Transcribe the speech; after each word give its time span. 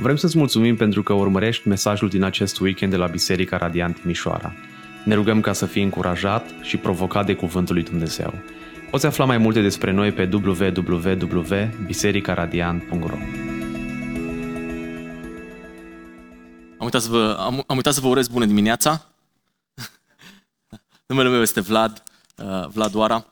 Vrem 0.00 0.16
să-ți 0.16 0.38
mulțumim 0.38 0.76
pentru 0.76 1.02
că 1.02 1.12
urmărești 1.12 1.68
mesajul 1.68 2.08
din 2.08 2.22
acest 2.22 2.60
weekend 2.60 2.92
de 2.92 2.98
la 2.98 3.06
Biserica 3.06 3.56
Radiant 3.56 4.04
Mișoara. 4.04 4.52
Ne 5.04 5.14
rugăm 5.14 5.40
ca 5.40 5.52
să 5.52 5.66
fii 5.66 5.82
încurajat 5.82 6.50
și 6.62 6.76
provocat 6.76 7.26
de 7.26 7.34
Cuvântul 7.34 7.74
lui 7.74 7.84
Dumnezeu. 7.84 8.34
Poți 8.90 9.06
afla 9.06 9.24
mai 9.24 9.38
multe 9.38 9.60
despre 9.60 9.92
noi 9.92 10.12
pe 10.12 10.28
www.bisericaradiant.ro 10.32 13.16
Am 16.78 16.84
uitat 16.84 17.00
să 17.00 17.10
vă, 17.10 17.36
am, 17.38 17.64
am 17.66 17.76
uitat 17.76 17.94
să 17.94 18.00
vă 18.00 18.08
urez 18.08 18.28
bună 18.28 18.44
dimineața. 18.44 19.06
Numele 21.06 21.28
meu 21.28 21.40
este 21.40 21.60
Vlad, 21.60 22.02
uh, 22.36 22.66
Vlad 22.68 22.94
Oara 22.94 23.26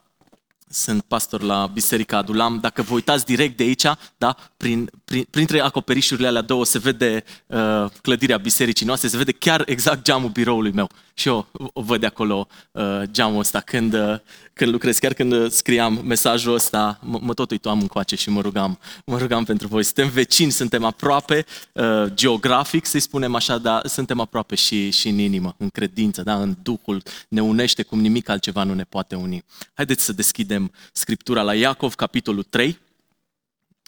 sunt 0.76 1.02
pastor 1.02 1.42
la 1.42 1.66
Biserica 1.72 2.16
Adulam. 2.16 2.58
Dacă 2.60 2.82
vă 2.82 2.94
uitați 2.94 3.24
direct 3.24 3.56
de 3.56 3.62
aici, 3.62 3.86
da, 4.18 4.36
prin, 4.56 4.90
prin, 5.04 5.26
printre 5.30 5.60
acoperișurile 5.60 6.26
alea 6.26 6.42
două 6.42 6.64
se 6.64 6.78
vede 6.78 7.24
uh, 7.46 7.84
clădirea 8.02 8.36
bisericii 8.36 8.86
noastre, 8.86 9.08
se 9.08 9.16
vede 9.16 9.32
chiar 9.32 9.62
exact 9.66 10.02
geamul 10.02 10.30
biroului 10.30 10.72
meu. 10.72 10.90
Și 11.18 11.28
eu 11.28 11.46
o 11.72 11.82
văd 11.82 12.00
de 12.00 12.06
acolo 12.06 12.46
uh, 12.72 13.02
geamul 13.10 13.38
ăsta 13.38 13.60
când, 13.60 13.94
uh, 13.94 14.18
când 14.52 14.70
lucrez. 14.70 14.98
Chiar 14.98 15.14
când 15.14 15.32
uh, 15.32 15.50
scriam 15.50 16.00
mesajul 16.04 16.54
ăsta, 16.54 16.98
mă, 17.02 17.18
mă 17.22 17.34
tot 17.34 17.50
uitam 17.50 17.80
încoace 17.80 18.16
și 18.16 18.30
mă 18.30 18.40
rugam, 18.40 18.78
mă 19.04 19.18
rugam 19.18 19.44
pentru 19.44 19.66
voi. 19.66 19.82
Suntem 19.82 20.08
vecini, 20.08 20.50
suntem 20.50 20.84
aproape, 20.84 21.46
uh, 21.72 22.04
geografic 22.14 22.84
să-i 22.84 23.00
spunem 23.00 23.34
așa, 23.34 23.58
dar 23.58 23.86
suntem 23.86 24.20
aproape 24.20 24.54
și, 24.54 24.90
și 24.90 25.08
în 25.08 25.18
inimă, 25.18 25.54
în 25.58 25.68
credință, 25.68 26.22
da, 26.22 26.40
în 26.40 26.56
Duhul. 26.62 27.02
Ne 27.28 27.42
unește 27.42 27.82
cum 27.82 28.00
nimic 28.00 28.28
altceva 28.28 28.62
nu 28.62 28.74
ne 28.74 28.84
poate 28.84 29.14
uni. 29.14 29.44
Haideți 29.74 30.04
să 30.04 30.12
deschidem 30.12 30.72
Scriptura 30.92 31.42
la 31.42 31.54
Iacov, 31.54 31.94
capitolul 31.94 32.42
3, 32.42 32.78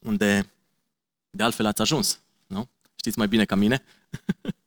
unde 0.03 0.51
de 1.31 1.43
altfel 1.43 1.67
ați 1.67 1.81
ajuns, 1.81 2.21
nu? 2.47 2.69
Știți 2.95 3.19
mai 3.19 3.29
bine 3.29 3.45
ca 3.45 3.55
mine? 3.55 3.83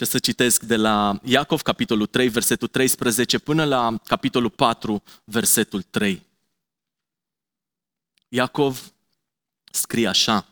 Și 0.00 0.06
să 0.06 0.18
citesc 0.18 0.62
de 0.62 0.76
la 0.76 1.20
Iacov, 1.24 1.60
capitolul 1.60 2.06
3, 2.06 2.28
versetul 2.28 2.68
13, 2.68 3.38
până 3.38 3.64
la 3.64 4.00
capitolul 4.06 4.50
4, 4.50 5.02
versetul 5.24 5.82
3. 5.82 6.22
Iacov 8.28 8.92
scrie 9.70 10.08
așa. 10.08 10.46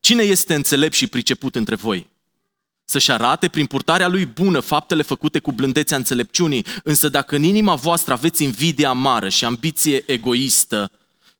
Cine 0.00 0.22
este 0.22 0.54
înțelept 0.54 0.94
și 0.94 1.06
priceput 1.06 1.54
între 1.54 1.74
voi? 1.74 2.06
Să-și 2.84 3.10
arate 3.10 3.48
prin 3.48 3.66
purtarea 3.66 4.08
lui 4.08 4.26
bună 4.26 4.60
faptele 4.60 5.02
făcute 5.02 5.38
cu 5.38 5.52
blândețea 5.52 5.96
înțelepciunii, 5.96 6.66
însă 6.82 7.08
dacă 7.08 7.36
în 7.36 7.42
inima 7.42 7.74
voastră 7.74 8.12
aveți 8.12 8.42
invidie 8.42 8.86
amară 8.86 9.28
și 9.28 9.44
ambiție 9.44 10.02
egoistă, 10.06 10.90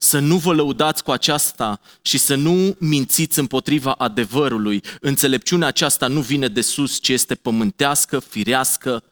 să 0.06 0.18
nu 0.18 0.36
vă 0.36 0.52
lăudați 0.52 1.02
cu 1.02 1.10
aceasta 1.10 1.80
și 2.02 2.18
să 2.18 2.34
nu 2.34 2.76
mințiți 2.78 3.38
împotriva 3.38 3.92
adevărului. 3.92 4.82
Înțelepciunea 5.00 5.68
aceasta 5.68 6.06
nu 6.06 6.20
vine 6.20 6.48
de 6.48 6.60
sus, 6.60 7.00
ci 7.00 7.08
este 7.08 7.34
pământească, 7.34 8.18
firească, 8.18 9.02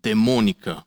demonică. 0.00 0.86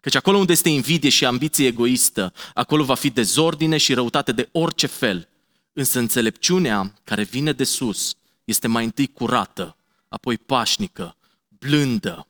Căci 0.00 0.14
acolo 0.14 0.38
unde 0.38 0.52
este 0.52 0.68
invidie 0.68 1.10
și 1.10 1.24
ambiție 1.24 1.66
egoistă, 1.66 2.32
acolo 2.54 2.84
va 2.84 2.94
fi 2.94 3.10
dezordine 3.10 3.76
și 3.76 3.94
răutate 3.94 4.32
de 4.32 4.48
orice 4.52 4.86
fel. 4.86 5.28
Însă 5.72 5.98
înțelepciunea 5.98 6.94
care 7.04 7.22
vine 7.22 7.52
de 7.52 7.64
sus 7.64 8.14
este 8.44 8.68
mai 8.68 8.84
întâi 8.84 9.06
curată, 9.06 9.76
apoi 10.08 10.38
pașnică, 10.38 11.16
blândă, 11.48 12.26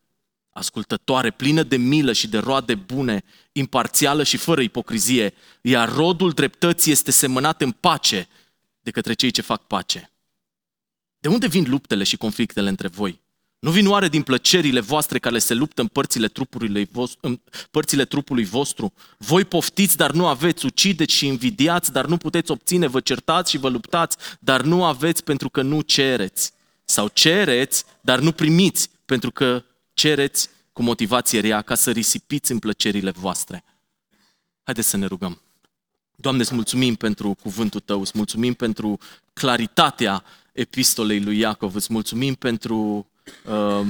ascultătoare, 0.54 1.30
plină 1.30 1.62
de 1.62 1.76
milă 1.76 2.12
și 2.12 2.28
de 2.28 2.38
roade 2.38 2.74
bune, 2.74 3.24
imparțială 3.52 4.22
și 4.22 4.36
fără 4.36 4.60
ipocrizie, 4.60 5.34
iar 5.60 5.92
rodul 5.94 6.30
dreptății 6.30 6.92
este 6.92 7.10
semănat 7.10 7.62
în 7.62 7.70
pace 7.70 8.28
de 8.80 8.90
către 8.90 9.12
cei 9.12 9.30
ce 9.30 9.42
fac 9.42 9.66
pace. 9.66 10.10
De 11.18 11.28
unde 11.28 11.46
vin 11.46 11.64
luptele 11.68 12.04
și 12.04 12.16
conflictele 12.16 12.68
între 12.68 12.88
voi? 12.88 13.20
Nu 13.58 13.70
vin 13.70 13.86
oare 13.86 14.08
din 14.08 14.22
plăcerile 14.22 14.80
voastre 14.80 15.18
care 15.18 15.38
se 15.38 15.54
luptă 15.54 15.80
în 15.80 15.86
părțile 15.86 16.28
trupului, 16.28 16.88
vostru, 16.92 17.18
în 17.22 17.40
părțile 17.70 18.04
trupului 18.04 18.44
vostru? 18.44 18.92
Voi 19.18 19.44
poftiți, 19.44 19.96
dar 19.96 20.10
nu 20.10 20.26
aveți, 20.26 20.66
ucideți 20.66 21.14
și 21.14 21.26
invidiați, 21.26 21.92
dar 21.92 22.06
nu 22.06 22.16
puteți 22.16 22.50
obține, 22.50 22.86
vă 22.86 23.00
certați 23.00 23.50
și 23.50 23.58
vă 23.58 23.68
luptați, 23.68 24.16
dar 24.40 24.62
nu 24.62 24.84
aveți 24.84 25.24
pentru 25.24 25.50
că 25.50 25.62
nu 25.62 25.80
cereți. 25.80 26.52
Sau 26.84 27.08
cereți, 27.08 27.84
dar 28.00 28.18
nu 28.18 28.32
primiți, 28.32 28.90
pentru 29.04 29.30
că 29.30 29.64
cereți 29.94 30.48
cu 30.72 30.82
motivație 30.82 31.40
rea 31.40 31.62
ca 31.62 31.74
să 31.74 31.90
risipiți 31.90 32.52
în 32.52 32.58
plăcerile 32.58 33.10
voastre. 33.10 33.64
Haideți 34.62 34.88
să 34.88 34.96
ne 34.96 35.06
rugăm. 35.06 35.40
Doamne, 36.16 36.40
îți 36.42 36.54
mulțumim 36.54 36.94
pentru 36.94 37.34
cuvântul 37.34 37.80
Tău, 37.80 38.00
îți 38.00 38.12
mulțumim 38.14 38.54
pentru 38.54 38.98
claritatea 39.32 40.24
epistolei 40.52 41.20
lui 41.20 41.38
Iacov, 41.38 41.74
îți 41.74 41.92
mulțumim 41.92 42.34
pentru 42.34 43.06
uh, 43.44 43.86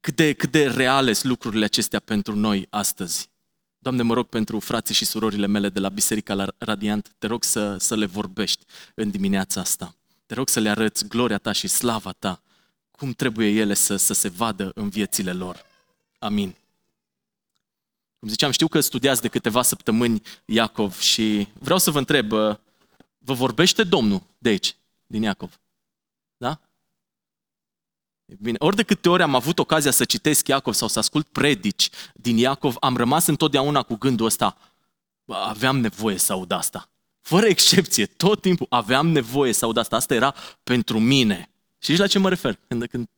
cât, 0.00 0.16
de, 0.16 0.32
cât 0.32 0.50
de 0.50 0.66
reale 0.66 1.12
sunt 1.12 1.30
lucrurile 1.30 1.64
acestea 1.64 2.00
pentru 2.00 2.34
noi 2.34 2.66
astăzi. 2.70 3.28
Doamne, 3.78 4.02
mă 4.02 4.14
rog 4.14 4.26
pentru 4.26 4.60
frații 4.60 4.94
și 4.94 5.04
surorile 5.04 5.46
mele 5.46 5.68
de 5.68 5.80
la 5.80 5.88
Biserica 5.88 6.46
Radiant, 6.58 7.12
te 7.18 7.26
rog 7.26 7.44
să, 7.44 7.76
să 7.76 7.96
le 7.96 8.06
vorbești 8.06 8.64
în 8.94 9.10
dimineața 9.10 9.60
asta. 9.60 9.94
Te 10.26 10.34
rog 10.34 10.48
să 10.48 10.60
le 10.60 10.68
arăți 10.68 11.08
gloria 11.08 11.38
Ta 11.38 11.52
și 11.52 11.68
slava 11.68 12.12
Ta 12.12 12.42
cum 12.98 13.12
trebuie 13.12 13.48
ele 13.48 13.74
să, 13.74 13.96
să 13.96 14.14
se 14.14 14.28
vadă 14.28 14.70
în 14.74 14.88
viețile 14.88 15.32
lor. 15.32 15.64
Amin. 16.18 16.54
Cum 18.18 18.28
ziceam, 18.28 18.50
știu 18.50 18.68
că 18.68 18.80
studiați 18.80 19.20
de 19.20 19.28
câteva 19.28 19.62
săptămâni 19.62 20.22
Iacov 20.44 20.98
și 20.98 21.48
vreau 21.52 21.78
să 21.78 21.90
vă 21.90 21.98
întreb, 21.98 22.28
vă 23.18 23.32
vorbește 23.34 23.84
Domnul 23.84 24.22
de 24.38 24.48
aici, 24.48 24.76
din 25.06 25.22
Iacov? 25.22 25.60
Da? 26.36 26.60
Bine, 28.40 28.56
ori 28.60 28.76
de 28.76 28.82
câte 28.82 29.08
ori 29.08 29.22
am 29.22 29.34
avut 29.34 29.58
ocazia 29.58 29.90
să 29.90 30.04
citesc 30.04 30.48
Iacov 30.48 30.74
sau 30.74 30.88
să 30.88 30.98
ascult 30.98 31.26
predici 31.26 31.90
din 32.14 32.36
Iacov, 32.36 32.76
am 32.80 32.96
rămas 32.96 33.26
întotdeauna 33.26 33.82
cu 33.82 33.94
gândul 33.94 34.26
ăsta, 34.26 34.56
aveam 35.26 35.78
nevoie 35.78 36.16
să 36.16 36.32
aud 36.32 36.50
asta. 36.50 36.88
Fără 37.20 37.46
excepție, 37.46 38.06
tot 38.06 38.40
timpul 38.40 38.66
aveam 38.70 39.08
nevoie 39.08 39.52
să 39.52 39.64
aud 39.64 39.76
asta. 39.76 39.96
Asta 39.96 40.14
era 40.14 40.34
pentru 40.62 40.98
mine. 40.98 41.50
Și 41.78 41.96
la 41.96 42.06
ce 42.06 42.18
mă 42.18 42.28
refer? 42.28 42.58
Când, 42.68 42.86
când 42.86 43.08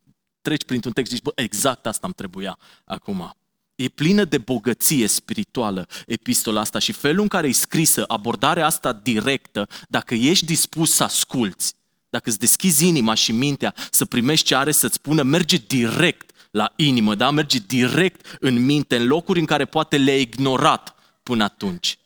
treci 0.41 0.65
printr-un 0.65 0.93
text 0.93 1.11
și 1.11 1.17
zici, 1.17 1.25
bă, 1.25 1.33
exact 1.35 1.87
asta 1.87 2.07
îmi 2.07 2.15
trebuia 2.15 2.59
acum. 2.85 3.35
E 3.75 3.89
plină 3.89 4.25
de 4.25 4.39
bogăție 4.39 5.07
spirituală 5.07 5.87
epistola 6.07 6.61
asta 6.61 6.79
și 6.79 6.93
felul 6.93 7.23
în 7.23 7.29
care 7.29 7.49
e 7.49 7.53
scrisă, 7.53 8.05
abordarea 8.07 8.67
asta 8.67 8.93
directă, 8.93 9.69
dacă 9.89 10.15
ești 10.15 10.45
dispus 10.45 10.93
să 10.93 11.03
asculți, 11.03 11.75
dacă 12.09 12.29
îți 12.29 12.39
deschizi 12.39 12.87
inima 12.87 13.15
și 13.15 13.33
mintea 13.33 13.75
să 13.91 14.05
primești 14.05 14.47
ce 14.47 14.55
are 14.55 14.73
să-ți 14.73 14.95
spună, 14.95 15.23
merge 15.23 15.57
direct 15.57 16.31
la 16.51 16.73
inimă, 16.77 17.15
da? 17.15 17.31
merge 17.31 17.59
direct 17.59 18.37
în 18.41 18.65
minte, 18.65 18.97
în 18.97 19.07
locuri 19.07 19.39
în 19.39 19.45
care 19.45 19.65
poate 19.65 19.97
le-ai 19.97 20.21
ignorat 20.21 20.95
până 21.23 21.45
atunci. 21.45 21.99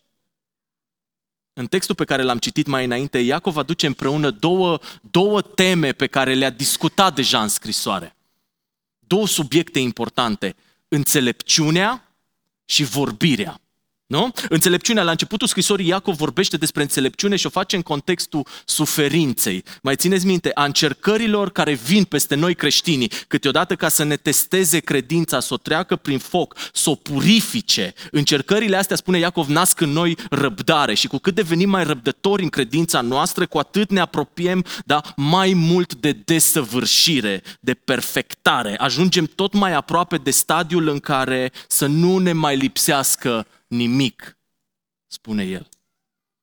În 1.57 1.67
textul 1.67 1.95
pe 1.95 2.05
care 2.05 2.23
l-am 2.23 2.39
citit 2.39 2.67
mai 2.67 2.85
înainte, 2.85 3.19
Iacov 3.19 3.57
aduce 3.57 3.87
împreună 3.87 4.31
două, 4.31 4.79
două 5.01 5.43
teme 5.43 5.93
pe 5.93 6.07
care 6.07 6.35
le-a 6.35 6.51
discutat 6.51 7.15
deja 7.15 7.43
în 7.43 7.49
scrisoare. 7.49 8.17
Două 8.99 9.27
subiecte 9.27 9.79
importante, 9.79 10.57
înțelepciunea 10.89 12.17
și 12.65 12.85
vorbirea. 12.85 13.61
Nu? 14.07 14.33
Înțelepciunea, 14.49 15.03
la 15.03 15.11
începutul 15.11 15.47
scrisorii 15.47 15.87
Iacov 15.87 16.17
vorbește 16.17 16.57
despre 16.57 16.83
înțelepciune 16.83 17.37
și 17.37 17.47
o 17.47 17.51
face 17.51 17.77
în 17.77 17.83
contextul 17.83 18.47
suferinței. 18.65 19.65
Mai 19.83 19.97
țineți 19.97 20.27
minte, 20.27 20.51
a 20.55 20.65
încercărilor 20.65 21.51
care 21.51 21.73
vin 21.73 22.05
peste 22.05 22.35
noi 22.35 22.55
creștinii, 22.55 23.11
câteodată 23.29 23.75
ca 23.75 23.89
să 23.89 24.03
ne 24.03 24.17
testeze 24.17 24.79
credința, 24.79 25.41
să 25.41 25.55
o 25.55 25.57
treacă 25.57 25.97
prin 25.97 26.19
foc, 26.19 26.57
să 26.73 26.91
o 26.91 26.95
purifice. 26.95 27.95
Încercările 28.11 28.77
astea, 28.77 28.97
spune 28.97 29.19
Iacov, 29.19 29.49
nasc 29.49 29.81
în 29.81 29.91
noi 29.91 30.17
răbdare 30.31 30.95
și 30.95 31.07
cu 31.07 31.19
cât 31.19 31.35
devenim 31.35 31.69
mai 31.69 31.85
răbdători 31.85 32.43
în 32.43 32.49
credința 32.49 33.01
noastră, 33.01 33.47
cu 33.47 33.59
atât 33.59 33.91
ne 33.91 34.01
apropiem 34.01 34.65
da, 34.85 35.01
mai 35.17 35.53
mult 35.53 35.95
de 35.95 36.13
desăvârșire, 36.13 37.43
de 37.61 37.75
perfectare. 37.75 38.77
Ajungem 38.79 39.31
tot 39.35 39.53
mai 39.53 39.73
aproape 39.73 40.17
de 40.17 40.31
stadiul 40.31 40.89
în 40.89 40.99
care 40.99 41.53
să 41.69 41.87
nu 41.87 42.19
ne 42.19 42.33
mai 42.33 42.57
lipsească 42.57 43.47
nimic, 43.67 44.39
spune 45.07 45.45
el. 45.45 45.69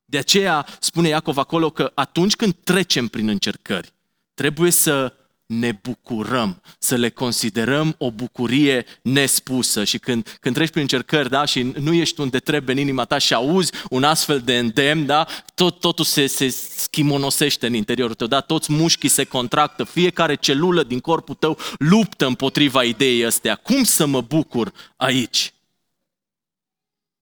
De 0.06 0.18
aceea 0.18 0.68
spune 0.79 1.07
Iacov 1.07 1.38
acolo 1.38 1.69
că 1.69 1.91
atunci 1.95 2.35
când 2.35 2.56
trecem 2.63 3.07
prin 3.07 3.27
încercări, 3.27 3.94
trebuie 4.33 4.71
să 4.71 5.15
ne 5.45 5.79
bucurăm, 5.81 6.62
să 6.79 6.95
le 6.95 7.09
considerăm 7.09 7.95
o 7.97 8.12
bucurie 8.12 8.85
nespusă. 9.01 9.83
Și 9.83 9.97
când, 9.97 10.38
când 10.39 10.56
treci 10.56 10.69
prin 10.69 10.81
încercări, 10.81 11.29
da, 11.29 11.45
și 11.45 11.62
nu 11.62 11.94
ești 11.94 12.19
unde 12.19 12.39
trebuie 12.39 12.75
în 12.75 12.81
inima 12.81 13.06
ta 13.06 13.18
și 13.18 13.33
auzi 13.33 13.71
un 13.89 14.03
astfel 14.03 14.39
de 14.39 14.57
îndemn, 14.57 15.06
da, 15.06 15.27
tot, 15.56 15.79
totul 15.79 16.06
se, 16.06 16.27
se 16.27 16.50
schimonosește 16.77 17.67
în 17.67 17.74
interiorul 17.74 18.15
tău, 18.15 18.27
da, 18.27 18.39
toți 18.39 18.71
mușchii 18.71 19.09
se 19.09 19.24
contractă, 19.24 19.83
fiecare 19.83 20.35
celulă 20.35 20.83
din 20.83 21.00
corpul 21.00 21.35
tău 21.35 21.57
luptă 21.77 22.25
împotriva 22.25 22.83
ideii 22.83 23.25
astea. 23.25 23.56
Cum 23.56 23.83
să 23.83 24.06
mă 24.06 24.21
bucur 24.21 24.71
aici? 24.95 25.53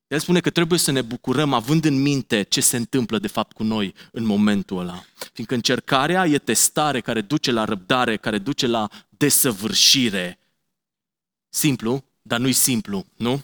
El 0.10 0.20
spune 0.20 0.40
că 0.40 0.50
trebuie 0.50 0.80
să 0.80 0.92
ne 0.92 1.02
bucurăm 1.02 1.54
având 1.54 1.86
în 1.86 2.02
minte 2.02 2.44
ce 2.44 2.62
se 2.62 2.78
întâmplă 2.78 3.20
de 3.20 3.28
fapt 3.28 3.52
cu 3.52 3.64
noi 3.64 3.94
în 4.12 4.24
momentul 4.24 4.80
ăla. 4.80 5.04
Fiindcă 5.34 5.56
încercarea 5.56 6.26
e 6.26 6.38
testare 6.38 7.02
care 7.02 7.22
duce 7.22 7.52
la 7.52 7.64
răbdare, 7.66 8.18
care 8.18 8.38
duce 8.38 8.68
la 8.68 8.90
desăvârșire. 9.10 10.40
Simplu, 11.50 12.04
dar 12.22 12.40
nu-i 12.40 12.54
simplu, 12.54 13.06
nu? 13.16 13.44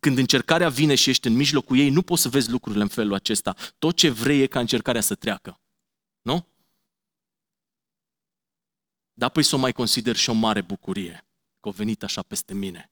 Când 0.00 0.18
încercarea 0.18 0.68
vine 0.68 0.94
și 0.94 1.10
ești 1.10 1.26
în 1.26 1.34
mijlocul 1.34 1.78
ei, 1.78 1.90
nu 1.90 2.02
poți 2.02 2.22
să 2.22 2.28
vezi 2.28 2.50
lucrurile 2.50 2.82
în 2.82 2.88
felul 2.88 3.14
acesta. 3.14 3.56
Tot 3.78 3.96
ce 3.96 4.10
vrei 4.10 4.40
e 4.40 4.46
ca 4.46 4.60
încercarea 4.60 5.00
să 5.00 5.14
treacă. 5.14 5.60
Nu? 6.22 6.46
Dar 9.12 9.30
păi 9.30 9.42
să 9.42 9.54
o 9.54 9.58
mai 9.58 9.72
consider 9.72 10.16
și 10.16 10.30
o 10.30 10.32
mare 10.32 10.60
bucurie 10.60 11.26
că 11.60 11.68
a 11.68 11.72
venit 11.72 12.02
așa 12.02 12.22
peste 12.22 12.54
mine. 12.54 12.90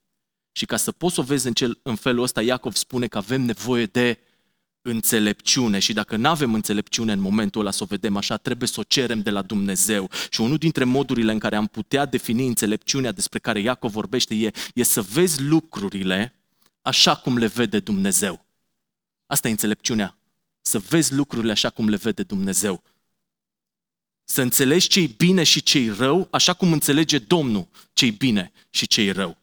Și 0.53 0.67
ca 0.67 0.77
să 0.77 0.93
poți 0.93 1.15
să 1.15 1.21
o 1.21 1.25
vezi 1.25 1.47
în, 1.47 1.53
cel, 1.53 1.79
în 1.83 1.95
felul 1.95 2.23
ăsta, 2.23 2.43
Iacov 2.43 2.75
spune 2.75 3.07
că 3.07 3.19
avem 3.19 3.43
nevoie 3.43 3.87
de 3.87 4.19
înțelepciune 4.83 5.79
și 5.79 5.93
dacă 5.93 6.17
nu 6.17 6.29
avem 6.29 6.55
înțelepciune 6.55 7.13
în 7.13 7.21
momentul 7.21 7.61
ăla 7.61 7.71
să 7.71 7.83
o 7.83 7.87
vedem 7.87 8.17
așa, 8.17 8.37
trebuie 8.37 8.69
să 8.69 8.81
o 8.81 8.83
cerem 8.83 9.23
de 9.23 9.31
la 9.31 9.43
Dumnezeu. 9.43 10.11
Și 10.31 10.41
unul 10.41 10.57
dintre 10.57 10.85
modurile 10.85 11.33
în 11.33 11.39
care 11.39 11.57
am 11.57 11.67
putea 11.67 12.07
defini 12.07 12.47
înțelepciunea 12.47 13.13
despre 13.13 13.39
care 13.39 13.61
Iacov 13.61 13.93
vorbește 13.93 14.35
e, 14.35 14.51
e 14.75 14.83
să 14.83 15.03
vezi 15.03 15.43
lucrurile 15.43 16.35
așa 16.83 17.17
cum 17.17 17.39
le 17.39 17.47
vede 17.47 17.79
Dumnezeu. 17.79 18.45
Asta 19.27 19.49
e 19.49 19.51
înțelepciunea. 19.51 20.19
Să 20.61 20.79
vezi 20.79 21.15
lucrurile 21.15 21.53
așa 21.53 21.71
cum 21.71 21.89
le 21.89 21.97
vede 21.97 22.23
Dumnezeu. 22.23 22.83
Să 24.25 24.43
înțelegi 24.43 24.89
ce-i 24.89 25.07
bine 25.07 25.43
și 25.43 25.63
ce-i 25.63 25.89
rău, 25.89 26.29
așa 26.31 26.53
cum 26.53 26.73
înțelege 26.73 27.19
Domnul 27.19 27.69
ce-i 27.93 28.11
bine 28.11 28.53
și 28.71 28.87
ce-i 28.87 29.11
rău. 29.11 29.40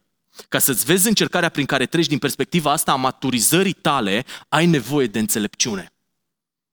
Ca 0.48 0.58
să-ți 0.58 0.84
vezi 0.84 1.08
încercarea 1.08 1.48
prin 1.48 1.66
care 1.66 1.86
treci 1.86 2.06
din 2.06 2.18
perspectiva 2.18 2.72
asta 2.72 2.92
a 2.92 2.96
maturizării 2.96 3.72
tale, 3.72 4.24
ai 4.48 4.66
nevoie 4.66 5.06
de 5.06 5.18
înțelepciune. 5.18 5.92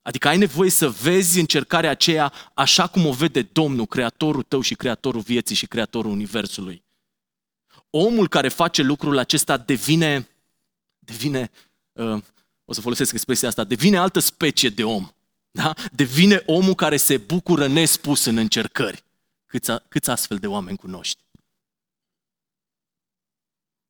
Adică 0.02 0.28
ai 0.28 0.38
nevoie 0.38 0.70
să 0.70 0.90
vezi 0.90 1.40
încercarea 1.40 1.90
aceea 1.90 2.34
așa 2.54 2.88
cum 2.88 3.06
o 3.06 3.12
vede 3.12 3.42
Domnul, 3.42 3.86
Creatorul 3.86 4.44
tău 4.44 4.62
și 4.62 4.76
Creatorul 4.76 5.22
vieții 5.22 5.56
și 5.56 5.68
Creatorul 5.68 6.12
Universului. 6.12 6.84
Omul 7.90 8.28
care 8.28 8.50
face 8.50 8.82
lucrul 8.82 9.18
acesta 9.18 9.58
devine, 9.58 10.28
devine 11.00 11.52
uh, 11.92 12.22
o 12.66 12.74
să 12.74 12.82
folosesc 12.82 13.14
expresia 13.14 13.48
asta, 13.48 13.64
devine 13.64 13.98
altă 13.98 14.20
specie 14.20 14.70
de 14.70 14.84
om. 14.84 15.10
Da? 15.52 15.74
Devine 15.92 16.44
omul 16.46 16.76
care 16.76 16.98
se 16.98 17.18
bucură 17.18 17.68
nespus 17.68 18.26
în 18.26 18.38
încercări. 18.38 19.04
Câți, 19.46 19.72
câți 19.88 20.10
astfel 20.10 20.38
de 20.38 20.48
oameni 20.48 20.78
cunoști? 20.78 21.25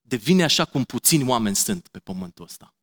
Devine 0.08 0.44
așa 0.44 0.66
cum 0.66 0.84
puțini 0.84 1.28
oameni 1.28 1.56
sunt 1.56 1.88
pe 1.88 2.00
pământul 2.00 2.46
ăsta. 2.46 2.74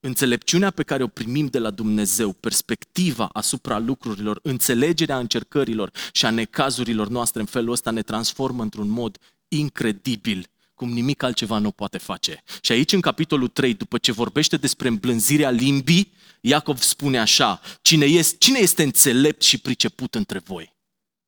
Înțelepciunea 0.00 0.70
pe 0.70 0.82
care 0.82 1.02
o 1.02 1.06
primim 1.06 1.46
de 1.46 1.58
la 1.58 1.70
Dumnezeu, 1.70 2.32
perspectiva 2.32 3.28
asupra 3.32 3.78
lucrurilor, 3.78 4.40
înțelegerea 4.42 5.18
încercărilor 5.18 5.90
și 6.12 6.26
a 6.26 6.30
necazurilor 6.30 7.08
noastre 7.08 7.40
în 7.40 7.46
felul 7.46 7.72
ăsta 7.72 7.90
ne 7.90 8.02
transformă 8.02 8.62
într-un 8.62 8.88
mod 8.88 9.18
incredibil 9.48 10.48
cum 10.74 10.92
nimic 10.92 11.22
altceva 11.22 11.58
nu 11.58 11.70
poate 11.70 11.98
face. 11.98 12.42
Și 12.60 12.72
aici, 12.72 12.92
în 12.92 13.00
capitolul 13.00 13.48
3, 13.48 13.74
după 13.74 13.98
ce 13.98 14.12
vorbește 14.12 14.56
despre 14.56 14.88
îmblânzirea 14.88 15.50
limbii, 15.50 16.12
Iacov 16.40 16.78
spune 16.78 17.18
așa, 17.18 17.60
cine 17.82 18.04
este, 18.04 18.36
cine 18.38 18.58
este 18.58 18.82
înțelept 18.82 19.42
și 19.42 19.58
priceput 19.58 20.14
între 20.14 20.38
voi? 20.38 20.74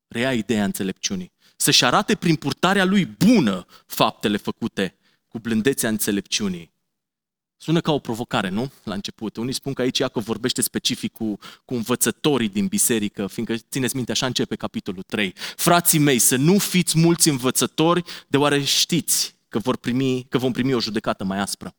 Rea 0.08 0.34
ideea 0.34 0.64
înțelepciunii. 0.64 1.32
Să-și 1.56 1.84
arate 1.84 2.14
prin 2.14 2.34
purtarea 2.34 2.84
lui 2.84 3.04
bună 3.04 3.66
faptele 3.86 4.36
făcute 4.36 4.96
cu 5.28 5.38
blândețea 5.38 5.88
înțelepciunii. 5.88 6.74
Sună 7.56 7.80
ca 7.80 7.92
o 7.92 7.98
provocare, 7.98 8.48
nu? 8.48 8.72
La 8.82 8.94
început. 8.94 9.36
Unii 9.36 9.52
spun 9.52 9.72
că 9.72 9.82
aici 9.82 9.98
Iacov 9.98 10.24
vorbește 10.24 10.60
specific 10.60 11.12
cu, 11.12 11.38
cu 11.64 11.74
învățătorii 11.74 12.48
din 12.48 12.66
biserică, 12.66 13.26
fiindcă, 13.26 13.54
țineți 13.70 13.96
minte, 13.96 14.10
așa 14.10 14.26
începe 14.26 14.56
capitolul 14.56 15.02
3. 15.02 15.34
Frații 15.56 15.98
mei, 15.98 16.18
să 16.18 16.36
nu 16.36 16.58
fiți 16.58 16.98
mulți 16.98 17.28
învățători, 17.28 18.02
deoarece 18.28 18.64
știți 18.64 19.36
că, 19.48 19.58
vor 19.58 19.76
primi, 19.76 20.26
că 20.28 20.38
vom 20.38 20.52
primi 20.52 20.74
o 20.74 20.80
judecată 20.80 21.24
mai 21.24 21.38
aspră. 21.38 21.75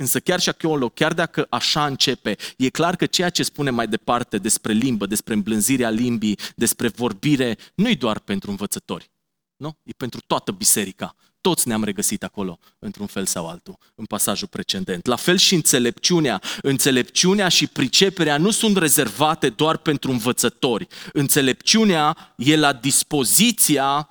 Însă 0.00 0.20
chiar 0.20 0.40
și 0.40 0.48
acolo, 0.48 0.88
chiar 0.88 1.12
dacă 1.12 1.46
așa 1.50 1.86
începe, 1.86 2.36
e 2.56 2.68
clar 2.68 2.96
că 2.96 3.06
ceea 3.06 3.30
ce 3.30 3.42
spune 3.42 3.70
mai 3.70 3.86
departe 3.86 4.38
despre 4.38 4.72
limbă, 4.72 5.06
despre 5.06 5.34
îmblânzirea 5.34 5.90
limbii, 5.90 6.38
despre 6.56 6.88
vorbire, 6.88 7.58
nu 7.74 7.88
e 7.88 7.94
doar 7.94 8.18
pentru 8.18 8.50
învățători. 8.50 9.10
Nu? 9.56 9.76
E 9.82 9.90
pentru 9.96 10.20
toată 10.26 10.52
biserica. 10.52 11.14
Toți 11.40 11.68
ne-am 11.68 11.84
regăsit 11.84 12.22
acolo, 12.22 12.58
într-un 12.78 13.06
fel 13.06 13.26
sau 13.26 13.48
altul, 13.48 13.78
în 13.94 14.04
pasajul 14.04 14.48
precedent. 14.48 15.06
La 15.06 15.16
fel 15.16 15.36
și 15.36 15.54
înțelepciunea. 15.54 16.42
Înțelepciunea 16.62 17.48
și 17.48 17.66
priceperea 17.66 18.38
nu 18.38 18.50
sunt 18.50 18.76
rezervate 18.76 19.48
doar 19.48 19.76
pentru 19.76 20.10
învățători. 20.10 20.86
Înțelepciunea 21.12 22.34
e 22.36 22.56
la 22.56 22.72
dispoziția 22.72 24.08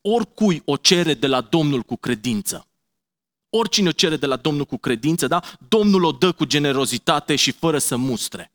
oricui 0.00 0.62
o 0.64 0.76
cere 0.76 1.14
de 1.14 1.26
la 1.26 1.40
Domnul 1.40 1.82
cu 1.82 1.96
credință. 1.96 2.66
Oricine 3.58 3.88
o 3.88 3.92
cere 3.92 4.16
de 4.16 4.26
la 4.26 4.36
Domnul 4.36 4.64
cu 4.64 4.76
credință, 4.76 5.26
da? 5.26 5.42
Domnul 5.68 6.04
o 6.04 6.12
dă 6.12 6.32
cu 6.32 6.44
generozitate 6.44 7.36
și 7.36 7.52
fără 7.52 7.78
să 7.78 7.96
mustre. 7.96 8.52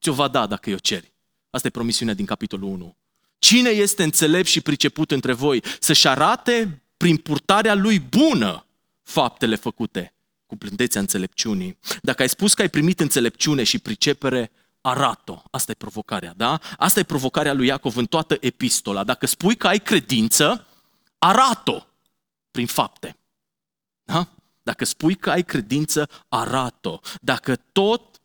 Ți-o 0.00 0.12
va 0.12 0.28
da 0.28 0.46
dacă 0.46 0.70
o 0.70 0.76
ceri. 0.76 1.12
Asta 1.50 1.66
e 1.66 1.70
promisiunea 1.70 2.14
din 2.14 2.24
capitolul 2.24 2.68
1. 2.68 2.96
Cine 3.38 3.68
este 3.68 4.02
înțelept 4.02 4.46
și 4.46 4.60
priceput 4.60 5.10
între 5.10 5.32
voi 5.32 5.62
să-și 5.80 6.08
arate 6.08 6.82
prin 6.96 7.16
purtarea 7.16 7.74
lui 7.74 7.98
bună 7.98 8.66
faptele 9.02 9.56
făcute 9.56 10.14
cu 10.46 10.56
blândețea 10.56 11.00
înțelepciunii. 11.00 11.78
Dacă 12.02 12.22
ai 12.22 12.28
spus 12.28 12.54
că 12.54 12.62
ai 12.62 12.68
primit 12.68 13.00
înțelepciune 13.00 13.62
și 13.62 13.78
pricepere, 13.78 14.50
arată-o. 14.80 15.42
Asta 15.50 15.70
e 15.70 15.74
provocarea, 15.74 16.34
da? 16.36 16.60
Asta 16.78 17.00
e 17.00 17.02
provocarea 17.02 17.52
lui 17.52 17.66
Iacov 17.66 17.96
în 17.96 18.06
toată 18.06 18.36
epistola. 18.40 19.04
Dacă 19.04 19.26
spui 19.26 19.56
că 19.56 19.66
ai 19.66 19.78
credință, 19.78 20.66
arată-o 21.18 21.80
prin 22.50 22.66
fapte. 22.66 23.16
Da? 24.06 24.28
Dacă 24.62 24.84
spui 24.84 25.14
că 25.14 25.30
ai 25.30 25.44
credință, 25.44 26.08
arată-o. 26.28 26.98
Dacă 27.20 27.56
tot 27.72 28.20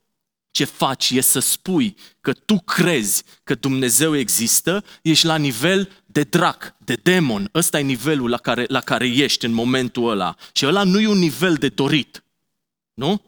ce 0.51 0.63
faci 0.63 1.09
e 1.09 1.21
să 1.21 1.39
spui 1.39 1.95
că 2.21 2.33
tu 2.33 2.59
crezi 2.59 3.23
că 3.43 3.55
Dumnezeu 3.55 4.17
există, 4.17 4.83
ești 5.01 5.25
la 5.25 5.35
nivel 5.35 5.89
de 6.05 6.23
drac, 6.23 6.75
de 6.77 6.93
demon. 6.93 7.49
Ăsta 7.53 7.79
e 7.79 7.83
nivelul 7.83 8.29
la 8.29 8.37
care, 8.37 8.65
la 8.67 8.79
care 8.79 9.07
ești 9.07 9.45
în 9.45 9.51
momentul 9.51 10.09
ăla. 10.09 10.35
Și 10.53 10.65
ăla 10.65 10.83
nu 10.83 10.99
e 10.99 11.07
un 11.07 11.17
nivel 11.17 11.53
de 11.53 11.69
dorit. 11.69 12.23
Nu? 12.93 13.21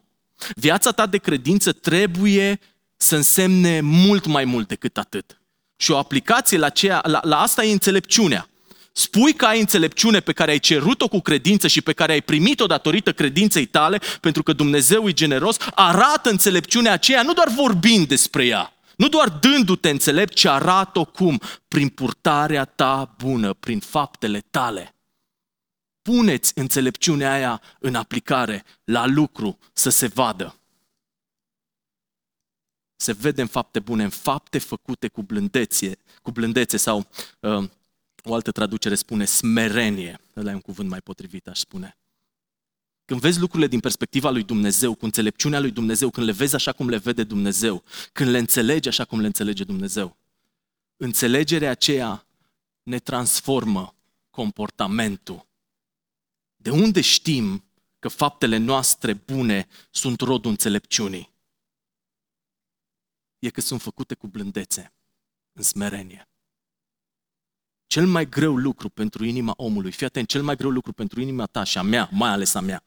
Viața 0.54 0.90
ta 0.90 1.06
de 1.06 1.18
credință 1.18 1.72
trebuie 1.72 2.60
să 2.96 3.16
însemne 3.16 3.80
mult 3.80 4.26
mai 4.26 4.44
mult 4.44 4.68
decât 4.68 4.98
atât. 4.98 5.40
Și 5.76 5.90
o 5.90 5.98
aplicație 5.98 6.58
la, 6.58 6.68
ceea, 6.68 7.02
la, 7.06 7.20
la 7.22 7.40
asta 7.40 7.64
e 7.64 7.72
înțelepciunea. 7.72 8.48
Spui 8.96 9.32
că 9.32 9.44
ai 9.44 9.60
înțelepciune 9.60 10.20
pe 10.20 10.32
care 10.32 10.50
ai 10.50 10.58
cerut-o 10.58 11.08
cu 11.08 11.20
credință 11.20 11.66
și 11.66 11.82
pe 11.82 11.92
care 11.92 12.12
ai 12.12 12.20
primit-o 12.20 12.66
datorită 12.66 13.12
credinței 13.12 13.66
tale, 13.66 14.00
pentru 14.20 14.42
că 14.42 14.52
Dumnezeu 14.52 15.08
e 15.08 15.12
generos, 15.12 15.56
arată 15.74 16.30
înțelepciunea 16.30 16.92
aceea 16.92 17.22
nu 17.22 17.32
doar 17.32 17.48
vorbind 17.48 18.08
despre 18.08 18.46
ea, 18.46 18.72
nu 18.96 19.08
doar 19.08 19.28
dându-te 19.28 19.88
înțelept, 19.88 20.34
ci 20.34 20.44
arată-o 20.44 21.04
cum? 21.04 21.40
Prin 21.68 21.88
purtarea 21.88 22.64
ta 22.64 23.14
bună, 23.18 23.54
prin 23.54 23.80
faptele 23.80 24.40
tale. 24.50 24.94
Puneți 26.02 26.52
înțelepciunea 26.54 27.32
aia 27.32 27.60
în 27.78 27.94
aplicare, 27.94 28.64
la 28.84 29.06
lucru, 29.06 29.58
să 29.72 29.90
se 29.90 30.06
vadă 30.06 30.58
se 32.96 33.12
vede 33.12 33.40
în 33.40 33.46
fapte 33.46 33.80
bune, 33.80 34.02
în 34.02 34.10
fapte 34.10 34.58
făcute 34.58 35.08
cu 35.08 35.22
blândețe, 35.22 35.98
cu 36.22 36.30
blândețe 36.30 36.76
sau 36.76 37.06
uh, 37.40 37.68
o 38.24 38.34
altă 38.34 38.50
traducere 38.50 38.94
spune 38.94 39.24
smerenie. 39.24 40.20
Ăla 40.36 40.50
e 40.50 40.54
un 40.54 40.60
cuvânt 40.60 40.88
mai 40.88 41.00
potrivit, 41.00 41.48
aș 41.48 41.58
spune. 41.58 41.96
Când 43.04 43.20
vezi 43.20 43.40
lucrurile 43.40 43.68
din 43.68 43.80
perspectiva 43.80 44.30
lui 44.30 44.42
Dumnezeu, 44.42 44.94
cu 44.94 45.04
înțelepciunea 45.04 45.60
lui 45.60 45.70
Dumnezeu, 45.70 46.10
când 46.10 46.26
le 46.26 46.32
vezi 46.32 46.54
așa 46.54 46.72
cum 46.72 46.88
le 46.88 46.96
vede 46.96 47.24
Dumnezeu, 47.24 47.84
când 48.12 48.30
le 48.30 48.38
înțelegi 48.38 48.88
așa 48.88 49.04
cum 49.04 49.20
le 49.20 49.26
înțelege 49.26 49.64
Dumnezeu, 49.64 50.16
înțelegerea 50.96 51.70
aceea 51.70 52.26
ne 52.82 52.98
transformă 52.98 53.94
comportamentul. 54.30 55.46
De 56.56 56.70
unde 56.70 57.00
știm 57.00 57.64
că 57.98 58.08
faptele 58.08 58.56
noastre 58.56 59.12
bune 59.12 59.68
sunt 59.90 60.20
rodul 60.20 60.50
înțelepciunii? 60.50 61.32
e 63.46 63.50
că 63.50 63.60
sunt 63.60 63.80
făcute 63.80 64.14
cu 64.14 64.26
blândețe, 64.26 64.92
în 65.52 65.62
smerenie. 65.62 66.28
Cel 67.94 68.06
mai 68.06 68.28
greu 68.28 68.56
lucru 68.56 68.88
pentru 68.88 69.24
inima 69.24 69.54
omului, 69.56 69.92
fii 69.92 70.06
atent, 70.06 70.28
cel 70.28 70.42
mai 70.42 70.56
greu 70.56 70.70
lucru 70.70 70.92
pentru 70.92 71.20
inima 71.20 71.46
ta 71.46 71.64
și 71.64 71.78
a 71.78 71.82
mea, 71.82 72.08
mai 72.12 72.30
ales 72.30 72.54
a 72.54 72.60
mea, 72.60 72.82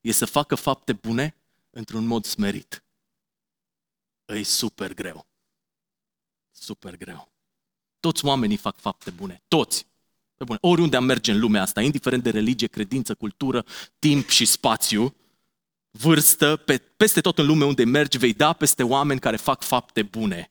e 0.00 0.12
să 0.12 0.24
facă 0.24 0.54
fapte 0.54 0.92
bune 0.92 1.36
într-un 1.70 2.06
mod 2.06 2.24
smerit. 2.24 2.84
E 4.26 4.42
super 4.42 4.94
greu. 4.94 5.26
Super 6.50 6.96
greu. 6.96 7.32
Toți 8.00 8.24
oamenii 8.24 8.56
fac 8.56 8.78
fapte 8.78 9.10
bune. 9.10 9.42
Toți. 9.48 9.86
Pe 10.34 10.44
bune. 10.44 10.58
Oriunde 10.62 10.96
am 10.96 11.04
merge 11.04 11.32
în 11.32 11.38
lumea 11.38 11.62
asta, 11.62 11.80
indiferent 11.80 12.22
de 12.22 12.30
religie, 12.30 12.66
credință, 12.66 13.14
cultură, 13.14 13.64
timp 13.98 14.28
și 14.28 14.44
spațiu, 14.44 15.14
vârstă, 15.90 16.56
pe, 16.56 16.78
peste 16.78 17.20
tot 17.20 17.38
în 17.38 17.46
lume 17.46 17.64
unde 17.64 17.84
mergi, 17.84 18.18
vei 18.18 18.32
da 18.32 18.52
peste 18.52 18.82
oameni 18.82 19.20
care 19.20 19.36
fac 19.36 19.62
fapte 19.62 20.02
bune. 20.02 20.50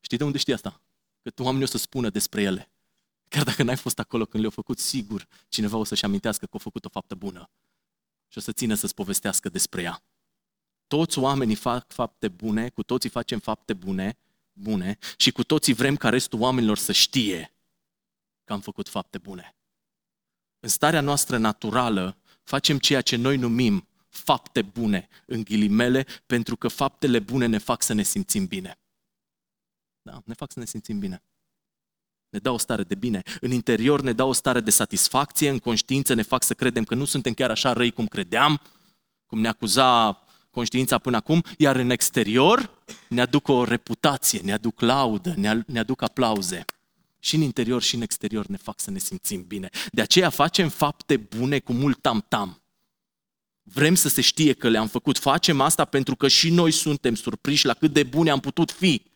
Știi 0.00 0.16
de 0.16 0.24
unde 0.24 0.38
știi 0.38 0.52
asta? 0.52 0.78
Că 1.24 1.30
tu 1.30 1.42
oamenii 1.42 1.64
o 1.64 1.70
să 1.70 1.78
spună 1.78 2.10
despre 2.10 2.42
ele. 2.42 2.70
Chiar 3.28 3.44
dacă 3.44 3.62
n-ai 3.62 3.76
fost 3.76 3.98
acolo 3.98 4.24
când 4.24 4.42
le-au 4.42 4.52
făcut, 4.54 4.78
sigur, 4.78 5.26
cineva 5.48 5.76
o 5.76 5.84
să-și 5.84 6.04
amintească 6.04 6.44
că 6.44 6.50
au 6.52 6.58
făcut 6.58 6.84
o 6.84 6.88
faptă 6.88 7.14
bună. 7.14 7.50
Și 8.28 8.38
o 8.38 8.40
să 8.40 8.52
țină 8.52 8.74
să-ți 8.74 8.94
povestească 8.94 9.48
despre 9.48 9.82
ea. 9.82 10.02
Toți 10.86 11.18
oamenii 11.18 11.54
fac 11.54 11.92
fapte 11.92 12.28
bune, 12.28 12.68
cu 12.68 12.82
toții 12.82 13.08
facem 13.08 13.38
fapte 13.38 13.74
bune, 13.74 14.16
bune 14.52 14.98
și 15.16 15.30
cu 15.30 15.44
toții 15.44 15.72
vrem 15.72 15.96
ca 15.96 16.08
restul 16.08 16.40
oamenilor 16.40 16.78
să 16.78 16.92
știe 16.92 17.54
că 18.44 18.52
am 18.52 18.60
făcut 18.60 18.88
fapte 18.88 19.18
bune. 19.18 19.54
În 20.60 20.68
starea 20.68 21.00
noastră 21.00 21.38
naturală 21.38 22.16
facem 22.42 22.78
ceea 22.78 23.00
ce 23.00 23.16
noi 23.16 23.36
numim 23.36 23.88
fapte 24.08 24.62
bune, 24.62 25.08
în 25.26 25.42
ghilimele, 25.42 26.06
pentru 26.26 26.56
că 26.56 26.68
faptele 26.68 27.18
bune 27.18 27.46
ne 27.46 27.58
fac 27.58 27.82
să 27.82 27.92
ne 27.92 28.02
simțim 28.02 28.46
bine. 28.46 28.78
Da, 30.04 30.22
ne 30.24 30.34
fac 30.34 30.52
să 30.52 30.58
ne 30.58 30.64
simțim 30.64 30.98
bine. 30.98 31.22
Ne 32.28 32.38
dau 32.38 32.54
o 32.54 32.58
stare 32.58 32.82
de 32.82 32.94
bine. 32.94 33.22
În 33.40 33.50
interior 33.50 34.00
ne 34.00 34.12
dau 34.12 34.28
o 34.28 34.32
stare 34.32 34.60
de 34.60 34.70
satisfacție, 34.70 35.48
în 35.48 35.58
conștiință 35.58 36.14
ne 36.14 36.22
fac 36.22 36.42
să 36.42 36.54
credem 36.54 36.84
că 36.84 36.94
nu 36.94 37.04
suntem 37.04 37.32
chiar 37.32 37.50
așa 37.50 37.72
răi 37.72 37.90
cum 37.90 38.06
credeam, 38.06 38.60
cum 39.26 39.40
ne 39.40 39.48
acuza 39.48 40.18
conștiința 40.50 40.98
până 40.98 41.16
acum, 41.16 41.42
iar 41.58 41.76
în 41.76 41.90
exterior 41.90 42.82
ne 43.08 43.20
aduc 43.20 43.48
o 43.48 43.64
reputație, 43.64 44.40
ne 44.40 44.52
aduc 44.52 44.80
laudă, 44.80 45.34
ne 45.66 45.78
aduc 45.78 46.02
aplauze. 46.02 46.64
Și 47.18 47.34
în 47.34 47.40
interior 47.40 47.82
și 47.82 47.94
în 47.94 48.02
exterior 48.02 48.46
ne 48.46 48.56
fac 48.56 48.80
să 48.80 48.90
ne 48.90 48.98
simțim 48.98 49.44
bine. 49.46 49.68
De 49.92 50.00
aceea 50.00 50.30
facem 50.30 50.68
fapte 50.68 51.16
bune 51.16 51.58
cu 51.58 51.72
mult 51.72 52.00
tam-tam. 52.00 52.62
Vrem 53.62 53.94
să 53.94 54.08
se 54.08 54.20
știe 54.20 54.52
că 54.52 54.68
le-am 54.68 54.86
făcut. 54.86 55.18
Facem 55.18 55.60
asta 55.60 55.84
pentru 55.84 56.16
că 56.16 56.28
și 56.28 56.50
noi 56.50 56.70
suntem 56.70 57.14
surprinși 57.14 57.66
la 57.66 57.74
cât 57.74 57.92
de 57.92 58.02
bune 58.02 58.30
am 58.30 58.40
putut 58.40 58.70
fi. 58.70 59.12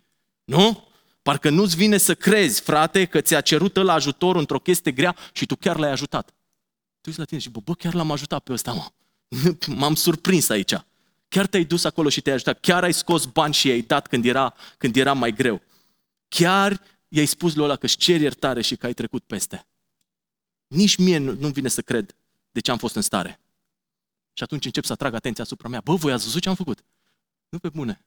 Nu? 0.48 0.88
Parcă 1.22 1.50
nu-ți 1.50 1.76
vine 1.76 1.96
să 1.96 2.14
crezi, 2.14 2.60
frate, 2.60 3.04
că 3.04 3.20
ți-a 3.20 3.40
cerut 3.40 3.76
la 3.76 3.92
ajutor 3.92 4.36
într-o 4.36 4.58
chestie 4.58 4.92
grea 4.92 5.16
și 5.32 5.46
tu 5.46 5.56
chiar 5.56 5.76
l-ai 5.76 5.90
ajutat. 5.90 6.34
Tu 7.00 7.10
la 7.16 7.24
tine 7.24 7.40
și 7.40 7.50
bă, 7.50 7.60
bă, 7.60 7.74
chiar 7.74 7.94
l-am 7.94 8.10
ajutat 8.10 8.42
pe 8.42 8.52
ăsta, 8.52 8.72
mă. 8.72 8.90
M-am 9.80 9.94
surprins 9.94 10.48
aici. 10.48 10.72
Chiar 11.28 11.46
te-ai 11.46 11.64
dus 11.64 11.84
acolo 11.84 12.08
și 12.08 12.20
te-ai 12.20 12.34
ajutat. 12.34 12.60
Chiar 12.60 12.82
ai 12.82 12.92
scos 12.92 13.24
bani 13.24 13.54
și 13.54 13.68
i-ai 13.68 13.80
dat 13.80 14.06
când 14.06 14.24
era, 14.24 14.54
când 14.78 14.96
era 14.96 15.12
mai 15.12 15.32
greu. 15.32 15.62
Chiar 16.28 16.82
i-ai 17.08 17.26
spus 17.26 17.54
lui 17.54 17.64
ăla 17.64 17.76
că 17.76 17.86
își 17.86 17.96
ceri 17.96 18.22
iertare 18.22 18.62
și 18.62 18.76
că 18.76 18.86
ai 18.86 18.92
trecut 18.92 19.22
peste. 19.22 19.66
Nici 20.66 20.96
mie 20.96 21.18
nu, 21.18 21.36
nu 21.38 21.48
vine 21.48 21.68
să 21.68 21.82
cred 21.82 22.14
de 22.50 22.60
ce 22.60 22.70
am 22.70 22.78
fost 22.78 22.94
în 22.94 23.02
stare. 23.02 23.40
Și 24.32 24.42
atunci 24.42 24.64
încep 24.64 24.84
să 24.84 24.92
atrag 24.92 25.14
atenția 25.14 25.44
asupra 25.44 25.68
mea. 25.68 25.80
Bă, 25.80 25.94
voi 25.94 26.12
ați 26.12 26.24
văzut 26.24 26.42
ce 26.42 26.48
am 26.48 26.54
făcut? 26.54 26.84
Nu 27.48 27.58
pe 27.58 27.68
bune. 27.68 28.02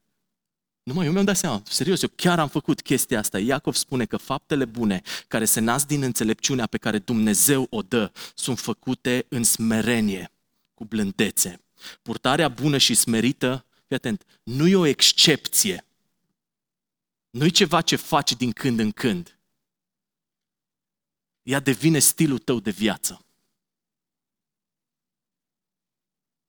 Numai 0.84 1.06
eu 1.06 1.12
mi-am 1.12 1.26
dat 1.26 1.38
seama, 1.38 1.62
serios, 1.66 2.02
eu 2.02 2.10
chiar 2.16 2.40
am 2.40 2.48
făcut 2.48 2.82
chestia 2.82 3.20
asta. 3.20 3.40
Iacov 3.40 3.76
spune 3.76 4.06
că 4.06 4.18
faptele 4.18 4.66
bune 4.66 5.02
care 5.28 5.46
se 5.46 5.60
nasc 5.60 5.88
din 5.88 6.02
înțelepciunea 6.02 6.68
pe 6.68 6.78
care 6.78 7.00
Dumnezeu 7.00 7.68
o 7.70 7.82
dă 7.82 8.12
sunt 8.36 8.60
făcute 8.60 9.26
în 9.30 9.44
smerenie, 9.44 10.32
cu 10.74 10.86
blândețe. 10.86 11.62
Purtarea 12.02 12.48
bună 12.48 12.78
și 12.78 12.94
smerită, 12.94 13.66
fii 13.88 13.96
atent, 13.96 14.26
nu 14.44 14.68
e 14.68 14.76
o 14.76 14.86
excepție. 14.86 15.86
Nu 17.30 17.46
e 17.46 17.50
ceva 17.50 17.82
ce 17.82 17.96
faci 17.96 18.36
din 18.36 18.52
când 18.52 18.80
în 18.80 18.92
când. 18.92 19.40
Ea 21.44 21.60
devine 21.60 22.00
stilul 22.00 22.40
tău 22.40 22.60
de 22.60 22.72
viață. 22.72 23.26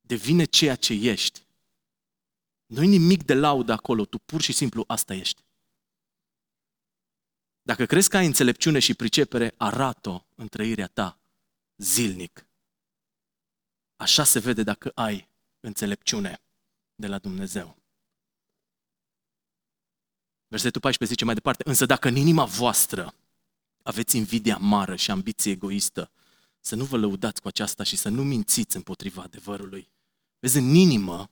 Devine 0.01 0.43
ceea 0.43 0.75
ce 0.75 0.93
ești. 0.93 1.41
Nu-i 2.73 2.87
nimic 2.87 3.23
de 3.23 3.33
laudă 3.33 3.71
acolo, 3.71 4.05
tu 4.05 4.17
pur 4.17 4.41
și 4.41 4.51
simplu 4.51 4.83
asta 4.87 5.13
ești. 5.13 5.41
Dacă 7.61 7.85
crezi 7.85 8.09
că 8.09 8.17
ai 8.17 8.25
înțelepciune 8.25 8.79
și 8.79 8.93
pricepere, 8.93 9.53
arată-o 9.57 10.23
în 10.35 10.47
trăirea 10.47 10.87
ta 10.87 11.17
zilnic. 11.77 12.45
Așa 13.95 14.23
se 14.23 14.39
vede 14.39 14.63
dacă 14.63 14.91
ai 14.95 15.27
înțelepciune 15.59 16.41
de 16.95 17.07
la 17.07 17.17
Dumnezeu. 17.17 17.77
Versetul 20.47 20.81
14 20.81 21.05
zice 21.05 21.25
mai 21.25 21.33
departe, 21.33 21.63
însă 21.65 21.85
dacă 21.85 22.07
în 22.07 22.15
inima 22.15 22.45
voastră 22.45 23.13
aveți 23.83 24.17
invidia 24.17 24.55
amară 24.55 24.95
și 24.95 25.11
ambiție 25.11 25.51
egoistă, 25.51 26.11
să 26.59 26.75
nu 26.75 26.85
vă 26.85 26.97
lăudați 26.97 27.41
cu 27.41 27.47
aceasta 27.47 27.83
și 27.83 27.95
să 27.95 28.09
nu 28.09 28.23
mințiți 28.23 28.75
împotriva 28.75 29.21
adevărului. 29.21 29.89
Vezi, 30.39 30.57
în 30.57 30.73
inimă 30.73 31.29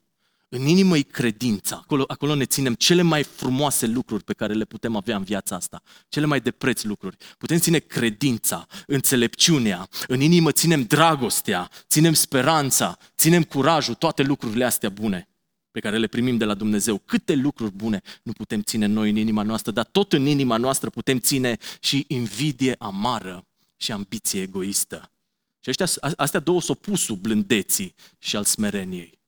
în 0.53 0.67
inimă 0.67 0.97
e 0.97 1.01
credința. 1.01 1.75
Acolo, 1.75 2.03
acolo 2.07 2.35
ne 2.35 2.45
ținem 2.45 2.73
cele 2.73 3.01
mai 3.01 3.23
frumoase 3.23 3.85
lucruri 3.85 4.23
pe 4.23 4.33
care 4.33 4.53
le 4.53 4.65
putem 4.65 4.95
avea 4.95 5.15
în 5.15 5.23
viața 5.23 5.55
asta. 5.55 5.81
Cele 6.09 6.25
mai 6.25 6.41
de 6.41 6.51
preț 6.51 6.83
lucruri. 6.83 7.17
Putem 7.37 7.57
ține 7.57 7.79
credința, 7.79 8.67
înțelepciunea, 8.87 9.87
în 10.07 10.21
inimă 10.21 10.51
ținem 10.51 10.83
dragostea, 10.83 11.69
ținem 11.87 12.13
speranța, 12.13 12.97
ținem 13.17 13.43
curajul, 13.43 13.93
toate 13.93 14.23
lucrurile 14.23 14.65
astea 14.65 14.89
bune 14.89 15.29
pe 15.71 15.79
care 15.79 15.97
le 15.97 16.07
primim 16.07 16.37
de 16.37 16.45
la 16.45 16.53
Dumnezeu. 16.53 16.97
Câte 16.97 17.35
lucruri 17.35 17.73
bune 17.73 18.01
nu 18.23 18.31
putem 18.31 18.61
ține 18.61 18.85
noi 18.85 19.09
în 19.09 19.15
inima 19.15 19.43
noastră, 19.43 19.71
dar 19.71 19.85
tot 19.85 20.13
în 20.13 20.25
inima 20.25 20.57
noastră 20.57 20.89
putem 20.89 21.19
ține 21.19 21.57
și 21.79 22.05
invidie 22.07 22.75
amară 22.77 23.45
și 23.77 23.91
ambiție 23.91 24.41
egoistă. 24.41 25.11
Și 25.59 25.69
ăștia, 25.69 26.11
astea 26.15 26.39
două 26.39 26.61
s-o 26.61 26.73
pus 26.73 27.01
sub 27.01 27.19
blândeții 27.19 27.95
și 28.19 28.35
al 28.35 28.43
smereniei. 28.43 29.20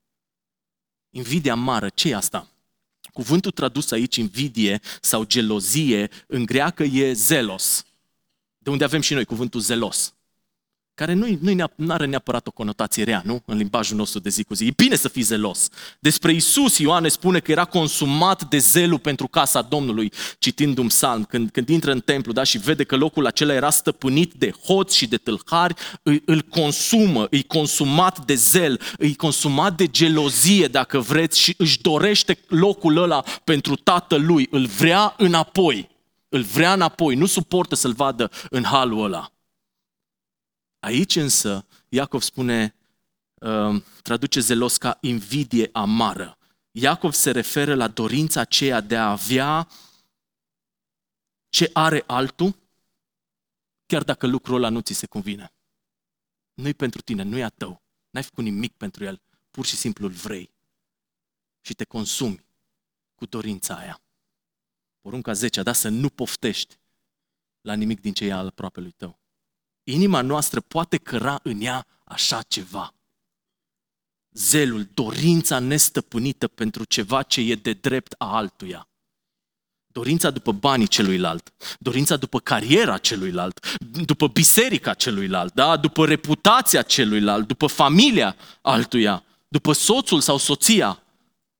Invidia 1.16 1.52
amară, 1.52 1.90
ce 1.90 2.10
e 2.10 2.16
asta? 2.16 2.48
Cuvântul 3.14 3.52
tradus 3.52 3.92
aici, 3.92 4.16
invidie 4.16 4.82
sau 5.02 5.24
gelozie, 5.24 6.10
în 6.28 6.46
greacă 6.46 6.84
e 6.84 7.14
zelos. 7.14 7.86
De 8.58 8.70
unde 8.70 8.84
avem 8.84 9.02
și 9.02 9.14
noi 9.14 9.26
cuvântul 9.26 9.60
zelos 9.60 10.14
care 10.96 11.14
nu, 11.14 11.40
nu 11.76 11.94
are 11.94 12.06
neapărat 12.06 12.48
o 12.48 12.52
conotație 12.52 13.04
rea, 13.04 13.22
nu? 13.26 13.42
În 13.46 13.58
limbajul 13.58 13.98
nostru 13.98 14.20
de 14.20 14.30
zi 14.30 14.44
cu 14.44 14.54
zi. 14.54 14.66
E 14.66 14.74
bine 14.76 14.96
să 14.96 15.08
fii 15.08 15.22
zelos. 15.22 15.68
Despre 16.00 16.34
Isus, 16.34 16.78
Ioane 16.78 17.08
spune 17.08 17.40
că 17.40 17.52
era 17.52 17.66
consumat 17.66 18.44
de 18.50 18.58
zelul 18.58 19.00
pentru 19.00 19.28
casa 19.28 19.62
Domnului, 19.62 20.12
citind 20.40 20.78
un 20.78 20.88
psalm. 20.88 21.24
Când, 21.24 21.52
când 21.52 21.70
intră 21.70 21.92
în 21.92 22.00
templu 22.00 22.32
da, 22.32 22.44
și 22.44 22.58
vede 22.58 22.84
că 22.84 22.96
locul 22.96 23.26
acela 23.26 23.54
era 23.54 23.70
stăpânit 23.70 24.34
de 24.34 24.52
hoți 24.66 24.98
și 24.98 25.08
de 25.08 25.18
tâlhari, 25.18 25.74
îi, 26.04 26.22
îl 26.26 26.42
consumă, 26.42 27.28
îi 27.30 27.44
consumat 27.44 28.26
de 28.26 28.34
zel, 28.34 28.82
îi 28.98 29.16
consumat 29.16 29.78
de 29.78 29.88
gelozie, 29.88 30.68
dacă 30.68 31.00
vreți, 31.00 31.40
și 31.40 31.54
își 31.58 31.82
dorește 31.82 32.38
locul 32.48 32.98
ăla 32.98 33.24
pentru 33.44 33.76
tatălui. 33.76 34.48
Îl 34.52 34.66
vrea 34.66 35.14
înapoi. 35.18 35.92
Îl 36.30 36.42
vrea 36.42 36.74
înapoi, 36.74 37.16
nu 37.16 37.26
suportă 37.26 37.76
să-l 37.76 37.94
vadă 37.94 38.32
în 38.50 38.64
halul 38.64 39.04
ăla. 39.04 39.33
Aici 40.84 41.16
însă, 41.16 41.66
Iacov 41.90 42.22
spune, 42.22 42.76
uh, 43.34 43.84
traduce 44.02 44.40
zelos 44.40 44.78
ca 44.78 44.98
invidie 45.02 45.70
amară. 45.72 46.38
Iacov 46.72 47.14
se 47.14 47.32
referă 47.32 47.76
la 47.76 47.88
dorința 47.88 48.40
aceea 48.40 48.82
de 48.82 48.98
a 48.98 49.12
avea 49.12 49.68
ce 51.50 51.70
are 51.74 52.04
altul, 52.08 52.56
chiar 53.86 54.04
dacă 54.04 54.28
lucrul 54.28 54.56
ăla 54.56 54.70
nu 54.70 54.80
ți 54.80 54.94
se 54.94 55.06
convine. 55.06 55.54
Nu-i 56.54 56.74
pentru 56.74 57.02
tine, 57.02 57.24
nu-i 57.24 57.44
a 57.44 57.50
tău. 57.50 57.82
N-ai 58.10 58.24
făcut 58.24 58.44
nimic 58.44 58.74
pentru 58.74 59.04
el, 59.04 59.22
pur 59.52 59.66
și 59.66 59.76
simplu 59.76 60.06
îl 60.06 60.12
vrei. 60.12 60.54
Și 61.62 61.74
te 61.74 61.84
consumi 61.84 62.46
cu 63.16 63.26
dorința 63.26 63.76
aia. 63.76 64.02
Porunca 65.02 65.34
10 65.34 65.60
a 65.60 65.64
dat 65.64 65.76
să 65.76 65.90
nu 65.90 66.10
poftești 66.10 66.78
la 67.62 67.74
nimic 67.74 68.02
din 68.02 68.14
ce 68.14 68.26
e 68.26 68.34
al 68.34 68.54
lui 68.74 68.92
tău. 68.92 69.22
Inima 69.84 70.22
noastră 70.22 70.62
poate 70.62 70.98
căra 70.98 71.40
în 71.44 71.62
ea 71.62 71.86
așa 72.04 72.42
ceva. 72.42 72.94
Zelul, 74.32 74.88
dorința 74.94 75.60
nestăpânită 75.60 76.48
pentru 76.48 76.84
ceva 76.84 77.24
ce 77.24 77.42
e 77.42 77.56
de 77.56 77.74
drept 77.74 78.16
a 78.18 78.36
altuia. 78.36 78.88
Dorința 79.88 80.30
după 80.30 80.52
banii 80.52 80.88
celuilalt, 80.88 81.54
dorința 81.80 82.18
după 82.18 82.40
cariera 82.40 82.98
celuilalt, 82.98 83.78
după 84.06 84.28
biserica 84.28 84.94
celuilalt, 84.94 85.54
da? 85.54 85.78
după 85.78 86.06
reputația 86.06 86.82
celuilalt, 86.82 87.48
după 87.48 87.68
familia 87.68 88.36
altuia, 88.62 89.24
după 89.48 89.74
soțul 89.74 90.22
sau 90.22 90.38
soția 90.38 91.04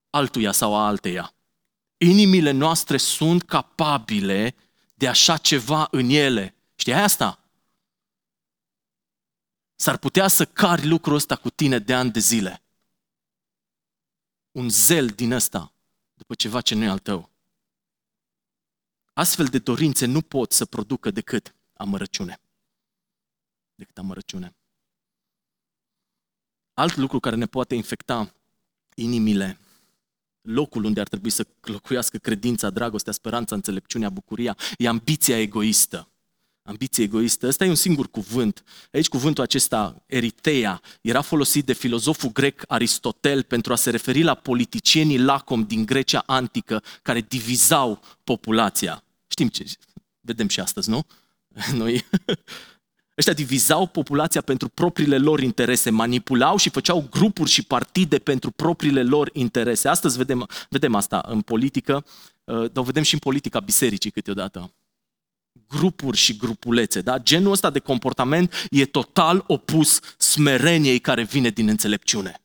altuia 0.10 0.52
sau 0.52 0.76
a 0.76 0.86
alteia. 0.86 1.34
Inimile 1.98 2.52
noastre 2.52 2.98
sunt 2.98 3.44
capabile 3.44 4.56
de 4.94 5.08
așa 5.08 5.38
ceva 5.38 5.88
în 5.92 6.10
ele. 6.10 6.56
Știi 6.76 6.94
asta? 6.94 7.43
S-ar 9.84 9.98
putea 9.98 10.28
să 10.28 10.46
cari 10.46 10.88
lucrul 10.88 11.16
ăsta 11.16 11.36
cu 11.36 11.50
tine 11.50 11.80
de 11.80 11.94
ani 11.94 12.12
de 12.12 12.20
zile. 12.20 12.64
Un 14.52 14.70
zel 14.70 15.08
din 15.08 15.32
ăsta 15.32 15.74
după 16.14 16.36
ceva 16.36 16.62
ce 16.62 16.76
nu 16.76 16.84
e 16.84 16.88
al 16.88 17.00
tău. 17.00 17.30
Astfel 19.14 19.46
de 19.46 19.58
dorințe 19.58 20.06
nu 20.06 20.22
pot 20.22 20.52
să 20.52 20.66
producă 20.66 21.12
decât 21.12 21.56
amărăciune. 21.74 22.40
Decât 23.76 23.98
amărăciune. 23.98 24.56
Alt 26.74 26.96
lucru 26.96 27.20
care 27.20 27.36
ne 27.36 27.46
poate 27.46 27.76
infecta 27.76 28.34
inimile, 28.96 29.60
locul 30.42 30.84
unde 30.84 31.00
ar 31.00 31.08
trebui 31.08 31.30
să 31.30 31.48
locuiască 31.62 32.18
credința, 32.18 32.70
dragostea, 32.70 33.14
speranța, 33.14 33.56
înțelepciunea, 33.56 34.10
bucuria, 34.10 34.58
e 34.78 34.88
ambiția 34.88 35.40
egoistă. 35.40 36.08
Ambiție 36.66 37.04
egoistă. 37.04 37.48
Ăsta 37.48 37.66
e 37.66 37.70
un 37.70 37.76
singur 37.76 38.10
cuvânt. 38.10 38.64
Aici 38.92 39.08
cuvântul 39.08 39.44
acesta, 39.44 40.04
eriteia, 40.06 40.82
era 41.02 41.22
folosit 41.22 41.66
de 41.66 41.74
filozoful 41.74 42.32
grec 42.32 42.64
Aristotel 42.68 43.44
pentru 43.44 43.74
a 43.74 43.76
se 43.76 43.90
referi 43.90 44.22
la 44.22 44.36
politicienii 44.36 45.20
lacom 45.20 45.64
din 45.64 45.86
Grecia 45.86 46.24
antică 46.26 46.84
care 47.02 47.22
divizau 47.22 48.02
populația. 48.24 49.04
Știm 49.28 49.48
ce, 49.48 49.66
vedem 50.22 50.48
și 50.48 50.60
astăzi, 50.60 50.90
nu? 50.90 51.06
Noi, 51.82 52.06
ăștia 53.18 53.34
divizau 53.34 53.88
populația 53.88 54.42
pentru 54.42 54.70
propriile 54.70 55.18
lor 55.18 55.40
interese, 55.40 55.90
manipulau 55.90 56.58
și 56.58 56.70
făceau 56.70 57.08
grupuri 57.10 57.50
și 57.50 57.64
partide 57.64 58.20
pentru 58.20 58.52
propriile 58.52 59.04
lor 59.04 59.30
interese. 59.34 59.88
Astăzi 59.88 60.18
vedem, 60.18 60.48
vedem 60.70 60.96
asta 60.96 61.24
în 61.28 61.42
politică, 61.42 62.06
uh, 62.44 62.56
dar 62.56 62.70
o 62.76 62.84
vedem 62.84 63.04
și 63.04 63.14
în 63.14 63.20
politica 63.20 63.60
bisericii 63.60 64.12
câteodată 64.12 64.72
grupuri 65.68 66.18
și 66.18 66.38
grupulețe. 66.38 67.02
Da? 67.02 67.18
Genul 67.18 67.52
ăsta 67.52 67.70
de 67.70 67.80
comportament 67.80 68.68
e 68.70 68.86
total 68.86 69.44
opus 69.48 70.00
smereniei 70.18 71.00
care 71.00 71.24
vine 71.24 71.50
din 71.50 71.68
înțelepciune. 71.68 72.38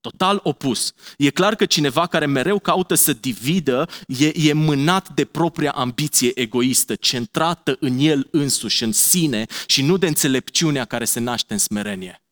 Total 0.00 0.40
opus. 0.42 0.92
E 1.18 1.30
clar 1.30 1.54
că 1.54 1.66
cineva 1.66 2.06
care 2.06 2.26
mereu 2.26 2.58
caută 2.58 2.94
să 2.94 3.12
dividă 3.12 3.88
e, 4.06 4.48
e 4.48 4.52
mânat 4.52 5.08
de 5.14 5.24
propria 5.24 5.70
ambiție 5.70 6.40
egoistă, 6.40 6.94
centrată 6.94 7.76
în 7.80 7.98
el 7.98 8.28
însuși, 8.30 8.84
în 8.84 8.92
sine 8.92 9.46
și 9.66 9.82
nu 9.82 9.96
de 9.96 10.06
înțelepciunea 10.06 10.84
care 10.84 11.04
se 11.04 11.20
naște 11.20 11.52
în 11.52 11.58
smerenie. 11.58 12.22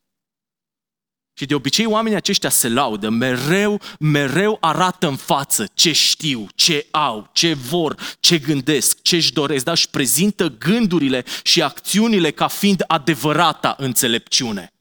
Și 1.39 1.47
de 1.47 1.55
obicei 1.55 1.87
oamenii 1.87 2.17
aceștia 2.17 2.51
se 2.51 2.69
laudă, 2.69 3.09
mereu, 3.09 3.81
mereu 3.99 4.57
arată 4.61 5.07
în 5.07 5.17
față 5.17 5.69
ce 5.75 5.93
știu, 5.93 6.47
ce 6.55 6.87
au, 6.91 7.31
ce 7.33 7.55
vor, 7.55 8.17
ce 8.21 8.39
gândesc, 8.39 9.03
ce 9.03 9.17
își 9.17 9.33
doresc, 9.33 9.65
dar 9.65 9.75
își 9.75 9.91
prezintă 9.91 10.49
gândurile 10.49 11.25
și 11.43 11.63
acțiunile 11.63 12.31
ca 12.31 12.49
fiind 12.49 12.85
adevărata 12.87 13.75
înțelepciune. 13.79 14.73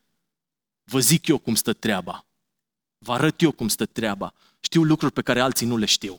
Vă 0.83 0.99
zic 0.99 1.27
eu 1.27 1.37
cum 1.37 1.55
stă 1.55 1.73
treaba. 1.73 2.25
Vă 2.97 3.13
arăt 3.13 3.41
eu 3.41 3.51
cum 3.51 3.67
stă 3.67 3.85
treaba. 3.85 4.33
Știu 4.59 4.83
lucruri 4.83 5.13
pe 5.13 5.21
care 5.21 5.39
alții 5.39 5.67
nu 5.67 5.77
le 5.77 5.85
știu. 5.85 6.17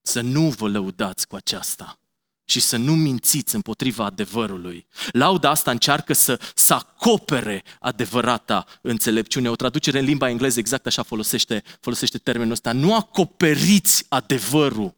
Să 0.00 0.20
nu 0.20 0.48
vă 0.48 0.68
lăudați 0.68 1.26
cu 1.26 1.36
aceasta 1.36 1.98
și 2.44 2.60
să 2.60 2.76
nu 2.76 2.94
mințiți 2.94 3.54
împotriva 3.54 4.04
adevărului. 4.04 4.86
Lauda 5.12 5.50
asta 5.50 5.70
încearcă 5.70 6.12
să, 6.12 6.40
să 6.54 6.74
acopere 6.74 7.64
adevărata 7.80 8.66
înțelepciune. 8.80 9.50
O 9.50 9.56
traducere 9.56 9.98
în 9.98 10.04
limba 10.04 10.28
engleză 10.28 10.58
exact 10.58 10.86
așa 10.86 11.02
folosește, 11.02 11.62
folosește 11.80 12.18
termenul 12.18 12.52
ăsta. 12.52 12.72
Nu 12.72 12.94
acoperiți 12.94 14.06
adevărul, 14.08 14.94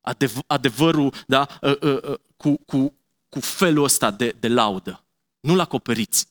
adev, 0.00 0.38
adevărul 0.46 1.14
da, 1.26 1.48
ă, 1.62 1.78
ă, 1.82 2.00
ă, 2.04 2.20
cu, 2.36 2.56
cu, 2.66 2.94
cu 3.28 3.40
felul 3.40 3.84
ăsta 3.84 4.10
de, 4.10 4.36
de 4.40 4.48
laudă. 4.48 5.04
Nu-l 5.40 5.60
acoperiți. 5.60 6.26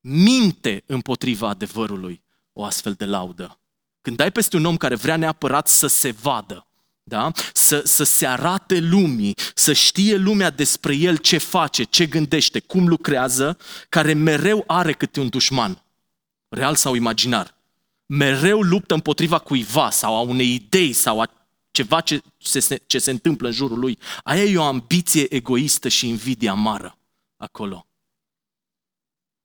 Minte 0.00 0.82
împotriva 0.86 1.48
adevărului 1.48 2.22
o 2.52 2.64
astfel 2.64 2.92
de 2.92 3.04
laudă. 3.04 3.60
Când 4.00 4.20
ai 4.20 4.32
peste 4.32 4.56
un 4.56 4.64
om 4.64 4.76
care 4.76 4.94
vrea 4.94 5.16
neapărat 5.16 5.68
să 5.68 5.86
se 5.86 6.10
vadă, 6.10 6.66
da? 7.02 7.30
Să, 7.52 7.82
să 7.84 8.04
se 8.04 8.26
arate 8.26 8.78
lumii, 8.78 9.34
să 9.54 9.72
știe 9.72 10.16
lumea 10.16 10.50
despre 10.50 10.94
el 10.94 11.16
ce 11.16 11.38
face, 11.38 11.82
ce 11.82 12.06
gândește, 12.06 12.60
cum 12.60 12.88
lucrează, 12.88 13.58
care 13.88 14.12
mereu 14.12 14.64
are 14.66 14.92
câte 14.92 15.20
un 15.20 15.28
dușman, 15.28 15.82
real 16.48 16.74
sau 16.74 16.94
imaginar. 16.94 17.60
Mereu 18.06 18.62
luptă 18.62 18.94
împotriva 18.94 19.38
cuiva 19.38 19.90
sau 19.90 20.16
a 20.16 20.20
unei 20.20 20.54
idei 20.54 20.92
sau 20.92 21.20
a 21.20 21.30
ceva 21.70 22.00
ce 22.00 22.22
se, 22.38 22.82
ce 22.86 22.98
se 22.98 23.10
întâmplă 23.10 23.46
în 23.46 23.54
jurul 23.54 23.78
lui. 23.78 23.98
Aia 24.22 24.42
e 24.42 24.58
o 24.58 24.62
ambiție 24.62 25.34
egoistă 25.34 25.88
și 25.88 26.08
invidie 26.08 26.48
amară 26.48 26.98
acolo. 27.36 27.86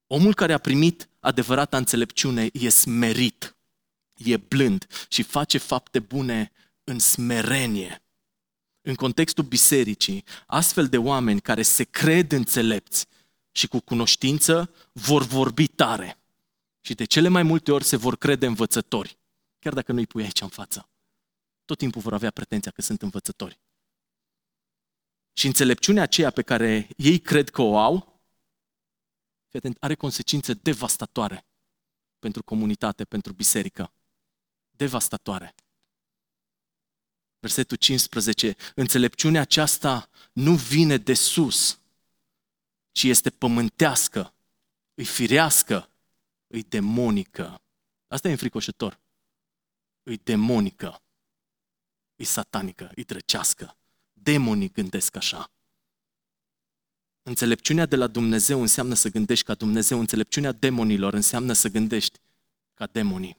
Omul 0.07 0.33
care 0.33 0.53
a 0.53 0.57
primit 0.57 1.09
adevărata 1.19 1.77
înțelepciune 1.77 2.49
e 2.53 2.69
smerit, 2.69 3.55
e 4.17 4.37
blând 4.37 4.87
și 5.09 5.23
face 5.23 5.57
fapte 5.57 5.99
bune 5.99 6.51
în 6.89 6.99
smerenie. 6.99 8.01
În 8.81 8.95
contextul 8.95 9.43
bisericii, 9.43 10.23
astfel 10.45 10.87
de 10.87 10.97
oameni 10.97 11.41
care 11.41 11.61
se 11.61 11.83
cred 11.83 12.31
înțelepți 12.31 13.05
și 13.51 13.67
cu 13.67 13.79
cunoștință 13.79 14.73
vor 14.91 15.23
vorbi 15.23 15.67
tare. 15.67 16.19
Și 16.81 16.93
de 16.93 17.05
cele 17.05 17.27
mai 17.27 17.43
multe 17.43 17.71
ori 17.71 17.83
se 17.83 17.95
vor 17.95 18.17
crede 18.17 18.45
învățători, 18.45 19.19
chiar 19.59 19.73
dacă 19.73 19.91
nu 19.91 19.97
îi 19.97 20.07
pui 20.07 20.23
aici 20.23 20.41
în 20.41 20.47
față. 20.47 20.89
Tot 21.65 21.77
timpul 21.77 22.01
vor 22.01 22.13
avea 22.13 22.31
pretenția 22.31 22.71
că 22.71 22.81
sunt 22.81 23.01
învățători. 23.01 23.59
Și 25.33 25.47
înțelepciunea 25.47 26.03
aceea 26.03 26.29
pe 26.29 26.41
care 26.41 26.89
ei 26.97 27.19
cred 27.19 27.49
că 27.49 27.61
o 27.61 27.77
au, 27.77 28.21
are 29.79 29.95
consecințe 29.95 30.53
devastatoare 30.53 31.45
pentru 32.19 32.43
comunitate, 32.43 33.05
pentru 33.05 33.33
biserică. 33.33 33.93
Devastatoare 34.71 35.55
versetul 37.47 37.77
15, 37.77 38.55
înțelepciunea 38.75 39.41
aceasta 39.41 40.09
nu 40.33 40.55
vine 40.55 40.97
de 40.97 41.13
sus, 41.13 41.79
ci 42.91 43.03
este 43.03 43.29
pământească, 43.29 44.33
îi 44.93 45.05
firească, 45.05 45.89
îi 46.47 46.63
demonică. 46.63 47.61
Asta 48.07 48.27
e 48.27 48.31
înfricoșător. 48.31 48.99
Îi 50.03 50.19
demonică, 50.23 51.01
îi 52.15 52.25
satanică, 52.25 52.91
îi 52.95 53.03
drăcească. 53.03 53.77
Demonii 54.13 54.71
gândesc 54.71 55.15
așa. 55.15 55.51
Înțelepciunea 57.23 57.85
de 57.85 57.95
la 57.95 58.07
Dumnezeu 58.07 58.61
înseamnă 58.61 58.93
să 58.93 59.09
gândești 59.09 59.45
ca 59.45 59.53
Dumnezeu. 59.53 59.99
Înțelepciunea 59.99 60.51
demonilor 60.51 61.13
înseamnă 61.13 61.53
să 61.53 61.67
gândești 61.67 62.19
ca 62.73 62.85
demonii. 62.85 63.37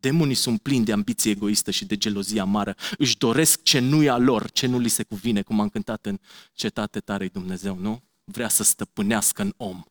Demonii 0.00 0.34
sunt 0.34 0.62
plini 0.62 0.84
de 0.84 0.92
ambiție 0.92 1.30
egoistă 1.30 1.70
și 1.70 1.84
de 1.84 1.96
gelozie 1.96 2.40
amară. 2.40 2.76
Își 2.98 3.18
doresc 3.18 3.62
ce 3.62 3.78
nu 3.78 4.02
e 4.02 4.08
a 4.08 4.16
lor, 4.16 4.50
ce 4.50 4.66
nu 4.66 4.78
li 4.78 4.88
se 4.88 5.02
cuvine, 5.02 5.42
cum 5.42 5.60
am 5.60 5.68
cântat 5.68 6.06
în 6.06 6.18
cetate 6.52 7.00
tare 7.00 7.28
Dumnezeu, 7.28 7.76
nu? 7.76 8.02
Vrea 8.24 8.48
să 8.48 8.62
stăpânească 8.62 9.42
în 9.42 9.54
om. 9.56 9.82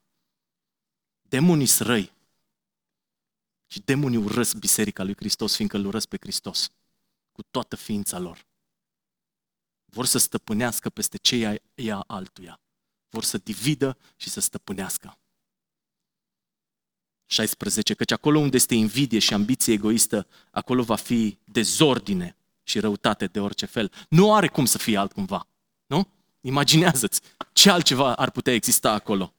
Demonii 1.22 1.65
sunt 1.65 1.88
răi. 1.88 2.12
Și 3.67 3.80
demonii 3.80 4.17
urăsc 4.17 4.56
Biserica 4.56 5.04
lui 5.04 5.15
Hristos, 5.15 5.56
fiindcă 5.56 5.78
îl 5.78 5.86
urăsc 5.86 6.08
pe 6.08 6.17
Hristos. 6.19 6.72
Cu 7.32 7.43
toată 7.43 7.76
ființa 7.76 8.19
lor. 8.19 8.48
Vor 9.86 10.06
să 10.06 10.17
stăpânească 10.17 10.89
peste 10.89 11.17
ce 11.17 11.62
ea 11.76 12.00
altuia. 12.00 12.60
Vor 13.10 13.24
să 13.24 13.38
dividă 13.38 13.98
și 14.15 14.30
să 14.30 14.39
stăpânească. 14.39 15.18
16, 17.31 17.93
căci 17.93 18.11
acolo 18.11 18.39
unde 18.39 18.55
este 18.55 18.75
invidie 18.75 19.19
și 19.19 19.33
ambiție 19.33 19.73
egoistă, 19.73 20.27
acolo 20.51 20.83
va 20.83 20.95
fi 20.95 21.37
dezordine 21.43 22.35
și 22.63 22.79
răutate 22.79 23.25
de 23.25 23.39
orice 23.39 23.65
fel. 23.65 23.91
Nu 24.09 24.33
are 24.33 24.47
cum 24.47 24.65
să 24.65 24.77
fie 24.77 24.97
altcumva, 24.97 25.47
nu? 25.85 26.07
Imaginează-ți 26.41 27.21
ce 27.53 27.69
altceva 27.69 28.13
ar 28.13 28.29
putea 28.29 28.53
exista 28.53 28.91
acolo 28.91 29.33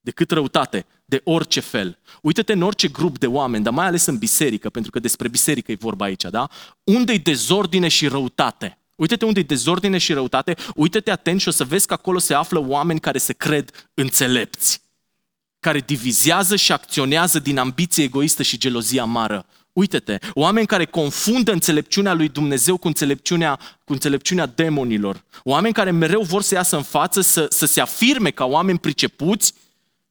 decât 0.00 0.30
răutate 0.30 0.86
de 1.04 1.20
orice 1.24 1.60
fel. 1.60 1.98
Uită-te 2.22 2.52
în 2.52 2.62
orice 2.62 2.88
grup 2.88 3.18
de 3.18 3.26
oameni, 3.26 3.64
dar 3.64 3.72
mai 3.72 3.86
ales 3.86 4.06
în 4.06 4.18
biserică, 4.18 4.70
pentru 4.70 4.90
că 4.90 4.98
despre 4.98 5.28
biserică 5.28 5.72
e 5.72 5.76
vorba 5.80 6.04
aici, 6.04 6.22
da? 6.22 6.48
Unde-i 6.84 7.18
dezordine 7.18 7.88
și 7.88 8.06
răutate? 8.06 8.78
Uită-te 8.96 9.24
unde 9.24 9.40
e 9.40 9.42
dezordine 9.42 9.98
și 9.98 10.12
răutate, 10.12 10.56
uită-te 10.74 11.10
atent 11.10 11.40
și 11.40 11.48
o 11.48 11.50
să 11.50 11.64
vezi 11.64 11.86
că 11.86 11.92
acolo 11.92 12.18
se 12.18 12.34
află 12.34 12.58
oameni 12.66 13.00
care 13.00 13.18
se 13.18 13.32
cred 13.32 13.90
înțelepți 13.94 14.82
care 15.62 15.80
divizează 15.80 16.56
și 16.56 16.72
acționează 16.72 17.38
din 17.38 17.58
ambiție 17.58 18.04
egoistă 18.04 18.42
și 18.42 18.58
gelozie 18.58 19.00
amară. 19.00 19.46
Uite-te, 19.72 20.18
oameni 20.34 20.66
care 20.66 20.84
confundă 20.84 21.52
înțelepciunea 21.52 22.12
lui 22.12 22.28
Dumnezeu 22.28 22.76
cu 22.76 22.86
înțelepciunea, 22.86 23.58
cu 23.84 23.92
înțelepciunea 23.92 24.46
demonilor. 24.46 25.24
Oameni 25.44 25.74
care 25.74 25.90
mereu 25.90 26.22
vor 26.22 26.42
să 26.42 26.54
iasă 26.54 26.76
în 26.76 26.82
față, 26.82 27.20
să, 27.20 27.46
să 27.50 27.66
se 27.66 27.80
afirme 27.80 28.30
ca 28.30 28.44
oameni 28.44 28.78
pricepuți 28.78 29.54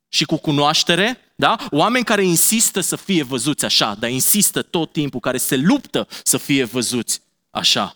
și 0.10 0.26
cu 0.26 0.38
cunoaștere, 0.38 1.18
da? 1.36 1.58
Oameni 1.72 2.06
care 2.06 2.24
insistă 2.24 2.80
să 2.80 2.96
fie 2.96 3.24
văzuți 3.24 3.66
așa, 3.66 3.96
dar 4.00 4.10
insistă 4.10 4.62
tot 4.62 4.92
timpul, 4.92 5.20
care 5.20 5.38
se 5.38 5.56
luptă 5.56 6.08
să 6.24 6.38
fie 6.38 6.64
văzuți 6.64 7.22
așa. 7.50 7.96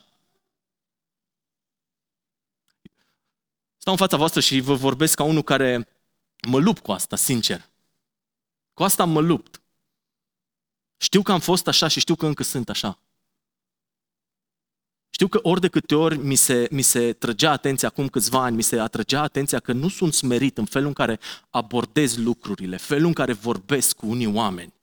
Stau 3.77 3.93
în 3.93 3.99
fața 3.99 4.17
voastră 4.17 4.39
și 4.39 4.59
vă 4.59 4.73
vorbesc 4.73 5.15
ca 5.15 5.23
unul 5.23 5.43
care 5.43 5.87
Mă 6.45 6.59
lupt 6.59 6.81
cu 6.81 6.91
asta, 6.91 7.15
sincer. 7.15 7.69
Cu 8.73 8.83
asta 8.83 9.05
mă 9.05 9.19
lupt. 9.19 9.61
Știu 10.97 11.21
că 11.21 11.31
am 11.31 11.39
fost 11.39 11.67
așa 11.67 11.87
și 11.87 11.99
știu 11.99 12.15
că 12.15 12.25
încă 12.25 12.43
sunt 12.43 12.69
așa. 12.69 12.99
Știu 15.09 15.27
că 15.27 15.39
ori 15.41 15.61
de 15.61 15.67
câte 15.67 15.95
ori 15.95 16.17
mi 16.17 16.35
se, 16.35 16.67
mi 16.71 16.81
se 16.81 17.13
trăgea 17.13 17.51
atenția 17.51 17.87
acum 17.87 18.07
câțiva 18.07 18.43
ani, 18.43 18.55
mi 18.55 18.61
se 18.61 18.79
atrăgea 18.79 19.21
atenția 19.21 19.59
că 19.59 19.73
nu 19.73 19.87
sunt 19.87 20.13
smerit 20.13 20.57
în 20.57 20.65
felul 20.65 20.87
în 20.87 20.93
care 20.93 21.19
abordez 21.49 22.17
lucrurile, 22.17 22.77
felul 22.77 23.05
în 23.05 23.13
care 23.13 23.33
vorbesc 23.33 23.95
cu 23.95 24.07
unii 24.07 24.33
oameni. 24.33 24.73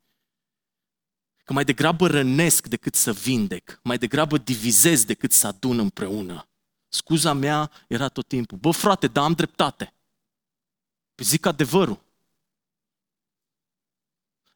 Că 1.45 1.53
mai 1.53 1.65
degrabă 1.65 2.07
rănesc 2.07 2.67
decât 2.67 2.95
să 2.95 3.13
vindec, 3.13 3.81
mai 3.83 3.99
degrabă 3.99 4.39
divizez 4.39 5.05
decât 5.05 5.33
să 5.33 5.47
adun 5.47 5.79
împreună. 5.79 6.49
Scuza 6.89 7.33
mea 7.33 7.71
era 7.89 8.09
tot 8.09 8.29
timpul, 8.29 8.59
bă 8.59 8.71
frate, 8.71 9.07
dar 9.07 9.25
am 9.25 9.33
dreptate. 9.33 9.95
Păi 11.23 11.31
zic 11.31 11.47
adevărul. 11.47 12.01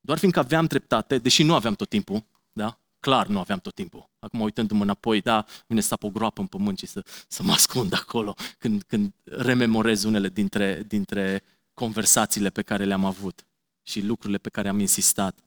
Doar 0.00 0.18
fiindcă 0.18 0.38
aveam 0.38 0.66
dreptate, 0.66 1.18
deși 1.18 1.42
nu 1.42 1.55
aveam 1.55 1.74
tot 1.74 1.88
timpul, 1.88 2.24
da? 2.52 2.79
Clar 3.00 3.26
nu 3.26 3.38
aveam 3.38 3.59
tot 3.59 3.74
timpul. 3.74 4.11
Acum 4.18 4.40
uitându-mă 4.40 4.83
înapoi, 4.83 5.20
da, 5.20 5.46
vine 5.66 5.81
să 5.81 5.96
o 6.00 6.11
groapă 6.11 6.40
în 6.40 6.46
pământ 6.46 6.79
și 6.79 6.87
să, 6.87 7.05
să 7.29 7.42
mă 7.42 7.52
ascund 7.52 7.92
acolo 7.94 8.35
când, 8.59 8.83
când 8.83 9.12
rememorez 9.24 10.02
unele 10.02 10.29
dintre, 10.29 10.83
dintre 10.83 11.42
conversațiile 11.74 12.50
pe 12.50 12.62
care 12.62 12.85
le-am 12.85 13.05
avut 13.05 13.46
și 13.83 14.00
lucrurile 14.00 14.38
pe 14.38 14.48
care 14.48 14.68
am 14.68 14.79
insistat. 14.79 15.38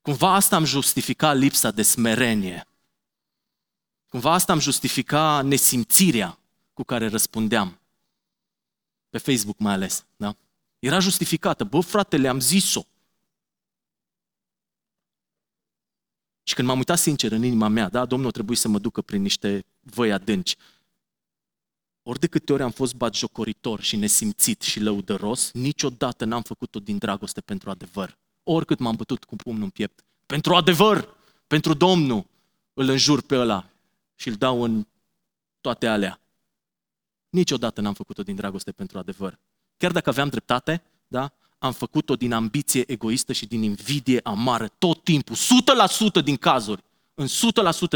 Cumva 0.00 0.34
asta 0.34 0.56
am 0.56 0.64
justifica 0.64 1.32
lipsa 1.32 1.70
de 1.70 1.82
smerenie. 1.82 2.66
Cumva 4.08 4.32
asta 4.32 4.52
am 4.52 4.58
justifica 4.58 5.42
nesimțirea 5.42 6.38
cu 6.72 6.82
care 6.82 7.08
răspundeam. 7.08 7.78
Pe 9.14 9.20
Facebook 9.20 9.58
mai 9.58 9.72
ales, 9.72 10.06
da? 10.16 10.36
Era 10.78 10.98
justificată. 10.98 11.64
Bă, 11.64 11.80
frate, 11.80 12.16
le-am 12.16 12.40
zis-o. 12.40 12.82
Și 16.42 16.54
când 16.54 16.68
m-am 16.68 16.78
uitat 16.78 16.98
sincer 16.98 17.32
în 17.32 17.44
inima 17.44 17.68
mea, 17.68 17.88
da, 17.88 18.04
Domnul 18.04 18.30
trebuie 18.30 18.56
să 18.56 18.68
mă 18.68 18.78
ducă 18.78 19.02
prin 19.02 19.22
niște 19.22 19.64
văi 19.80 20.12
adânci. 20.12 20.56
Ori 22.02 22.18
de 22.18 22.26
câte 22.26 22.52
ori 22.52 22.62
am 22.62 22.70
fost 22.70 22.94
batjocoritor 22.94 23.80
și 23.80 23.96
nesimțit 23.96 24.62
și 24.62 24.80
lăudăros, 24.80 25.50
niciodată 25.52 26.24
n-am 26.24 26.42
făcut-o 26.42 26.78
din 26.80 26.98
dragoste 26.98 27.40
pentru 27.40 27.70
adevăr. 27.70 28.18
Oricât 28.42 28.78
m-am 28.78 28.96
bătut 28.96 29.24
cu 29.24 29.36
pumnul 29.36 29.62
în 29.62 29.70
piept. 29.70 30.04
Pentru 30.26 30.54
adevăr, 30.54 31.16
pentru 31.46 31.74
Domnul, 31.74 32.26
îl 32.72 32.88
înjur 32.88 33.22
pe 33.22 33.36
ăla 33.36 33.70
și 34.14 34.28
îl 34.28 34.34
dau 34.34 34.62
în 34.62 34.86
toate 35.60 35.86
alea. 35.86 36.18
Niciodată 37.34 37.80
n-am 37.80 37.94
făcut-o 37.94 38.22
din 38.22 38.34
dragoste 38.34 38.72
pentru 38.72 38.98
adevăr. 38.98 39.38
Chiar 39.76 39.92
dacă 39.92 40.08
aveam 40.08 40.28
dreptate, 40.28 40.82
da? 41.06 41.32
am 41.58 41.72
făcut-o 41.72 42.16
din 42.16 42.32
ambiție 42.32 42.84
egoistă 42.86 43.32
și 43.32 43.46
din 43.46 43.62
invidie 43.62 44.20
amară, 44.22 44.68
tot 44.78 45.04
timpul, 45.04 45.36
100% 46.20 46.24
din 46.24 46.36
cazuri, 46.36 46.82
în 47.14 47.26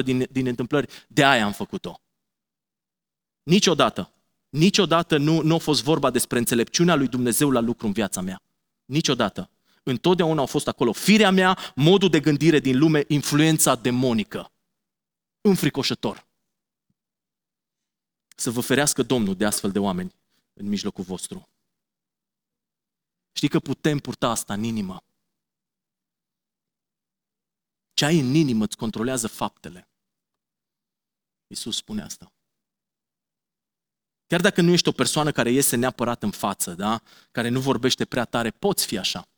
100% 0.01 0.05
din, 0.05 0.27
din 0.31 0.47
întâmplări, 0.47 1.07
de 1.09 1.25
aia 1.25 1.45
am 1.45 1.53
făcut-o. 1.53 2.01
Niciodată, 3.43 4.13
niciodată 4.49 5.17
nu, 5.17 5.43
nu 5.43 5.55
a 5.55 5.59
fost 5.59 5.83
vorba 5.83 6.11
despre 6.11 6.39
înțelepciunea 6.39 6.95
lui 6.95 7.09
Dumnezeu 7.09 7.51
la 7.51 7.61
lucru 7.61 7.87
în 7.87 7.93
viața 7.93 8.21
mea. 8.21 8.43
Niciodată. 8.85 9.51
Întotdeauna 9.83 10.41
au 10.41 10.47
fost 10.47 10.69
acolo 10.69 10.93
firea 10.93 11.31
mea, 11.31 11.59
modul 11.75 12.09
de 12.09 12.21
gândire 12.21 12.59
din 12.59 12.79
lume, 12.79 13.05
influența 13.09 13.75
demonică. 13.75 14.53
Înfricoșător. 15.41 16.28
Să 18.41 18.51
vă 18.51 18.61
ferească 18.61 19.03
Domnul 19.03 19.37
de 19.37 19.45
astfel 19.45 19.73
de 19.73 19.79
oameni 19.79 20.15
în 20.53 20.67
mijlocul 20.67 21.05
vostru. 21.05 21.49
Știi 23.33 23.49
că 23.49 23.59
putem 23.61 23.99
purta 23.99 24.29
asta 24.29 24.53
în 24.53 24.63
inimă. 24.63 25.03
Ce 27.95 28.05
ai 28.05 28.19
în 28.19 28.35
inimă 28.35 28.65
îți 28.65 28.77
controlează 28.77 29.27
faptele. 29.27 29.89
Iisus 31.47 31.77
spune 31.77 32.03
asta. 32.03 32.33
Chiar 34.27 34.41
dacă 34.41 34.61
nu 34.61 34.71
ești 34.71 34.89
o 34.89 34.93
persoană 34.93 35.33
care 35.33 35.51
iese 35.51 35.77
neapărat 35.77 36.23
în 36.23 36.31
față, 36.31 36.75
da? 36.75 37.03
care 37.31 37.49
nu 37.49 37.61
vorbește 37.61 38.05
prea 38.05 38.25
tare, 38.25 38.51
poți 38.51 38.87
fi 38.87 38.99
așa. 38.99 39.29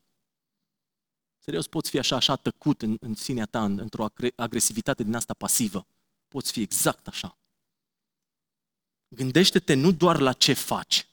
Serios, 1.39 1.67
poți 1.67 1.91
fi 1.91 1.99
așa, 1.99 2.17
așa 2.17 2.37
tăcut 2.37 2.83
în, 2.83 2.97
în 3.01 3.15
sinea 3.15 3.47
ta, 3.47 3.65
în, 3.65 3.79
într-o 3.79 4.07
agresivitate 4.37 5.03
din 5.03 5.15
asta 5.15 5.35
pasivă. 5.35 5.87
Poți 6.29 6.53
fi 6.53 6.61
exact 6.61 7.07
așa. 7.07 7.40
Gândește-te 9.13 9.75
nu 9.75 9.93
doar 9.93 10.19
la 10.19 10.33
ce 10.33 10.53
faci, 10.53 11.07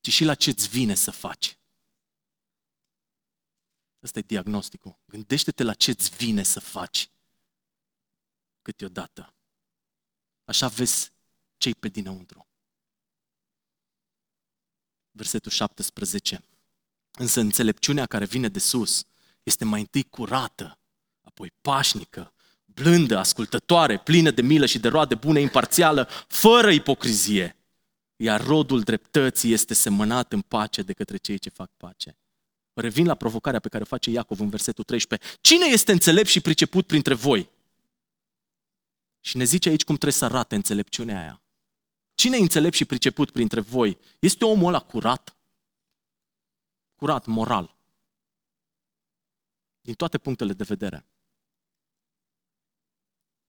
ci 0.00 0.10
și 0.10 0.24
la 0.24 0.34
ce 0.34 0.50
îți 0.50 0.68
vine 0.68 0.94
să 0.94 1.10
faci. 1.10 1.58
Ăsta 4.02 4.18
e 4.18 4.22
diagnosticul. 4.22 4.98
Gândește-te 5.06 5.62
la 5.62 5.74
ce 5.74 5.90
îți 5.90 6.10
vine 6.16 6.42
să 6.42 6.60
faci 6.60 7.10
câteodată. 8.62 9.34
Așa 10.44 10.68
vezi 10.68 11.12
cei 11.56 11.74
pe 11.74 11.88
dinăuntru. 11.88 12.46
Versetul 15.10 15.50
17. 15.50 16.44
Însă 17.10 17.40
înțelepciunea 17.40 18.06
care 18.06 18.24
vine 18.24 18.48
de 18.48 18.58
sus 18.58 19.04
este 19.42 19.64
mai 19.64 19.80
întâi 19.80 20.02
curată, 20.02 20.78
apoi 21.20 21.50
pașnică, 21.60 22.32
blândă, 22.74 23.18
ascultătoare, 23.18 23.98
plină 23.98 24.30
de 24.30 24.42
milă 24.42 24.66
și 24.66 24.78
de 24.78 24.88
roade 24.88 25.14
bune, 25.14 25.40
imparțială, 25.40 26.08
fără 26.28 26.70
ipocrizie 26.70 27.56
iar 28.22 28.44
rodul 28.44 28.80
dreptății 28.80 29.52
este 29.52 29.74
semănat 29.74 30.32
în 30.32 30.40
pace 30.40 30.82
de 30.82 30.92
către 30.92 31.16
cei 31.16 31.38
ce 31.38 31.50
fac 31.50 31.70
pace. 31.76 32.16
Revin 32.72 33.06
la 33.06 33.14
provocarea 33.14 33.60
pe 33.60 33.68
care 33.68 33.82
o 33.82 33.86
face 33.86 34.10
Iacov 34.10 34.40
în 34.40 34.48
versetul 34.48 34.84
13. 34.84 35.38
Cine 35.40 35.66
este 35.66 35.92
înțelept 35.92 36.28
și 36.28 36.40
priceput 36.40 36.86
printre 36.86 37.14
voi? 37.14 37.50
Și 39.20 39.36
ne 39.36 39.44
zice 39.44 39.68
aici 39.68 39.84
cum 39.84 39.94
trebuie 39.94 40.18
să 40.18 40.24
arate 40.24 40.54
înțelepciunea 40.54 41.20
aia. 41.20 41.42
Cine 42.14 42.36
e 42.36 42.40
înțelept 42.40 42.74
și 42.74 42.84
priceput 42.84 43.30
printre 43.30 43.60
voi? 43.60 43.98
Este 44.18 44.44
omul 44.44 44.68
ăla 44.68 44.80
curat? 44.80 45.36
Curat, 46.94 47.26
moral. 47.26 47.76
Din 49.80 49.94
toate 49.94 50.18
punctele 50.18 50.52
de 50.52 50.64
vedere. 50.64 51.06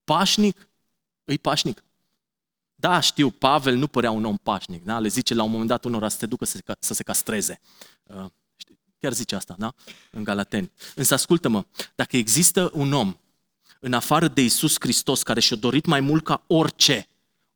Pașnic? 0.03 0.67
Îi 1.23 1.37
pașnic. 1.37 1.83
Da, 2.75 2.99
știu, 2.99 3.31
Pavel 3.31 3.75
nu 3.75 3.87
părea 3.87 4.11
un 4.11 4.25
om 4.25 4.37
pașnic, 4.37 4.83
da? 4.83 4.99
le 4.99 5.07
zice 5.07 5.33
la 5.33 5.43
un 5.43 5.51
moment 5.51 5.69
dat 5.69 5.85
unora 5.85 6.09
să 6.09 6.17
te 6.17 6.25
ducă 6.25 6.45
să 6.45 6.57
se, 6.57 6.63
să 6.79 6.93
se 6.93 7.03
castreze. 7.03 7.59
Uh, 8.03 8.25
chiar 8.99 9.13
zice 9.13 9.35
asta, 9.35 9.55
da? 9.57 9.73
În 10.11 10.23
Galateni. 10.23 10.71
Însă 10.95 11.13
ascultă-mă, 11.13 11.65
dacă 11.95 12.17
există 12.17 12.71
un 12.73 12.93
om 12.93 13.17
în 13.79 13.93
afară 13.93 14.27
de 14.27 14.41
Isus 14.41 14.75
Hristos 14.79 15.23
care 15.23 15.39
și-a 15.39 15.55
dorit 15.57 15.85
mai 15.85 15.99
mult 15.99 16.23
ca 16.23 16.43
orice 16.47 17.07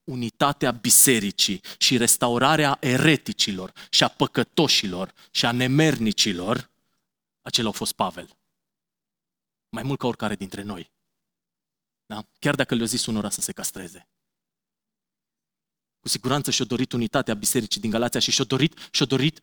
unitatea 0.04 0.72
bisericii 0.72 1.62
și 1.78 1.98
restaurarea 1.98 2.78
ereticilor 2.80 3.74
și 3.90 4.04
a 4.04 4.08
păcătoșilor 4.08 5.14
și 5.32 5.46
a 5.46 5.52
nemernicilor, 5.52 6.70
acela 7.42 7.70
a 7.70 7.72
fost 7.72 7.94
Pavel. 7.94 8.30
Mai 9.70 9.84
mult 9.84 10.00
ca 10.00 10.08
oricare 10.08 10.36
dintre 10.36 10.62
noi. 10.62 10.92
Da? 12.08 12.26
Chiar 12.40 12.56
dacă 12.56 12.76
le-a 12.76 12.86
zis 12.86 13.06
unora 13.06 13.30
să 13.30 13.42
se 13.42 13.52
castreze. 13.52 14.10
Cu 16.00 16.08
siguranță 16.08 16.52
și-a 16.52 16.66
dorit 16.66 16.92
unitatea 16.92 17.34
bisericii 17.34 17.82
din 17.82 17.90
Galația 17.90 18.20
și 18.20 18.32
și-a 18.32 18.44
dorit, 18.44 18.90
și-a 18.92 19.06
dorit 19.06 19.40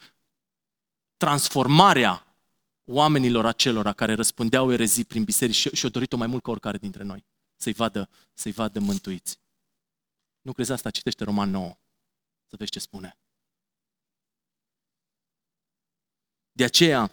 transformarea 1.16 2.36
oamenilor 2.84 3.46
acelora 3.46 3.92
care 3.92 4.14
răspundeau 4.14 4.72
erezii 4.72 5.04
prin 5.04 5.24
biserici 5.24 5.56
și 5.56 5.68
și-a 5.68 5.88
dorit-o 5.88 6.16
mai 6.16 6.26
mult 6.26 6.42
ca 6.42 6.50
oricare 6.50 6.78
dintre 6.78 7.02
noi. 7.02 7.26
Să-i 7.56 7.72
vadă, 7.72 8.08
să-i 8.34 8.52
vadă 8.52 8.80
mântuiți. 8.80 9.40
Nu 10.40 10.52
crezi 10.52 10.72
asta? 10.72 10.90
Citește 10.90 11.24
Roman 11.24 11.50
9. 11.50 11.76
Să 12.46 12.56
vezi 12.56 12.70
ce 12.70 12.78
spune. 12.78 13.18
De 16.52 16.64
aceea, 16.64 17.10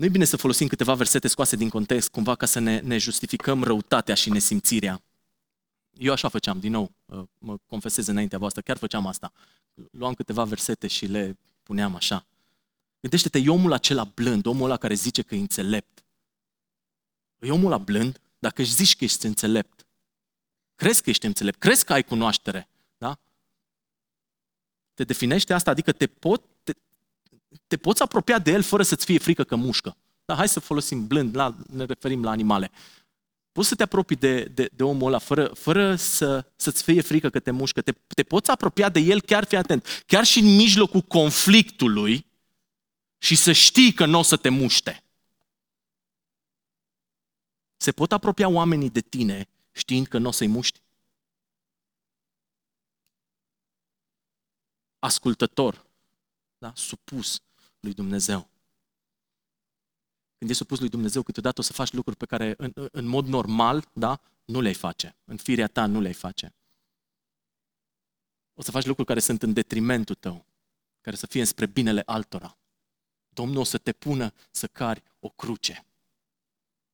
nu 0.00 0.06
e 0.06 0.08
bine 0.08 0.24
să 0.24 0.36
folosim 0.36 0.66
câteva 0.66 0.94
versete 0.94 1.28
scoase 1.28 1.56
din 1.56 1.68
context, 1.68 2.08
cumva 2.08 2.34
ca 2.34 2.46
să 2.46 2.58
ne, 2.58 2.80
ne 2.80 2.98
justificăm 2.98 3.62
răutatea 3.62 4.14
și 4.14 4.30
nesimțirea. 4.30 5.02
Eu 5.98 6.12
așa 6.12 6.28
făceam, 6.28 6.60
din 6.60 6.70
nou, 6.70 6.92
uh, 7.04 7.22
mă 7.38 7.56
confesez 7.66 8.06
înaintea 8.06 8.38
voastră, 8.38 8.60
chiar 8.62 8.76
făceam 8.76 9.06
asta. 9.06 9.32
Luam 9.90 10.14
câteva 10.14 10.44
versete 10.44 10.86
și 10.86 11.06
le 11.06 11.38
puneam 11.62 11.94
așa. 11.94 12.26
Gândește-te, 13.00 13.38
e 13.38 13.48
omul 13.48 13.72
acela 13.72 14.04
blând, 14.04 14.46
omul 14.46 14.64
ăla 14.64 14.76
care 14.76 14.94
zice 14.94 15.22
că 15.22 15.34
e 15.34 15.38
înțelept. 15.38 16.04
E 17.38 17.50
omul 17.50 17.72
ăla 17.72 17.78
blând, 17.78 18.20
dacă 18.38 18.62
își 18.62 18.74
zici 18.74 18.96
că 18.96 19.04
ești 19.04 19.26
înțelept, 19.26 19.86
crezi 20.74 21.02
că 21.02 21.10
ești 21.10 21.26
înțelept, 21.26 21.58
crezi 21.58 21.84
că 21.84 21.92
ai 21.92 22.04
cunoaștere, 22.04 22.68
da? 22.98 23.18
Te 24.94 25.04
definește 25.04 25.52
asta, 25.52 25.70
adică 25.70 25.92
te, 25.92 26.06
pot, 26.06 26.42
te, 26.62 26.72
te 27.66 27.76
poți 27.76 28.02
apropia 28.02 28.38
de 28.38 28.50
el 28.50 28.62
fără 28.62 28.82
să-ți 28.82 29.04
fie 29.04 29.18
frică 29.18 29.44
că 29.44 29.56
mușcă. 29.56 29.96
Da, 30.24 30.34
hai 30.34 30.48
să 30.48 30.60
folosim 30.60 31.06
blând, 31.06 31.36
la, 31.36 31.56
ne 31.70 31.84
referim 31.84 32.24
la 32.24 32.30
animale. 32.30 32.70
Poți 33.52 33.68
să 33.68 33.74
te 33.74 33.82
apropii 33.82 34.16
de, 34.16 34.42
de, 34.42 34.70
de 34.72 34.82
omul 34.82 35.06
ăla 35.06 35.18
fără, 35.18 35.46
fără 35.46 35.96
să, 35.96 36.44
să-ți 36.56 36.82
fie 36.82 37.00
frică 37.00 37.30
că 37.30 37.40
te 37.40 37.50
mușcă. 37.50 37.80
Te, 37.80 37.92
te 37.92 38.22
poți 38.22 38.50
apropia 38.50 38.88
de 38.88 39.00
el, 39.00 39.20
chiar 39.20 39.44
fi 39.44 39.56
atent, 39.56 40.04
chiar 40.06 40.24
și 40.24 40.38
în 40.38 40.56
mijlocul 40.56 41.00
conflictului 41.00 42.26
și 43.18 43.34
să 43.34 43.52
știi 43.52 43.92
că 43.92 44.06
nu 44.06 44.18
o 44.18 44.22
să 44.22 44.36
te 44.36 44.48
muște. 44.48 45.04
Se 47.76 47.92
pot 47.92 48.12
apropia 48.12 48.48
oamenii 48.48 48.90
de 48.90 49.00
tine 49.00 49.48
știind 49.72 50.06
că 50.06 50.18
nu 50.18 50.28
o 50.28 50.30
să-i 50.30 50.46
muști? 50.46 50.80
Ascultător, 54.98 55.86
da? 56.60 56.72
supus 56.74 57.42
lui 57.80 57.92
Dumnezeu. 57.94 58.48
Când 60.38 60.50
ești 60.50 60.62
supus 60.62 60.78
lui 60.78 60.88
Dumnezeu, 60.88 61.22
câteodată 61.22 61.60
o 61.60 61.62
să 61.62 61.72
faci 61.72 61.92
lucruri 61.92 62.16
pe 62.16 62.26
care 62.26 62.54
în, 62.56 62.72
în 62.92 63.06
mod 63.06 63.26
normal 63.26 63.88
da, 63.92 64.20
nu 64.44 64.60
le-ai 64.60 64.74
face. 64.74 65.16
În 65.24 65.36
firea 65.36 65.66
ta 65.66 65.86
nu 65.86 66.00
le-ai 66.00 66.12
face. 66.12 66.54
O 68.54 68.62
să 68.62 68.70
faci 68.70 68.84
lucruri 68.84 69.08
care 69.08 69.20
sunt 69.20 69.42
în 69.42 69.52
detrimentul 69.52 70.14
tău, 70.14 70.46
care 71.00 71.16
să 71.16 71.26
fie 71.26 71.44
spre 71.44 71.66
binele 71.66 72.02
altora. 72.06 72.58
Domnul 73.28 73.60
o 73.60 73.64
să 73.64 73.78
te 73.78 73.92
pună 73.92 74.32
să 74.50 74.66
cari 74.66 75.02
o 75.20 75.28
cruce. 75.28 75.84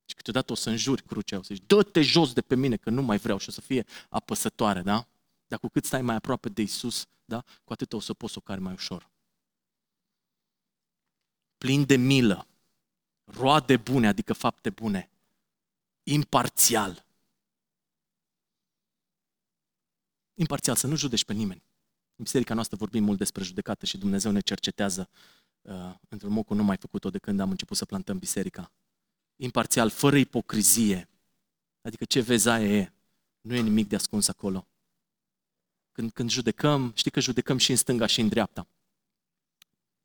Și 0.05 0.15
câteodată 0.15 0.51
o 0.51 0.55
să 0.55 0.69
înjuri 0.69 1.03
crucea, 1.03 1.37
o 1.37 1.41
să 1.41 1.53
zici, 1.53 1.63
dă-te 1.67 2.01
jos 2.01 2.33
de 2.33 2.41
pe 2.41 2.55
mine, 2.55 2.77
că 2.77 2.89
nu 2.89 3.01
mai 3.01 3.17
vreau 3.17 3.37
și 3.37 3.49
o 3.49 3.51
să 3.51 3.61
fie 3.61 3.85
apăsătoare, 4.09 4.81
da? 4.81 5.07
Dar 5.47 5.59
cu 5.59 5.67
cât 5.67 5.85
stai 5.85 6.01
mai 6.01 6.15
aproape 6.15 6.49
de 6.49 6.61
Isus, 6.61 7.05
da? 7.25 7.43
Cu 7.63 7.73
atât 7.73 7.93
o 7.93 7.99
să 7.99 8.13
poți 8.13 8.33
să 8.33 8.39
o 8.41 8.45
cari 8.45 8.61
mai 8.61 8.73
ușor. 8.73 9.09
Plin 11.57 11.85
de 11.85 11.95
milă, 11.95 12.47
roade 13.23 13.77
bune, 13.77 14.07
adică 14.07 14.33
fapte 14.33 14.69
bune, 14.69 15.09
imparțial. 16.03 17.05
Imparțial, 20.33 20.75
să 20.75 20.87
nu 20.87 20.95
judeci 20.95 21.25
pe 21.25 21.33
nimeni. 21.33 21.63
În 22.15 22.23
biserica 22.23 22.53
noastră 22.53 22.77
vorbim 22.77 23.03
mult 23.03 23.17
despre 23.17 23.43
judecată 23.43 23.85
și 23.85 23.97
Dumnezeu 23.97 24.31
ne 24.31 24.39
cercetează 24.39 25.09
uh, 25.61 25.93
într-un 26.09 26.31
mod 26.31 26.45
cum 26.45 26.55
nu 26.55 26.63
mai 26.63 26.77
făcut-o 26.77 27.09
de 27.09 27.17
când 27.17 27.39
am 27.39 27.49
început 27.49 27.77
să 27.77 27.85
plantăm 27.85 28.17
biserica. 28.17 28.71
Imparțial, 29.35 29.89
fără 29.89 30.17
ipocrizie. 30.17 31.09
Adică 31.81 32.05
ce 32.05 32.21
vezi 32.21 32.49
aia 32.49 32.77
e. 32.77 32.91
Nu 33.41 33.55
e 33.55 33.61
nimic 33.61 33.87
de 33.87 33.95
ascuns 33.95 34.27
acolo. 34.27 34.67
Când, 35.91 36.11
când 36.11 36.29
judecăm, 36.29 36.91
știi 36.95 37.11
că 37.11 37.19
judecăm 37.19 37.57
și 37.57 37.71
în 37.71 37.77
stânga 37.77 38.05
și 38.05 38.21
în 38.21 38.27
dreapta. 38.27 38.67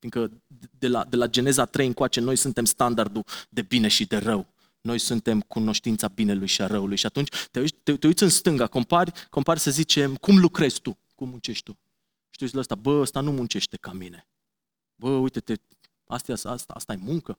Fiindcă 0.03 0.43
de 0.79 0.89
la, 0.89 1.05
de 1.05 1.17
la 1.17 1.27
Geneza 1.27 1.65
3 1.65 1.87
încoace 1.87 2.21
noi 2.21 2.37
suntem 2.37 2.65
standardul 2.65 3.25
de 3.49 3.63
bine 3.63 3.89
și 3.89 4.07
de 4.07 4.17
rău. 4.17 4.47
Noi 4.81 4.99
suntem 4.99 5.41
cunoștința 5.41 6.09
binelui 6.09 6.47
și 6.47 6.63
a 6.63 6.67
răului. 6.67 6.97
Și 6.97 7.07
atunci 7.07 7.29
te 7.51 7.61
uiți, 7.61 7.75
te, 7.83 7.97
te 7.97 8.07
uiți 8.07 8.23
în 8.23 8.29
stânga, 8.29 8.67
compari, 8.67 9.13
compari 9.31 9.61
să 9.61 9.71
zicem, 9.71 10.15
cum 10.15 10.39
lucrezi 10.39 10.81
tu? 10.81 10.99
Cum 11.15 11.29
muncești 11.29 11.63
tu? 11.63 11.79
Și 12.31 12.39
tu 12.39 12.45
zici 12.45 12.55
la 12.55 12.61
ăsta, 12.61 12.75
bă, 12.75 13.01
ăsta 13.01 13.21
nu 13.21 13.33
muncește 13.33 13.77
ca 13.77 13.93
mine. 13.93 14.29
Bă, 14.95 15.11
uite-te, 15.11 15.55
asta, 16.07 16.33
asta, 16.45 16.73
asta 16.73 16.93
e 16.93 16.97
muncă. 16.97 17.39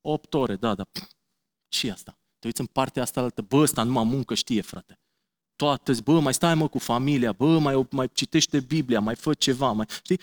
8 0.00 0.34
ore, 0.34 0.56
da, 0.56 0.74
da. 0.74 0.86
ce 1.68 1.90
asta? 1.90 2.18
Te 2.38 2.46
uiți 2.46 2.60
în 2.60 2.66
partea 2.66 3.02
asta 3.02 3.20
altă, 3.20 3.42
bă, 3.42 3.56
ăsta 3.56 3.82
numai 3.82 4.04
muncă 4.04 4.34
știe, 4.34 4.60
frate. 4.60 4.98
Toate, 5.56 5.92
bă, 6.04 6.20
mai 6.20 6.34
stai 6.34 6.54
mă 6.54 6.68
cu 6.68 6.78
familia, 6.78 7.32
bă, 7.32 7.58
mai, 7.58 7.86
mai 7.90 8.08
citește 8.12 8.60
Biblia, 8.60 9.00
mai 9.00 9.14
fă 9.14 9.34
ceva, 9.34 9.72
mai, 9.72 9.86
știi? 10.02 10.20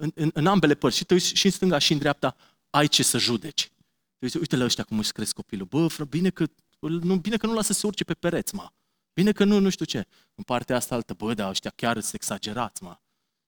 În, 0.00 0.12
în, 0.14 0.30
în 0.34 0.46
ambele 0.46 0.74
părți, 0.74 0.96
și 0.96 1.04
te 1.04 1.14
uiți 1.14 1.34
și 1.34 1.46
în 1.46 1.52
stânga 1.52 1.78
și 1.78 1.92
în 1.92 1.98
dreapta, 1.98 2.36
ai 2.70 2.86
ce 2.86 3.02
să 3.02 3.18
judeci. 3.18 3.72
Te 4.18 4.24
uiți, 4.24 4.36
uite 4.36 4.56
la 4.56 4.64
ăștia 4.64 4.84
cum 4.84 4.98
își 4.98 5.12
cresc 5.12 5.34
copilul. 5.34 5.66
Bă, 5.66 5.86
fră, 5.86 6.04
bine 6.04 6.30
că, 6.30 6.46
nu, 6.78 7.16
bine 7.16 7.36
că 7.36 7.46
nu 7.46 7.54
lasă 7.54 7.72
să 7.72 7.78
se 7.78 7.86
urce 7.86 8.04
pe 8.04 8.14
pereți, 8.14 8.54
mă. 8.54 8.70
Bine 9.12 9.32
că 9.32 9.44
nu, 9.44 9.58
nu 9.58 9.68
știu 9.68 9.84
ce. 9.84 10.06
În 10.34 10.44
partea 10.44 10.76
asta 10.76 10.94
altă, 10.94 11.14
bă, 11.14 11.34
da, 11.34 11.48
ăștia 11.48 11.70
chiar 11.70 12.00
sunt 12.00 12.14
exagerați, 12.14 12.82
mă. 12.82 12.98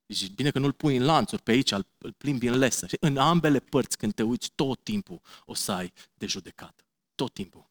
Deci 0.07 0.31
bine 0.31 0.51
că 0.51 0.59
nu-l 0.59 0.73
pui 0.73 0.97
în 0.97 1.05
lanțuri 1.05 1.43
pe 1.43 1.51
aici, 1.51 1.71
îl, 1.71 1.87
îl 1.99 2.12
plimbi 2.12 2.47
în 2.47 2.59
lesă. 2.59 2.87
Și 2.87 2.97
în 3.01 3.17
ambele 3.17 3.61
părți, 3.61 3.97
când 3.99 4.15
te 4.15 4.23
uiți, 4.23 4.51
tot 4.55 4.85
timpul 4.85 5.21
o 5.45 5.55
să 5.55 5.73
ai 5.73 5.93
de 6.15 6.27
judecat. 6.27 6.85
Tot 7.15 7.33
timpul. 7.33 7.71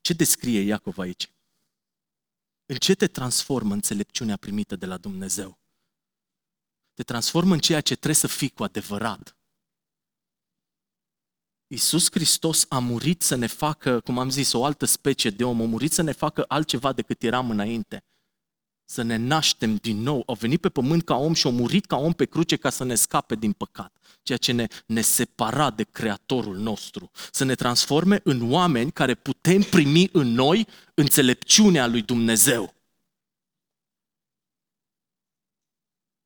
Ce 0.00 0.12
descrie 0.12 0.60
Iacov 0.60 0.98
aici? 0.98 1.33
În 2.66 2.76
ce 2.76 2.94
te 2.94 3.06
transformă 3.06 3.74
înțelepciunea 3.74 4.36
primită 4.36 4.76
de 4.76 4.86
la 4.86 4.96
Dumnezeu? 4.96 5.58
Te 6.94 7.02
transformă 7.02 7.54
în 7.54 7.60
ceea 7.60 7.80
ce 7.80 7.94
trebuie 7.94 8.14
să 8.14 8.26
fii 8.26 8.50
cu 8.50 8.62
adevărat. 8.62 9.36
Iisus 11.66 12.10
Hristos 12.10 12.66
a 12.68 12.78
murit 12.78 13.22
să 13.22 13.34
ne 13.34 13.46
facă, 13.46 14.00
cum 14.00 14.18
am 14.18 14.30
zis, 14.30 14.52
o 14.52 14.64
altă 14.64 14.84
specie 14.84 15.30
de 15.30 15.44
om, 15.44 15.60
a 15.60 15.64
murit 15.64 15.92
să 15.92 16.02
ne 16.02 16.12
facă 16.12 16.44
altceva 16.48 16.92
decât 16.92 17.22
eram 17.22 17.50
înainte. 17.50 18.04
Să 18.84 19.02
ne 19.02 19.16
naștem 19.16 19.74
din 19.74 20.02
nou. 20.02 20.22
Au 20.26 20.34
venit 20.34 20.60
pe 20.60 20.68
pământ 20.68 21.04
ca 21.04 21.14
om 21.14 21.34
și 21.34 21.46
au 21.46 21.52
murit 21.52 21.86
ca 21.86 21.96
om 21.96 22.12
pe 22.12 22.24
cruce 22.24 22.56
ca 22.56 22.70
să 22.70 22.84
ne 22.84 22.94
scape 22.94 23.34
din 23.34 23.52
păcat. 23.52 23.96
Ceea 24.22 24.38
ce 24.38 24.52
ne, 24.52 24.66
ne 24.86 25.00
separa 25.00 25.70
de 25.70 25.82
Creatorul 25.82 26.56
nostru. 26.56 27.10
Să 27.32 27.44
ne 27.44 27.54
transforme 27.54 28.20
în 28.24 28.52
oameni 28.52 28.92
care 28.92 29.14
putem 29.14 29.62
primi 29.62 30.08
în 30.12 30.32
noi 30.32 30.66
înțelepciunea 30.94 31.86
lui 31.86 32.02
Dumnezeu. 32.02 32.74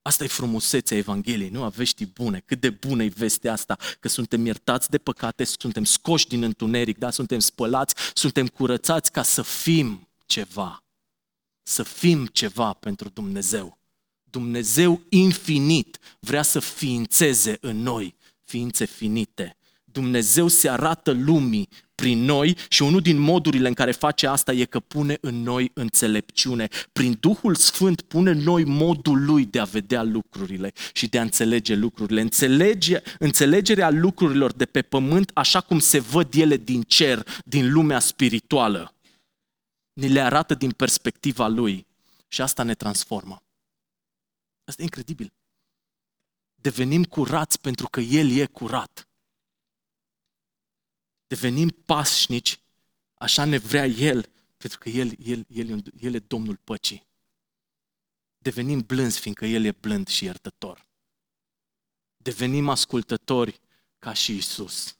Asta 0.09 0.25
e 0.25 0.27
frumusețea 0.27 0.97
Evangheliei, 0.97 1.49
nu 1.49 1.63
a 1.63 1.69
veștii 1.69 2.07
bune. 2.07 2.43
Cât 2.47 2.61
de 2.61 2.71
bună 2.71 3.03
e 3.03 3.09
vestea 3.09 3.53
asta, 3.53 3.79
că 4.01 4.09
suntem 4.09 4.47
iertați 4.47 4.91
de 4.91 4.99
păcate, 4.99 5.45
suntem 5.45 5.85
scoși 5.85 6.29
din 6.29 6.43
întuneric, 6.43 6.99
da? 6.99 7.11
suntem 7.11 7.39
spălați, 7.39 7.95
suntem 8.15 8.47
curățați 8.47 9.13
ca 9.13 9.23
să 9.23 9.43
fim 9.43 10.09
ceva. 10.27 10.83
Să 11.69 11.83
fim 11.83 12.27
ceva 12.27 12.73
pentru 12.73 13.09
Dumnezeu. 13.09 13.79
Dumnezeu 14.31 15.01
infinit 15.09 15.99
vrea 16.21 16.43
să 16.43 16.59
ființeze 16.59 17.59
în 17.61 17.83
noi 17.83 18.15
ființe 18.45 18.85
finite. 18.85 19.57
Dumnezeu 19.85 20.49
se 20.49 20.69
arată 20.69 21.11
lumii 21.11 21.69
prin 21.95 22.25
noi 22.25 22.57
și 22.69 22.83
unul 22.83 23.01
din 23.01 23.19
modurile 23.19 23.69
în 23.69 23.75
care 23.75 23.93
face 23.93 24.27
asta 24.27 24.53
e 24.53 24.65
că 24.65 24.81
pune 24.81 25.19
în 25.21 25.43
noi 25.43 25.71
înțelepciune. 25.75 26.69
Prin 26.93 27.17
Duhul 27.21 27.55
Sfânt 27.55 28.01
pune 28.01 28.31
în 28.31 28.39
noi 28.39 28.65
modul 28.65 29.25
lui 29.25 29.45
de 29.45 29.59
a 29.59 29.65
vedea 29.65 30.03
lucrurile 30.03 30.73
și 30.93 31.09
de 31.09 31.19
a 31.19 31.23
înțelege 31.23 31.75
lucrurile. 31.75 32.21
Înțelege, 32.21 33.03
înțelegerea 33.19 33.91
lucrurilor 33.91 34.53
de 34.53 34.65
pe 34.65 34.83
pământ 34.83 35.31
așa 35.35 35.61
cum 35.61 35.79
se 35.79 35.99
văd 35.99 36.35
ele 36.35 36.57
din 36.57 36.83
cer, 36.83 37.23
din 37.45 37.73
lumea 37.73 37.99
spirituală. 37.99 38.93
Ni 40.01 40.09
le 40.09 40.21
arată 40.21 40.55
din 40.55 40.71
perspectiva 40.71 41.47
lui 41.47 41.87
și 42.29 42.43
asta 42.43 42.63
ne 42.63 42.75
transformă. 42.75 43.43
Asta 44.65 44.83
e 44.83 44.85
incredibil. 44.85 45.33
Devenim 46.55 47.05
curați 47.05 47.61
pentru 47.61 47.89
că 47.89 48.01
El 48.01 48.31
e 48.31 48.47
curat 48.47 49.09
devenim 51.29 51.69
pașnici, 51.69 52.61
așa 53.15 53.45
ne 53.45 53.59
vrea 53.59 53.87
El, 53.87 54.31
pentru 54.57 54.79
că 54.79 54.89
El, 54.89 55.13
El, 55.19 55.47
El, 55.49 55.83
El 56.01 56.15
e 56.15 56.19
Domnul 56.19 56.57
păcii. 56.57 57.07
Devenim 58.39 58.81
blânzi, 58.81 59.21
fiindcă 59.21 59.47
El 59.47 59.65
e 59.65 59.73
blând 59.73 60.09
și 60.09 60.25
iertător. 60.25 60.87
Devenim 62.17 62.69
ascultători 62.69 63.61
ca 63.99 64.13
și 64.13 64.37
Isus. 64.37 64.99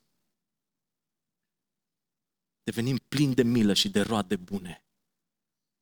Devenim 2.63 2.97
plini 2.97 3.35
de 3.35 3.43
milă 3.43 3.73
și 3.73 3.89
de 3.89 4.01
roade 4.01 4.37
bune, 4.37 4.85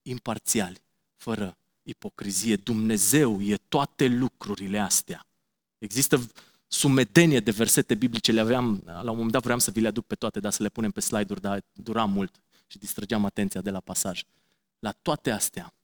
imparțiali, 0.08 0.82
fără 1.16 1.56
ipocrizie. 1.82 2.56
Dumnezeu 2.56 3.42
e 3.42 3.56
toate 3.68 4.06
lucrurile 4.06 4.78
astea. 4.78 5.26
Există 5.78 6.30
sumedenie 6.66 7.40
de 7.40 7.50
versete 7.50 7.94
biblice 7.94 8.32
le 8.32 8.40
aveam, 8.40 8.82
la 8.84 9.00
un 9.00 9.06
moment 9.16 9.32
dat 9.32 9.42
vreau 9.42 9.58
să 9.58 9.70
vi 9.70 9.80
le 9.80 9.88
aduc 9.88 10.06
pe 10.06 10.14
toate, 10.14 10.40
dar 10.40 10.52
să 10.52 10.62
le 10.62 10.68
punem 10.68 10.90
pe 10.90 11.00
slide-uri, 11.00 11.40
dar 11.40 11.64
dura 11.72 12.04
mult 12.04 12.40
și 12.66 12.78
distrăgeam 12.78 13.24
atenția 13.24 13.60
de 13.60 13.70
la 13.70 13.80
pasaj. 13.80 14.22
La 14.78 14.92
toate 14.92 15.30
astea, 15.30 15.74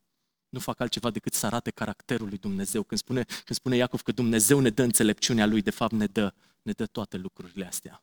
nu 0.48 0.58
fac 0.58 0.80
altceva 0.80 1.10
decât 1.10 1.34
să 1.34 1.46
arate 1.46 1.70
caracterul 1.70 2.28
lui 2.28 2.38
Dumnezeu. 2.38 2.82
Când 2.82 3.00
spune, 3.00 3.22
când 3.24 3.58
spune 3.58 3.76
Iacov 3.76 4.02
că 4.02 4.12
Dumnezeu 4.12 4.60
ne 4.60 4.70
dă 4.70 4.82
înțelepciunea 4.82 5.46
lui, 5.46 5.62
de 5.62 5.70
fapt 5.70 5.92
ne 5.92 6.06
dă, 6.06 6.34
ne 6.62 6.72
dă 6.72 6.86
toate 6.86 7.16
lucrurile 7.16 7.66
astea. 7.66 8.02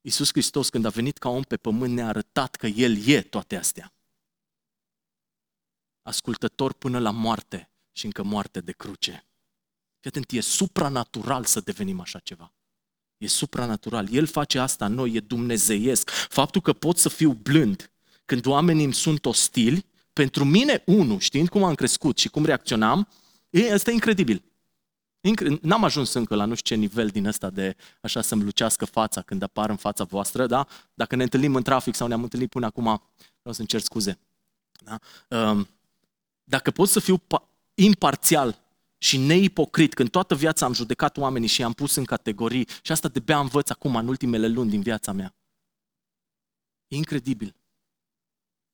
Iisus 0.00 0.28
Hristos, 0.28 0.68
când 0.68 0.84
a 0.84 0.88
venit 0.88 1.18
ca 1.18 1.28
om 1.28 1.42
pe 1.42 1.56
pământ, 1.56 1.94
ne-a 1.94 2.06
arătat 2.06 2.54
că 2.54 2.66
El 2.66 3.06
e 3.06 3.22
toate 3.22 3.56
astea. 3.56 3.93
Ascultător 6.04 6.72
până 6.72 6.98
la 6.98 7.10
moarte 7.10 7.70
și 7.92 8.04
încă 8.04 8.22
moarte 8.22 8.60
de 8.60 8.72
cruce. 8.72 9.26
Fii 10.00 10.10
atent, 10.10 10.30
e 10.30 10.40
supranatural 10.40 11.44
să 11.44 11.60
devenim 11.60 12.00
așa 12.00 12.18
ceva. 12.18 12.52
E 13.16 13.26
supranatural. 13.26 14.08
El 14.12 14.26
face 14.26 14.58
asta 14.58 14.84
în 14.84 14.94
noi, 14.94 15.12
e 15.12 15.20
dumnezeiesc. 15.20 16.10
Faptul 16.10 16.60
că 16.60 16.72
pot 16.72 16.98
să 16.98 17.08
fiu 17.08 17.32
blând 17.32 17.92
când 18.24 18.46
oamenii 18.46 18.84
îmi 18.84 18.94
sunt 18.94 19.26
ostili, 19.26 19.86
pentru 20.12 20.44
mine, 20.44 20.82
unu, 20.86 21.18
știind 21.18 21.48
cum 21.48 21.64
am 21.64 21.74
crescut 21.74 22.18
și 22.18 22.28
cum 22.28 22.44
reacționam, 22.44 23.08
e, 23.50 23.72
asta 23.72 23.90
e 23.90 23.92
incredibil. 23.92 24.44
N-am 25.60 25.84
ajuns 25.84 26.12
încă 26.12 26.34
la 26.34 26.44
nu 26.44 26.54
știu 26.54 26.74
ce 26.74 26.80
nivel 26.80 27.08
din 27.08 27.26
ăsta 27.26 27.50
de 27.50 27.76
așa 28.00 28.20
să-mi 28.20 28.42
lucească 28.42 28.84
fața 28.84 29.22
când 29.22 29.42
apar 29.42 29.70
în 29.70 29.76
fața 29.76 30.04
voastră, 30.04 30.46
da? 30.46 30.66
Dacă 30.94 31.16
ne 31.16 31.22
întâlnim 31.22 31.54
în 31.54 31.62
trafic 31.62 31.94
sau 31.94 32.06
ne-am 32.06 32.22
întâlnit 32.22 32.50
până 32.50 32.66
acum, 32.66 32.84
vreau 33.40 33.54
să-mi 33.54 33.68
cer 33.68 33.80
scuze. 33.80 34.18
Da? 34.84 34.98
Dacă 36.44 36.70
pot 36.70 36.88
să 36.88 37.00
fiu 37.00 37.22
imparțial 37.74 38.62
și 38.98 39.18
neipocrit, 39.18 39.94
când 39.94 40.10
toată 40.10 40.34
viața 40.34 40.66
am 40.66 40.72
judecat 40.72 41.16
oamenii 41.16 41.48
și 41.48 41.60
i-am 41.60 41.72
pus 41.72 41.94
în 41.94 42.04
categorii 42.04 42.68
și 42.82 42.92
asta 42.92 43.08
de 43.08 43.20
bea 43.20 43.38
învăț 43.38 43.70
acum 43.70 43.96
în 43.96 44.08
ultimele 44.08 44.48
luni 44.48 44.70
din 44.70 44.82
viața 44.82 45.12
mea. 45.12 45.34
E 46.88 46.96
incredibil. 46.96 47.56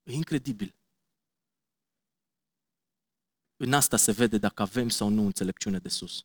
E 0.03 0.13
incredibil. 0.13 0.75
În 3.57 3.73
asta 3.73 3.97
se 3.97 4.13
vede 4.13 4.39
dacă 4.39 4.63
avem 4.63 4.89
sau 4.89 5.09
nu 5.09 5.25
înțelepciune 5.25 5.79
de 5.79 5.89
sus. 5.89 6.25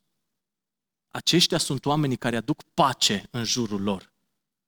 Aceștia 1.10 1.58
sunt 1.58 1.86
oamenii 1.86 2.18
care 2.18 2.36
aduc 2.36 2.64
pace 2.64 3.28
în 3.32 3.44
jurul 3.44 3.82
lor. 3.82 4.14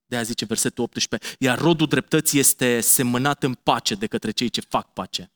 De 0.06 0.16
aia 0.16 0.24
zice 0.24 0.46
versetul 0.46 0.84
18, 0.84 1.36
iar 1.40 1.60
rodul 1.60 1.88
dreptății 1.88 2.40
este 2.40 2.80
semănat 2.80 3.44
în 3.44 3.54
pace 3.54 3.96
de 3.96 4.08
către 4.08 4.32
cei 4.32 4.50
ce 4.50 4.62
fac 4.62 4.94
pace. 4.94 5.32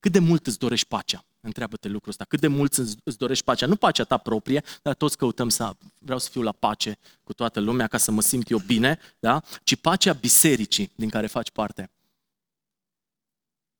Cât 0.00 0.12
de 0.12 0.18
mult 0.18 0.46
îți 0.46 0.58
dorești 0.58 0.86
pacea? 0.86 1.24
Întreabă-te 1.40 1.88
lucrul 1.88 2.10
ăsta. 2.10 2.24
Cât 2.24 2.40
de 2.40 2.46
mult 2.46 2.74
îți 3.04 3.18
dorești 3.18 3.44
pacea? 3.44 3.66
Nu 3.66 3.76
pacea 3.76 4.04
ta 4.04 4.16
proprie, 4.16 4.64
dar 4.82 4.94
toți 4.94 5.16
căutăm 5.16 5.48
să 5.48 5.76
vreau 5.98 6.18
să 6.18 6.30
fiu 6.30 6.42
la 6.42 6.52
pace 6.52 6.98
cu 7.24 7.32
toată 7.32 7.60
lumea 7.60 7.86
ca 7.86 7.98
să 7.98 8.10
mă 8.10 8.20
simt 8.20 8.50
eu 8.50 8.58
bine, 8.58 8.98
da? 9.18 9.42
ci 9.62 9.76
pacea 9.76 10.12
bisericii 10.12 10.90
din 10.94 11.08
care 11.08 11.26
faci 11.26 11.50
parte. 11.50 11.90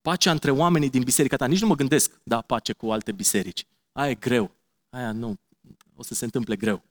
Pacea 0.00 0.31
între 0.31 0.50
oamenii 0.50 0.90
din 0.90 1.02
biserica 1.02 1.37
ta. 1.37 1.46
Nici 1.46 1.61
nu 1.61 1.66
mă 1.66 1.74
gândesc, 1.74 2.20
da, 2.22 2.40
pace 2.40 2.72
cu 2.72 2.92
alte 2.92 3.12
biserici. 3.12 3.66
Aia 3.92 4.11
e 4.11 4.14
greu. 4.14 4.50
Aia 4.90 5.12
nu. 5.12 5.37
O 5.96 6.02
să 6.02 6.14
se 6.14 6.24
întâmple 6.24 6.57
greu. 6.57 6.83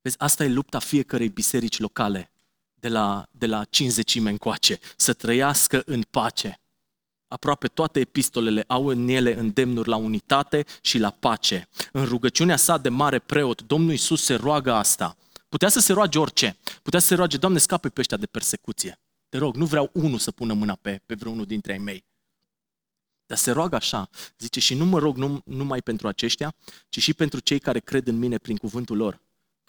Vezi, 0.00 0.18
asta 0.18 0.44
e 0.44 0.48
lupta 0.48 0.78
fiecărei 0.78 1.28
biserici 1.28 1.78
locale 1.78 2.30
de 2.74 2.88
la, 2.88 3.26
de 3.30 3.46
la 3.46 3.64
50 3.64 4.14
încoace. 4.14 4.78
Să 4.96 5.12
trăiască 5.12 5.82
în 5.86 6.02
pace. 6.02 6.60
Aproape 7.30 7.66
toate 7.66 8.00
epistolele 8.00 8.64
au 8.66 8.86
în 8.86 9.08
ele 9.08 9.38
îndemnuri 9.38 9.88
la 9.88 9.96
unitate 9.96 10.64
și 10.80 10.98
la 10.98 11.10
pace. 11.10 11.68
În 11.92 12.04
rugăciunea 12.04 12.56
sa 12.56 12.78
de 12.78 12.88
mare 12.88 13.18
preot, 13.18 13.62
Domnul 13.62 13.90
Iisus 13.90 14.22
se 14.22 14.34
roagă 14.34 14.72
asta. 14.72 15.16
Putea 15.48 15.68
să 15.68 15.80
se 15.80 15.92
roage 15.92 16.18
orice. 16.18 16.56
Putea 16.82 17.00
să 17.00 17.06
se 17.06 17.14
roage, 17.14 17.36
Doamne, 17.36 17.58
scape 17.58 17.88
pe 17.88 18.00
ăștia 18.00 18.16
de 18.16 18.26
persecuție. 18.26 19.00
Te 19.28 19.38
rog, 19.38 19.54
nu 19.54 19.66
vreau 19.66 19.90
unul 19.92 20.18
să 20.18 20.30
pună 20.30 20.52
mâna 20.52 20.74
pe, 20.74 21.00
pe 21.06 21.14
vreunul 21.14 21.44
dintre 21.44 21.72
ai 21.72 21.78
mei. 21.78 22.04
Dar 23.26 23.38
se 23.38 23.50
roagă 23.50 23.76
așa, 23.76 24.08
zice, 24.38 24.60
și 24.60 24.74
nu 24.74 24.84
mă 24.84 24.98
rog 24.98 25.16
num, 25.16 25.42
numai 25.44 25.82
pentru 25.82 26.08
aceștia, 26.08 26.54
ci 26.88 26.98
și 26.98 27.14
pentru 27.14 27.40
cei 27.40 27.58
care 27.58 27.78
cred 27.78 28.06
în 28.06 28.18
mine 28.18 28.38
prin 28.38 28.56
cuvântul 28.56 28.96
lor 28.96 29.20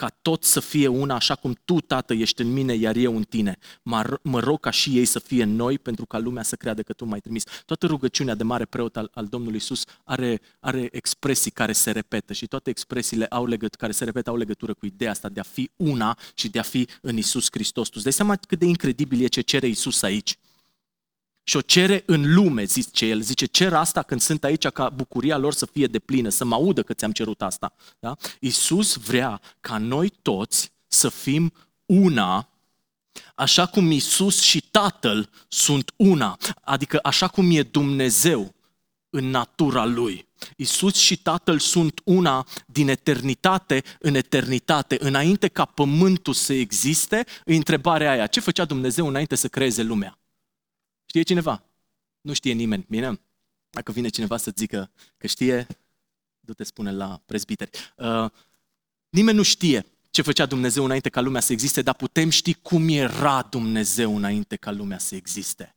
ca 0.01 0.17
tot 0.21 0.43
să 0.43 0.59
fie 0.59 0.87
una 0.87 1.15
așa 1.15 1.35
cum 1.35 1.57
tu, 1.65 1.81
Tată, 1.81 2.13
ești 2.13 2.41
în 2.41 2.53
mine, 2.53 2.73
iar 2.73 2.95
eu 2.95 3.15
în 3.15 3.23
tine. 3.23 3.57
Mă, 3.83 4.19
mă 4.21 4.39
rog 4.39 4.59
ca 4.59 4.69
și 4.69 4.97
ei 4.97 5.05
să 5.05 5.19
fie 5.19 5.43
în 5.43 5.55
noi, 5.55 5.79
pentru 5.79 6.05
ca 6.05 6.17
lumea 6.17 6.43
să 6.43 6.55
creadă 6.55 6.81
că 6.81 6.93
tu 6.93 7.05
m-ai 7.05 7.19
trimis. 7.19 7.43
Toată 7.65 7.85
rugăciunea 7.85 8.35
de 8.35 8.43
mare 8.43 8.65
preot 8.65 8.97
al, 8.97 9.11
al 9.13 9.25
Domnului 9.25 9.57
Isus 9.57 9.83
are, 10.03 10.41
are 10.59 10.89
expresii 10.91 11.51
care 11.51 11.71
se 11.71 11.91
repetă 11.91 12.33
și 12.33 12.47
toate 12.47 12.69
expresiile 12.69 13.25
au 13.25 13.45
legăt, 13.45 13.75
care 13.75 13.91
se 13.91 14.03
repetă 14.03 14.29
au 14.29 14.35
legătură 14.35 14.73
cu 14.73 14.85
ideea 14.85 15.11
asta 15.11 15.29
de 15.29 15.39
a 15.39 15.43
fi 15.43 15.71
una 15.75 16.17
și 16.33 16.49
de 16.49 16.59
a 16.59 16.63
fi 16.63 16.87
în 17.01 17.17
Isus 17.17 17.47
Hristos. 17.51 17.87
Tu 17.87 17.93
îți 17.95 18.03
dai 18.03 18.13
seama 18.13 18.35
cât 18.35 18.59
de 18.59 18.65
incredibil 18.65 19.23
e 19.23 19.27
ce 19.27 19.41
cere 19.41 19.67
Isus 19.67 20.01
aici? 20.01 20.37
Și 21.43 21.57
o 21.57 21.61
cere 21.61 22.03
în 22.05 22.33
lume, 22.33 22.63
zice 22.63 23.05
el. 23.05 23.21
Zice, 23.21 23.45
cer 23.45 23.73
asta 23.73 24.03
când 24.03 24.21
sunt 24.21 24.43
aici 24.43 24.67
ca 24.67 24.89
bucuria 24.89 25.37
lor 25.37 25.53
să 25.53 25.65
fie 25.65 25.87
deplină, 25.87 26.29
să 26.29 26.45
mă 26.45 26.55
audă 26.55 26.83
că 26.83 26.93
ți-am 26.93 27.11
cerut 27.11 27.41
asta. 27.41 27.73
Da? 27.99 28.15
Iisus 28.39 28.95
vrea 28.95 29.41
ca 29.59 29.77
noi 29.77 30.13
toți 30.21 30.71
să 30.87 31.09
fim 31.09 31.53
una, 31.85 32.49
așa 33.35 33.65
cum 33.65 33.91
Iisus 33.91 34.41
și 34.41 34.61
Tatăl 34.61 35.29
sunt 35.47 35.91
una. 35.95 36.37
Adică 36.61 36.99
așa 37.03 37.27
cum 37.27 37.51
e 37.51 37.61
Dumnezeu 37.61 38.53
în 39.09 39.29
natura 39.29 39.85
Lui. 39.85 40.27
Iisus 40.55 40.95
și 40.95 41.17
Tatăl 41.17 41.59
sunt 41.59 42.01
una 42.03 42.47
din 42.65 42.89
eternitate 42.89 43.83
în 43.99 44.15
eternitate. 44.15 44.97
Înainte 44.99 45.47
ca 45.47 45.65
pământul 45.65 46.33
să 46.33 46.53
existe, 46.53 47.25
întrebarea 47.45 48.11
aia, 48.11 48.27
ce 48.27 48.39
făcea 48.39 48.65
Dumnezeu 48.65 49.07
înainte 49.07 49.35
să 49.35 49.47
creeze 49.47 49.83
lumea? 49.83 50.20
Știe 51.11 51.23
cineva? 51.23 51.63
Nu 52.21 52.33
știe 52.33 52.53
nimeni. 52.53 52.85
Bine? 52.89 53.19
Dacă 53.69 53.91
vine 53.91 54.07
cineva 54.07 54.37
să 54.37 54.51
zică 54.55 54.91
că 55.17 55.27
știe, 55.27 55.67
du-te 56.39 56.63
spune 56.63 56.91
la 56.91 57.21
prezbiteri. 57.25 57.69
Uh, 57.95 58.29
nimeni 59.09 59.37
nu 59.37 59.43
știe 59.43 59.85
ce 60.09 60.21
făcea 60.21 60.45
Dumnezeu 60.45 60.83
înainte 60.83 61.09
ca 61.09 61.21
lumea 61.21 61.41
să 61.41 61.51
existe, 61.51 61.81
dar 61.81 61.95
putem 61.95 62.29
ști 62.29 62.53
cum 62.53 62.87
era 62.89 63.41
Dumnezeu 63.41 64.15
înainte 64.15 64.55
ca 64.55 64.71
lumea 64.71 64.97
să 64.97 65.15
existe. 65.15 65.75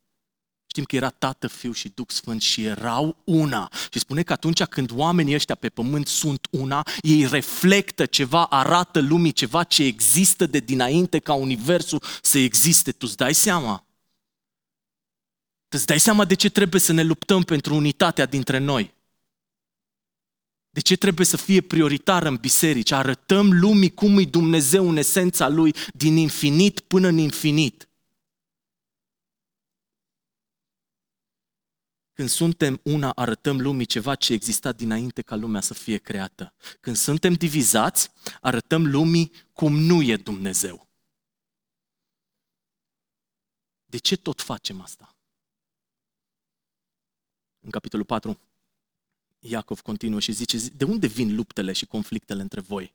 Știm 0.65 0.83
că 0.83 0.95
era 0.95 1.09
Tată, 1.09 1.47
Fiu 1.47 1.71
și 1.71 1.89
Duh 1.89 2.07
Sfânt 2.09 2.41
și 2.41 2.63
erau 2.63 3.17
una. 3.23 3.71
Și 3.91 3.99
spune 3.99 4.23
că 4.23 4.33
atunci 4.33 4.63
când 4.63 4.91
oamenii 4.91 5.35
ăștia 5.35 5.55
pe 5.55 5.69
pământ 5.69 6.07
sunt 6.07 6.47
una, 6.51 6.87
ei 7.01 7.27
reflectă 7.27 8.05
ceva, 8.05 8.45
arată 8.45 8.99
lumii 8.99 9.31
ceva 9.31 9.63
ce 9.63 9.83
există 9.83 10.45
de 10.45 10.59
dinainte 10.59 11.19
ca 11.19 11.33
universul 11.33 12.03
să 12.21 12.37
existe. 12.37 12.91
Tu 12.91 13.05
îți 13.07 13.17
dai 13.17 13.33
seama? 13.33 13.84
Îți 15.75 15.85
dai 15.85 15.99
seama 15.99 16.25
de 16.25 16.33
ce 16.33 16.49
trebuie 16.49 16.81
să 16.81 16.93
ne 16.93 17.03
luptăm 17.03 17.43
pentru 17.43 17.75
unitatea 17.75 18.25
dintre 18.25 18.57
noi? 18.57 18.93
De 20.69 20.79
ce 20.79 20.95
trebuie 20.95 21.25
să 21.25 21.37
fie 21.37 21.61
prioritară 21.61 22.27
în 22.27 22.35
biserici? 22.35 22.91
Arătăm 22.91 23.59
lumii 23.59 23.93
cum 23.93 24.17
e 24.17 24.23
Dumnezeu 24.23 24.89
în 24.89 24.97
esența 24.97 25.47
Lui, 25.47 25.75
din 25.93 26.15
infinit 26.15 26.79
până 26.79 27.07
în 27.07 27.17
infinit. 27.17 27.89
Când 32.13 32.29
suntem 32.29 32.79
una, 32.83 33.11
arătăm 33.11 33.61
lumii 33.61 33.85
ceva 33.85 34.15
ce 34.15 34.33
exista 34.33 34.71
dinainte 34.71 35.21
ca 35.21 35.35
lumea 35.35 35.61
să 35.61 35.73
fie 35.73 35.97
creată. 35.97 36.53
Când 36.79 36.95
suntem 36.95 37.33
divizați, 37.33 38.11
arătăm 38.41 38.85
lumii 38.87 39.31
cum 39.53 39.75
nu 39.75 40.01
e 40.01 40.15
Dumnezeu. 40.15 40.87
De 43.85 43.97
ce 43.97 44.15
tot 44.15 44.41
facem 44.41 44.81
asta? 44.81 45.14
În 47.65 47.71
capitolul 47.71 48.05
4, 48.05 48.39
Iacov 49.39 49.79
continuă 49.79 50.19
și 50.19 50.31
zice, 50.31 50.57
de 50.77 50.83
unde 50.83 51.07
vin 51.07 51.35
luptele 51.35 51.71
și 51.71 51.85
conflictele 51.85 52.41
între 52.41 52.61
voi? 52.61 52.93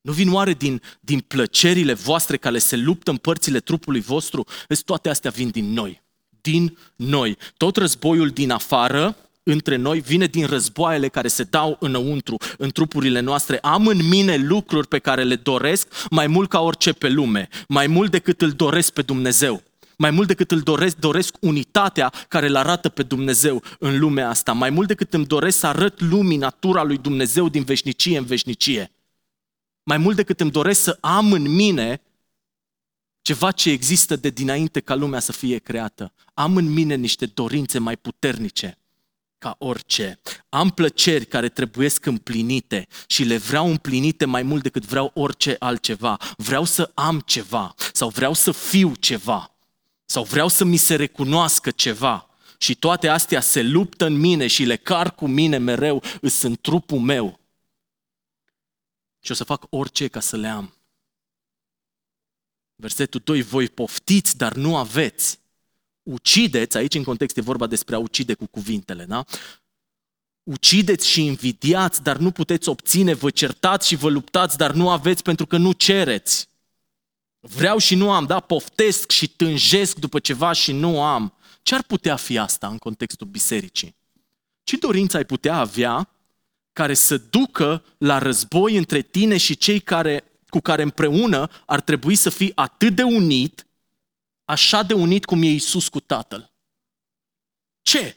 Nu 0.00 0.12
vin 0.12 0.32
oare 0.32 0.52
din, 0.52 0.82
din 1.00 1.20
plăcerile 1.20 1.92
voastre 1.92 2.36
care 2.36 2.58
se 2.58 2.76
luptă 2.76 3.10
în 3.10 3.16
părțile 3.16 3.60
trupului 3.60 4.00
vostru? 4.00 4.46
Vezi, 4.68 4.84
toate 4.84 5.08
astea 5.08 5.30
vin 5.30 5.48
din 5.48 5.72
noi. 5.72 6.02
Din 6.40 6.78
noi. 6.96 7.36
Tot 7.56 7.76
războiul 7.76 8.28
din 8.28 8.50
afară, 8.50 9.16
între 9.42 9.76
noi, 9.76 10.00
vine 10.00 10.26
din 10.26 10.46
războaiele 10.46 11.08
care 11.08 11.28
se 11.28 11.42
dau 11.42 11.76
înăuntru, 11.80 12.36
în 12.58 12.70
trupurile 12.70 13.20
noastre. 13.20 13.58
Am 13.58 13.86
în 13.86 14.08
mine 14.08 14.36
lucruri 14.36 14.88
pe 14.88 14.98
care 14.98 15.22
le 15.22 15.36
doresc 15.36 15.88
mai 16.10 16.26
mult 16.26 16.48
ca 16.48 16.60
orice 16.60 16.92
pe 16.92 17.08
lume, 17.08 17.48
mai 17.68 17.86
mult 17.86 18.10
decât 18.10 18.40
îl 18.40 18.50
doresc 18.50 18.92
pe 18.92 19.02
Dumnezeu. 19.02 19.62
Mai 19.98 20.10
mult 20.10 20.26
decât 20.26 20.50
îl 20.50 20.60
doresc, 20.60 20.96
doresc 20.96 21.36
unitatea 21.40 22.12
care 22.28 22.46
îl 22.46 22.56
arată 22.56 22.88
pe 22.88 23.02
Dumnezeu 23.02 23.62
în 23.78 23.98
lumea 23.98 24.28
asta. 24.28 24.52
Mai 24.52 24.70
mult 24.70 24.88
decât 24.88 25.14
îmi 25.14 25.26
doresc 25.26 25.58
să 25.58 25.66
arăt 25.66 26.00
lumii 26.00 26.36
natura 26.36 26.82
lui 26.82 26.98
Dumnezeu 26.98 27.48
din 27.48 27.62
veșnicie 27.62 28.18
în 28.18 28.24
veșnicie. 28.24 28.90
Mai 29.82 29.96
mult 29.96 30.16
decât 30.16 30.40
îmi 30.40 30.50
doresc 30.50 30.82
să 30.82 30.98
am 31.00 31.32
în 31.32 31.54
mine 31.54 32.02
ceva 33.22 33.50
ce 33.50 33.70
există 33.70 34.16
de 34.16 34.30
dinainte 34.30 34.80
ca 34.80 34.94
lumea 34.94 35.20
să 35.20 35.32
fie 35.32 35.58
creată. 35.58 36.12
Am 36.34 36.56
în 36.56 36.72
mine 36.72 36.94
niște 36.94 37.26
dorințe 37.26 37.78
mai 37.78 37.96
puternice 37.96 38.78
ca 39.38 39.56
orice. 39.58 40.20
Am 40.48 40.70
plăceri 40.70 41.26
care 41.26 41.48
trebuiesc 41.48 42.06
împlinite 42.06 42.86
și 43.06 43.24
le 43.24 43.36
vreau 43.36 43.66
împlinite 43.66 44.24
mai 44.24 44.42
mult 44.42 44.62
decât 44.62 44.84
vreau 44.84 45.10
orice 45.14 45.56
altceva. 45.58 46.16
Vreau 46.36 46.64
să 46.64 46.90
am 46.94 47.20
ceva 47.20 47.74
sau 47.92 48.08
vreau 48.08 48.32
să 48.32 48.52
fiu 48.52 48.94
ceva. 48.94 49.53
Sau 50.04 50.24
vreau 50.24 50.48
să 50.48 50.64
mi 50.64 50.76
se 50.76 50.94
recunoască 50.94 51.70
ceva 51.70 52.28
și 52.58 52.74
toate 52.74 53.08
astea 53.08 53.40
se 53.40 53.62
luptă 53.62 54.04
în 54.04 54.16
mine 54.16 54.46
și 54.46 54.64
le 54.64 54.76
car 54.76 55.14
cu 55.14 55.26
mine 55.26 55.58
mereu, 55.58 56.02
îs 56.20 56.42
în 56.42 56.56
trupul 56.60 56.98
meu. 56.98 57.40
Și 59.20 59.30
o 59.30 59.34
să 59.34 59.44
fac 59.44 59.66
orice 59.70 60.08
ca 60.08 60.20
să 60.20 60.36
le 60.36 60.48
am. 60.48 60.74
Versetul 62.76 63.20
2, 63.24 63.42
voi 63.42 63.68
poftiți, 63.68 64.36
dar 64.36 64.54
nu 64.54 64.76
aveți. 64.76 65.38
Ucideți, 66.02 66.76
aici 66.76 66.94
în 66.94 67.04
context 67.04 67.36
e 67.36 67.40
vorba 67.40 67.66
despre 67.66 67.94
a 67.94 67.98
ucide 67.98 68.34
cu 68.34 68.46
cuvintele, 68.46 69.04
da? 69.04 69.24
Ucideți 70.42 71.08
și 71.08 71.24
invidiați, 71.24 72.02
dar 72.02 72.16
nu 72.16 72.30
puteți 72.30 72.68
obține, 72.68 73.14
vă 73.14 73.30
certați 73.30 73.86
și 73.86 73.96
vă 73.96 74.08
luptați, 74.08 74.56
dar 74.56 74.72
nu 74.72 74.90
aveți 74.90 75.22
pentru 75.22 75.46
că 75.46 75.56
nu 75.56 75.72
cereți. 75.72 76.48
Vreau 77.46 77.78
și 77.78 77.94
nu 77.94 78.12
am, 78.12 78.26
da? 78.26 78.40
Poftesc 78.40 79.10
și 79.10 79.28
tânjesc 79.28 79.96
după 79.96 80.18
ceva 80.18 80.52
și 80.52 80.72
nu 80.72 81.02
am. 81.02 81.34
Ce 81.62 81.74
ar 81.74 81.82
putea 81.82 82.16
fi 82.16 82.38
asta 82.38 82.68
în 82.68 82.78
contextul 82.78 83.26
bisericii? 83.26 83.96
Ce 84.62 84.76
dorință 84.76 85.16
ai 85.16 85.24
putea 85.24 85.56
avea 85.56 86.08
care 86.72 86.94
să 86.94 87.16
ducă 87.16 87.84
la 87.98 88.18
război 88.18 88.76
între 88.76 89.02
tine 89.02 89.36
și 89.36 89.56
cei 89.56 89.80
care, 89.80 90.24
cu 90.48 90.60
care 90.60 90.82
împreună 90.82 91.50
ar 91.66 91.80
trebui 91.80 92.14
să 92.14 92.30
fii 92.30 92.52
atât 92.54 92.94
de 92.94 93.02
unit, 93.02 93.66
așa 94.44 94.82
de 94.82 94.94
unit 94.94 95.24
cum 95.24 95.42
e 95.42 95.46
Isus 95.46 95.88
cu 95.88 96.00
Tatăl? 96.00 96.52
Ce? 97.82 98.16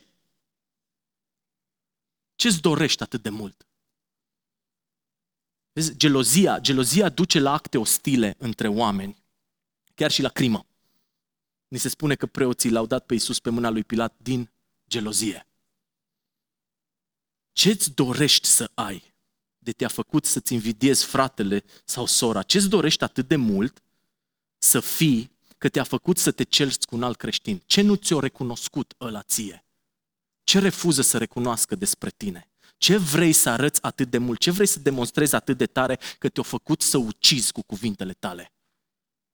Ce-ți 2.35 2.61
dorești 2.61 3.03
atât 3.03 3.21
de 3.21 3.29
mult? 3.29 3.66
Vezi, 5.77 5.97
gelozia, 5.97 6.59
gelozia 6.59 7.09
duce 7.09 7.39
la 7.39 7.51
acte 7.53 7.77
ostile 7.77 8.35
între 8.37 8.67
oameni, 8.67 9.17
chiar 9.95 10.11
și 10.11 10.21
la 10.21 10.29
crimă. 10.29 10.65
Ni 11.67 11.77
se 11.77 11.89
spune 11.89 12.15
că 12.15 12.25
preoții 12.25 12.69
l-au 12.69 12.85
dat 12.85 13.05
pe 13.05 13.13
Iisus 13.13 13.39
pe 13.39 13.49
mâna 13.49 13.69
lui 13.69 13.83
Pilat 13.83 14.13
din 14.17 14.49
gelozie. 14.89 15.47
Ce-ți 17.51 17.91
dorești 17.91 18.47
să 18.47 18.71
ai 18.73 19.13
de 19.57 19.71
te-a 19.71 19.87
făcut 19.87 20.25
să-ți 20.25 20.53
invidiezi 20.53 21.05
fratele 21.05 21.63
sau 21.85 22.05
sora? 22.05 22.43
Ce-ți 22.43 22.69
dorești 22.69 23.03
atât 23.03 23.27
de 23.27 23.35
mult 23.35 23.83
să 24.57 24.79
fii 24.79 25.31
că 25.57 25.69
te-a 25.69 25.83
făcut 25.83 26.17
să 26.17 26.31
te 26.31 26.43
cerți 26.43 26.87
cu 26.87 26.95
un 26.95 27.03
alt 27.03 27.17
creștin? 27.17 27.61
Ce 27.65 27.81
nu 27.81 27.95
ți-o 27.95 28.19
recunoscut 28.19 28.93
ăla 28.99 29.21
ție? 29.21 29.65
Ce 30.43 30.59
refuză 30.59 31.01
să 31.01 31.17
recunoască 31.17 31.75
despre 31.75 32.09
tine? 32.09 32.46
Ce 32.77 32.97
vrei 32.97 33.33
să 33.33 33.49
arăți 33.49 33.83
atât 33.83 34.09
de 34.09 34.17
mult? 34.17 34.39
Ce 34.39 34.51
vrei 34.51 34.67
să 34.67 34.79
demonstrezi 34.79 35.35
atât 35.35 35.57
de 35.57 35.65
tare 35.65 35.99
că 36.19 36.29
te-a 36.29 36.43
făcut 36.43 36.81
să 36.81 36.97
ucizi 36.97 37.51
cu 37.51 37.61
cuvintele 37.61 38.13
tale? 38.13 38.51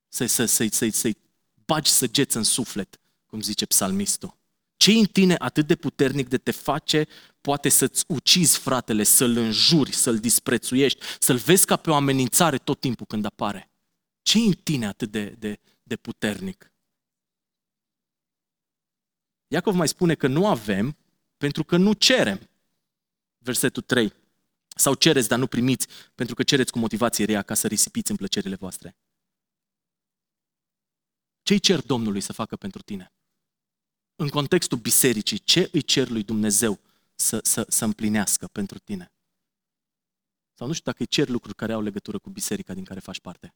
Să-i, 0.08 0.28
să, 0.28 0.46
să, 0.46 0.68
să, 0.72 0.88
să-i 0.92 1.18
bagi 1.66 1.90
săgeți 1.90 2.38
în 2.38 2.44
suflet, 2.44 3.00
cum 3.26 3.42
zice 3.42 3.66
psalmistul. 3.66 4.38
ce 4.78 4.92
în 4.92 5.06
tine 5.06 5.36
atât 5.38 5.68
de 5.68 5.76
puternic 5.76 6.28
de 6.30 6.38
te 6.38 6.52
face 6.52 7.08
poate 7.42 7.70
să-ți 7.70 8.04
ucizi 8.08 8.58
fratele, 8.58 9.04
să-l 9.04 9.38
înjuri, 9.38 9.92
să-l 9.92 10.20
disprețuiești, 10.20 11.00
să-l 11.20 11.38
vezi 11.38 11.66
ca 11.66 11.76
pe 11.76 11.90
o 11.90 11.96
amenințare 11.96 12.58
tot 12.58 12.80
timpul 12.80 13.06
când 13.06 13.26
apare? 13.26 13.68
ce 14.24 14.38
în 14.38 14.54
tine 14.54 14.86
atât 14.86 15.12
de, 15.12 15.30
de, 15.30 15.60
de 15.84 15.96
puternic? 15.96 16.72
Iacov 19.48 19.76
mai 19.76 19.88
spune 19.88 20.16
că 20.16 20.28
nu 20.28 20.48
avem 20.48 20.98
pentru 21.38 21.64
că 21.64 21.78
nu 21.78 21.94
cerem. 21.94 22.50
Versetul 23.44 23.82
3. 23.82 24.14
Sau 24.76 24.94
cereți, 24.94 25.28
dar 25.28 25.40
nu 25.40 25.48
primiți, 25.48 25.88
pentru 26.16 26.36
că 26.36 26.44
cereți 26.44 26.72
cu 26.72 26.80
motivație 26.80 27.26
rea 27.26 27.42
ca 27.42 27.54
să 27.54 27.68
risipiți 27.68 28.12
în 28.12 28.18
plăcerile 28.18 28.56
voastre. 28.56 28.98
Ce-i 31.42 31.60
cer 31.60 31.82
Domnului 31.82 32.22
să 32.22 32.34
facă 32.34 32.56
pentru 32.56 32.82
tine? 32.82 33.14
În 34.16 34.30
contextul 34.30 34.78
bisericii, 34.78 35.38
ce 35.38 35.70
îi 35.72 35.82
cer 35.82 36.10
lui 36.10 36.24
Dumnezeu 36.24 36.80
să, 37.16 37.40
să, 37.44 37.66
să 37.68 37.86
împlinească 37.86 38.48
pentru 38.48 38.80
tine? 38.80 39.12
Sau 40.54 40.68
nu 40.68 40.74
știu 40.74 40.92
dacă 40.92 40.98
îi 41.02 41.08
cer 41.08 41.30
lucruri 41.30 41.56
care 41.56 41.74
au 41.74 41.82
legătură 41.82 42.20
cu 42.20 42.30
biserica 42.30 42.74
din 42.74 42.84
care 42.84 43.00
faci 43.00 43.20
parte. 43.20 43.56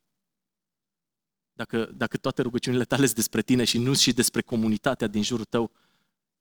Dacă, 1.53 1.85
dacă 1.85 2.17
toate 2.17 2.41
rugăciunile 2.41 2.85
tale 2.85 3.03
sunt 3.03 3.15
despre 3.15 3.41
tine 3.41 3.63
și 3.63 3.77
nu 3.77 3.93
și 3.93 4.13
despre 4.13 4.41
comunitatea 4.41 5.07
din 5.07 5.23
jurul 5.23 5.45
tău, 5.45 5.71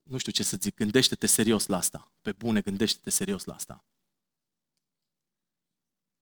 nu 0.07 0.19
știu 0.19 0.33
ce 0.33 0.43
să 0.43 0.57
zic, 0.61 0.75
gândește-te 0.75 1.27
serios 1.27 1.67
la 1.67 1.77
asta. 1.77 2.13
Pe 2.23 2.33
bune, 2.33 2.61
gândește-te 2.61 3.11
serios 3.11 3.45
la 3.45 3.55
asta. 3.55 3.85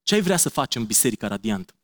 Ce 0.03 0.15
ai 0.15 0.21
vrea 0.21 0.37
să 0.37 0.49
faci 0.49 0.75
în 0.75 0.87
Biserica 0.87 1.27
Radiant? 1.27 1.75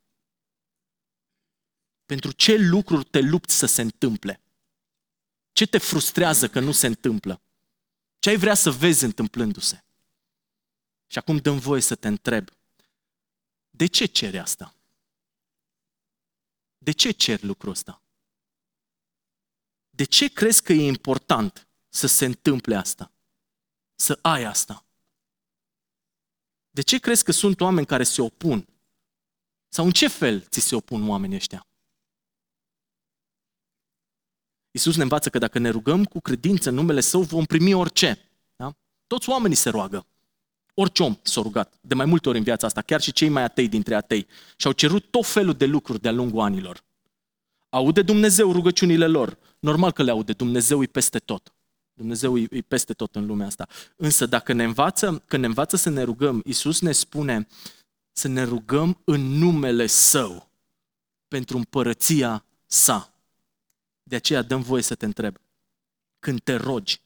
Pentru 2.06 2.32
ce 2.32 2.56
lucruri 2.56 3.04
te 3.04 3.20
lupți 3.20 3.54
să 3.54 3.66
se 3.66 3.82
întâmple? 3.82 4.40
Ce 5.52 5.66
te 5.66 5.78
frustrează 5.78 6.48
că 6.48 6.60
nu 6.60 6.72
se 6.72 6.86
întâmplă? 6.86 7.42
Ce 8.18 8.28
ai 8.28 8.36
vrea 8.36 8.54
să 8.54 8.70
vezi 8.70 9.04
întâmplându-se? 9.04 9.84
Și 11.06 11.18
acum 11.18 11.36
dăm 11.36 11.58
voie 11.58 11.80
să 11.80 11.94
te 11.94 12.08
întreb, 12.08 12.48
de 13.70 13.86
ce 13.86 14.06
ceri 14.06 14.38
asta? 14.38 14.74
De 16.78 16.92
ce 16.92 17.10
ceri 17.10 17.44
lucrul 17.44 17.70
ăsta? 17.70 18.02
De 19.90 20.04
ce 20.04 20.32
crezi 20.32 20.62
că 20.62 20.72
e 20.72 20.86
important 20.86 21.69
să 21.90 22.06
se 22.06 22.24
întâmple 22.24 22.74
asta? 22.74 23.12
Să 23.94 24.18
ai 24.22 24.44
asta? 24.44 24.84
De 26.70 26.82
ce 26.82 26.98
crezi 26.98 27.24
că 27.24 27.32
sunt 27.32 27.60
oameni 27.60 27.86
care 27.86 28.02
se 28.02 28.22
opun? 28.22 28.66
Sau 29.68 29.84
în 29.84 29.90
ce 29.90 30.08
fel 30.08 30.40
ți 30.40 30.60
se 30.60 30.74
opun 30.74 31.08
oamenii 31.08 31.36
ăștia? 31.36 31.66
Iisus 34.70 34.96
ne 34.96 35.02
învață 35.02 35.30
că 35.30 35.38
dacă 35.38 35.58
ne 35.58 35.68
rugăm 35.68 36.04
cu 36.04 36.20
credință 36.20 36.68
în 36.68 36.74
numele 36.74 37.00
Său, 37.00 37.22
vom 37.22 37.44
primi 37.44 37.72
orice. 37.72 38.18
Da? 38.56 38.76
Toți 39.06 39.28
oamenii 39.28 39.56
se 39.56 39.70
roagă. 39.70 40.06
Orice 40.74 41.02
om 41.02 41.18
s-a 41.22 41.40
rugat, 41.40 41.78
de 41.80 41.94
mai 41.94 42.06
multe 42.06 42.28
ori 42.28 42.38
în 42.38 42.44
viața 42.44 42.66
asta, 42.66 42.82
chiar 42.82 43.00
și 43.00 43.12
cei 43.12 43.28
mai 43.28 43.42
atei 43.42 43.68
dintre 43.68 43.94
atei. 43.94 44.26
Și 44.56 44.66
au 44.66 44.72
cerut 44.72 45.10
tot 45.10 45.26
felul 45.26 45.54
de 45.54 45.66
lucruri 45.66 46.00
de-a 46.00 46.12
lungul 46.12 46.40
anilor. 46.40 46.84
Aude 47.68 48.02
Dumnezeu 48.02 48.52
rugăciunile 48.52 49.06
lor. 49.06 49.38
Normal 49.58 49.92
că 49.92 50.02
le 50.02 50.10
aude, 50.10 50.32
Dumnezeu 50.32 50.82
e 50.82 50.86
peste 50.86 51.18
tot. 51.18 51.52
Dumnezeu 51.94 52.38
e 52.38 52.60
peste 52.68 52.92
tot 52.92 53.16
în 53.16 53.26
lumea 53.26 53.46
asta. 53.46 53.68
Însă 53.96 54.26
dacă 54.26 54.52
ne 54.52 54.64
învață, 54.64 55.22
când 55.26 55.42
ne 55.42 55.48
învață 55.48 55.76
să 55.76 55.90
ne 55.90 56.02
rugăm, 56.02 56.42
Iisus 56.44 56.80
ne 56.80 56.92
spune 56.92 57.46
să 58.12 58.28
ne 58.28 58.42
rugăm 58.42 59.00
în 59.04 59.20
numele 59.20 59.86
Său 59.86 60.50
pentru 61.28 61.56
împărăția 61.56 62.44
Sa. 62.66 63.14
De 64.02 64.16
aceea 64.16 64.42
dăm 64.42 64.62
voie 64.62 64.82
să 64.82 64.94
te 64.94 65.04
întreb. 65.04 65.36
Când 66.18 66.40
te 66.42 66.54
rogi, 66.54 67.00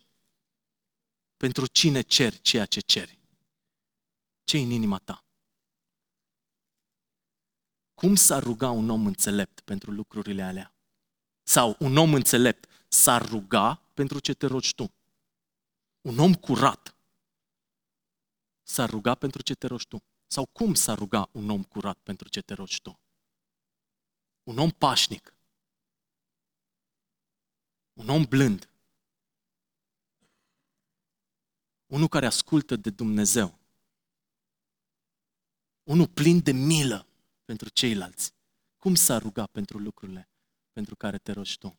pentru 1.37 1.66
cine 1.66 2.01
ceri 2.01 2.41
ceea 2.41 2.64
ce 2.64 2.80
ceri? 2.80 3.18
ce 4.45 4.59
în 4.59 4.70
inima 4.70 4.99
ta? 4.99 5.24
Cum 7.95 8.14
s-ar 8.14 8.43
ruga 8.43 8.70
un 8.70 8.91
om 8.91 9.07
înțelept 9.07 9.61
pentru 9.61 9.91
lucrurile 9.91 10.43
alea? 10.43 10.74
Sau 11.43 11.76
un 11.78 11.97
om 11.97 12.14
înțelept 12.14 12.68
s-ar 12.95 13.28
ruga 13.28 13.74
pentru 13.95 14.18
ce 14.18 14.34
te 14.34 14.47
rogi 14.47 14.74
tu? 14.74 14.92
Un 16.01 16.18
om 16.18 16.34
curat 16.34 16.97
s-ar 18.62 18.90
ruga 18.90 19.14
pentru 19.14 19.42
ce 19.42 19.55
te 19.55 19.66
rogi 19.66 19.86
tu? 19.86 20.03
Sau 20.26 20.47
cum 20.47 20.74
s-ar 20.74 20.99
ruga 20.99 21.28
un 21.32 21.51
om 21.51 21.62
curat 21.62 21.99
pentru 21.99 22.28
ce 22.28 22.40
te 22.40 22.55
rogi 22.55 22.80
tu? 22.80 23.01
Un 24.42 24.59
om 24.59 24.70
pașnic. 24.70 25.34
Un 27.92 28.09
om 28.09 28.24
blând. 28.24 28.68
Unul 31.86 32.09
care 32.09 32.26
ascultă 32.26 32.76
de 32.76 32.90
Dumnezeu 32.90 33.59
unul 35.84 36.09
plin 36.09 36.42
de 36.42 36.53
milă 36.53 37.07
pentru 37.45 37.68
ceilalți. 37.68 38.34
Cum 38.78 38.95
s-a 38.95 39.18
ruga 39.18 39.47
pentru 39.47 39.78
lucrurile 39.78 40.28
pentru 40.72 40.97
care 40.97 41.18
te 41.18 41.32
rogi 41.32 41.59
tu? 41.59 41.78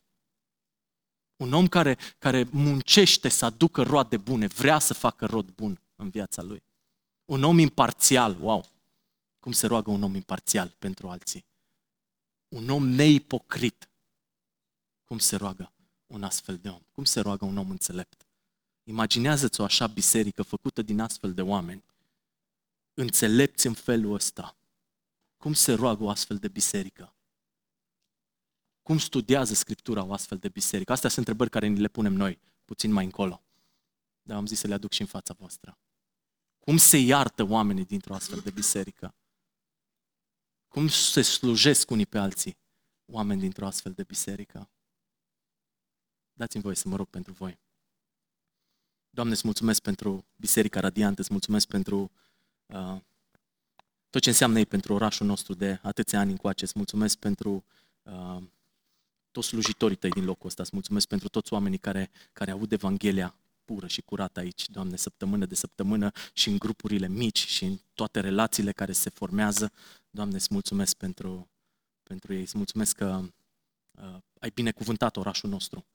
Un 1.36 1.53
om 1.53 1.67
care, 1.67 1.97
care 2.19 2.47
muncește 2.51 3.29
să 3.29 3.45
aducă 3.45 3.81
roade 3.81 4.17
bune, 4.17 4.47
vrea 4.47 4.79
să 4.79 4.93
facă 4.93 5.25
rod 5.25 5.49
bun 5.49 5.79
în 5.95 6.09
viața 6.09 6.41
lui. 6.41 6.63
Un 7.25 7.43
om 7.43 7.59
imparțial, 7.59 8.38
wow! 8.41 8.65
Cum 9.39 9.51
se 9.51 9.67
roagă 9.67 9.91
un 9.91 10.03
om 10.03 10.15
imparțial 10.15 10.75
pentru 10.79 11.09
alții? 11.09 11.45
Un 12.47 12.69
om 12.69 12.88
neipocrit. 12.88 13.89
Cum 15.03 15.17
se 15.17 15.36
roagă 15.36 15.71
un 16.07 16.23
astfel 16.23 16.57
de 16.57 16.69
om? 16.69 16.81
Cum 16.91 17.03
se 17.03 17.19
roagă 17.19 17.45
un 17.45 17.57
om 17.57 17.69
înțelept? 17.69 18.25
Imaginează-ți 18.83 19.61
o 19.61 19.63
așa 19.63 19.88
biserică 19.88 20.43
făcută 20.43 20.81
din 20.81 20.99
astfel 20.99 21.33
de 21.33 21.41
oameni 21.41 21.83
înțelepți 22.95 23.67
în 23.67 23.73
felul 23.73 24.13
ăsta. 24.13 24.57
Cum 25.38 25.53
se 25.53 25.73
roagă 25.73 26.03
o 26.03 26.09
astfel 26.09 26.38
de 26.38 26.47
biserică? 26.47 27.14
Cum 28.86 28.97
studiază 28.97 29.53
Scriptura 29.53 30.03
o 30.03 30.13
astfel 30.13 30.38
de 30.38 30.49
biserică? 30.49 30.91
Astea 30.91 31.09
sunt 31.09 31.27
întrebări 31.27 31.49
care 31.49 31.67
ni 31.67 31.79
le 31.79 31.88
punem 31.88 32.13
noi, 32.13 32.39
puțin 32.65 32.91
mai 32.91 33.03
încolo. 33.03 33.43
Dar 34.21 34.38
am 34.38 34.45
zis 34.45 34.59
să 34.59 34.67
le 34.67 34.73
aduc 34.73 34.91
și 34.91 35.01
în 35.01 35.07
fața 35.07 35.33
voastră. 35.38 35.77
Cum 36.59 36.77
se 36.77 36.97
iartă 36.97 37.43
oamenii 37.43 37.86
dintr-o 37.86 38.13
astfel 38.13 38.39
de 38.39 38.51
biserică? 38.51 39.15
Cum 40.67 40.88
se 40.88 41.21
slujesc 41.21 41.89
unii 41.89 42.05
pe 42.05 42.17
alții 42.17 42.57
oameni 43.05 43.39
dintr-o 43.39 43.65
astfel 43.65 43.91
de 43.91 44.03
biserică? 44.03 44.69
Dați-mi 46.33 46.63
voie 46.63 46.75
să 46.75 46.88
mă 46.88 46.95
rog 46.95 47.07
pentru 47.07 47.33
voi. 47.33 47.59
Doamne, 49.09 49.33
îți 49.33 49.45
mulțumesc 49.45 49.81
pentru 49.81 50.25
Biserica 50.36 50.79
Radiantă, 50.79 51.21
îți 51.21 51.31
mulțumesc 51.31 51.67
pentru 51.67 52.11
Uh, 52.65 53.01
tot 54.09 54.21
ce 54.21 54.29
înseamnă 54.29 54.57
ei 54.57 54.65
pentru 54.65 54.93
orașul 54.93 55.25
nostru 55.25 55.53
de 55.53 55.79
atâția 55.81 56.19
ani 56.19 56.31
încoace. 56.31 56.63
Îți 56.63 56.73
mulțumesc 56.75 57.17
pentru 57.17 57.63
uh, 58.03 58.38
toți 59.36 59.47
slujitorii 59.47 59.95
tăi 59.95 60.09
din 60.09 60.25
locul 60.25 60.47
ăsta. 60.47 60.61
Îți 60.61 60.71
mulțumesc 60.73 61.07
pentru 61.07 61.27
toți 61.27 61.53
oamenii 61.53 61.77
care, 61.77 62.11
care 62.33 62.51
aud 62.51 62.71
Evanghelia 62.71 63.36
pură 63.65 63.88
și 63.88 64.01
curată 64.01 64.39
aici, 64.39 64.69
Doamne, 64.69 64.95
săptămână 64.95 65.45
de 65.45 65.55
săptămână 65.55 66.11
și 66.33 66.49
în 66.49 66.57
grupurile 66.57 67.07
mici 67.07 67.47
și 67.47 67.63
în 67.65 67.79
toate 67.93 68.19
relațiile 68.19 68.71
care 68.71 68.91
se 68.91 69.09
formează. 69.09 69.71
Doamne, 70.09 70.36
îți 70.36 70.47
mulțumesc 70.51 70.95
pentru, 70.95 71.49
pentru 72.03 72.33
ei. 72.33 72.41
Îți 72.41 72.57
mulțumesc 72.57 72.95
că 72.95 73.21
uh, 73.91 74.17
ai 74.39 74.51
binecuvântat 74.53 75.17
orașul 75.17 75.49
nostru 75.49 75.86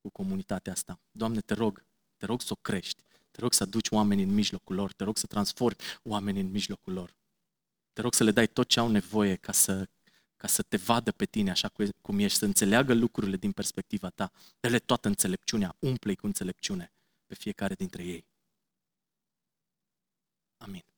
cu 0.00 0.08
comunitatea 0.10 0.72
asta. 0.72 1.00
Doamne, 1.10 1.40
te 1.40 1.54
rog, 1.54 1.84
te 2.16 2.26
rog 2.26 2.40
să 2.40 2.52
o 2.52 2.58
crești. 2.62 3.02
Te 3.30 3.40
rog 3.40 3.52
să 3.52 3.62
aduci 3.62 3.90
oameni 3.90 4.22
în 4.22 4.34
mijlocul 4.34 4.74
lor, 4.74 4.92
te 4.92 5.04
rog 5.04 5.16
să 5.16 5.26
transformi 5.26 5.78
oameni 6.02 6.40
în 6.40 6.50
mijlocul 6.50 6.92
lor. 6.92 7.14
Te 7.92 8.00
rog 8.00 8.14
să 8.14 8.24
le 8.24 8.30
dai 8.30 8.46
tot 8.46 8.68
ce 8.68 8.80
au 8.80 8.88
nevoie 8.88 9.36
ca 9.36 9.52
să, 9.52 9.88
ca 10.42 10.48
să 10.48 10.62
te 10.62 10.76
vadă 10.76 11.12
pe 11.12 11.24
tine 11.24 11.50
așa 11.50 11.72
cum 12.00 12.18
ești, 12.18 12.38
să 12.38 12.44
înțeleagă 12.44 12.94
lucrurile 12.94 13.36
din 13.36 13.52
perspectiva 13.52 14.10
ta. 14.10 14.32
Dă-le 14.60 14.78
toată 14.78 15.08
înțelepciunea, 15.08 15.76
umple-i 15.78 16.16
cu 16.16 16.26
înțelepciune 16.26 16.92
pe 17.26 17.34
fiecare 17.34 17.74
dintre 17.74 18.04
ei. 18.04 18.26
Amin. 20.56 20.91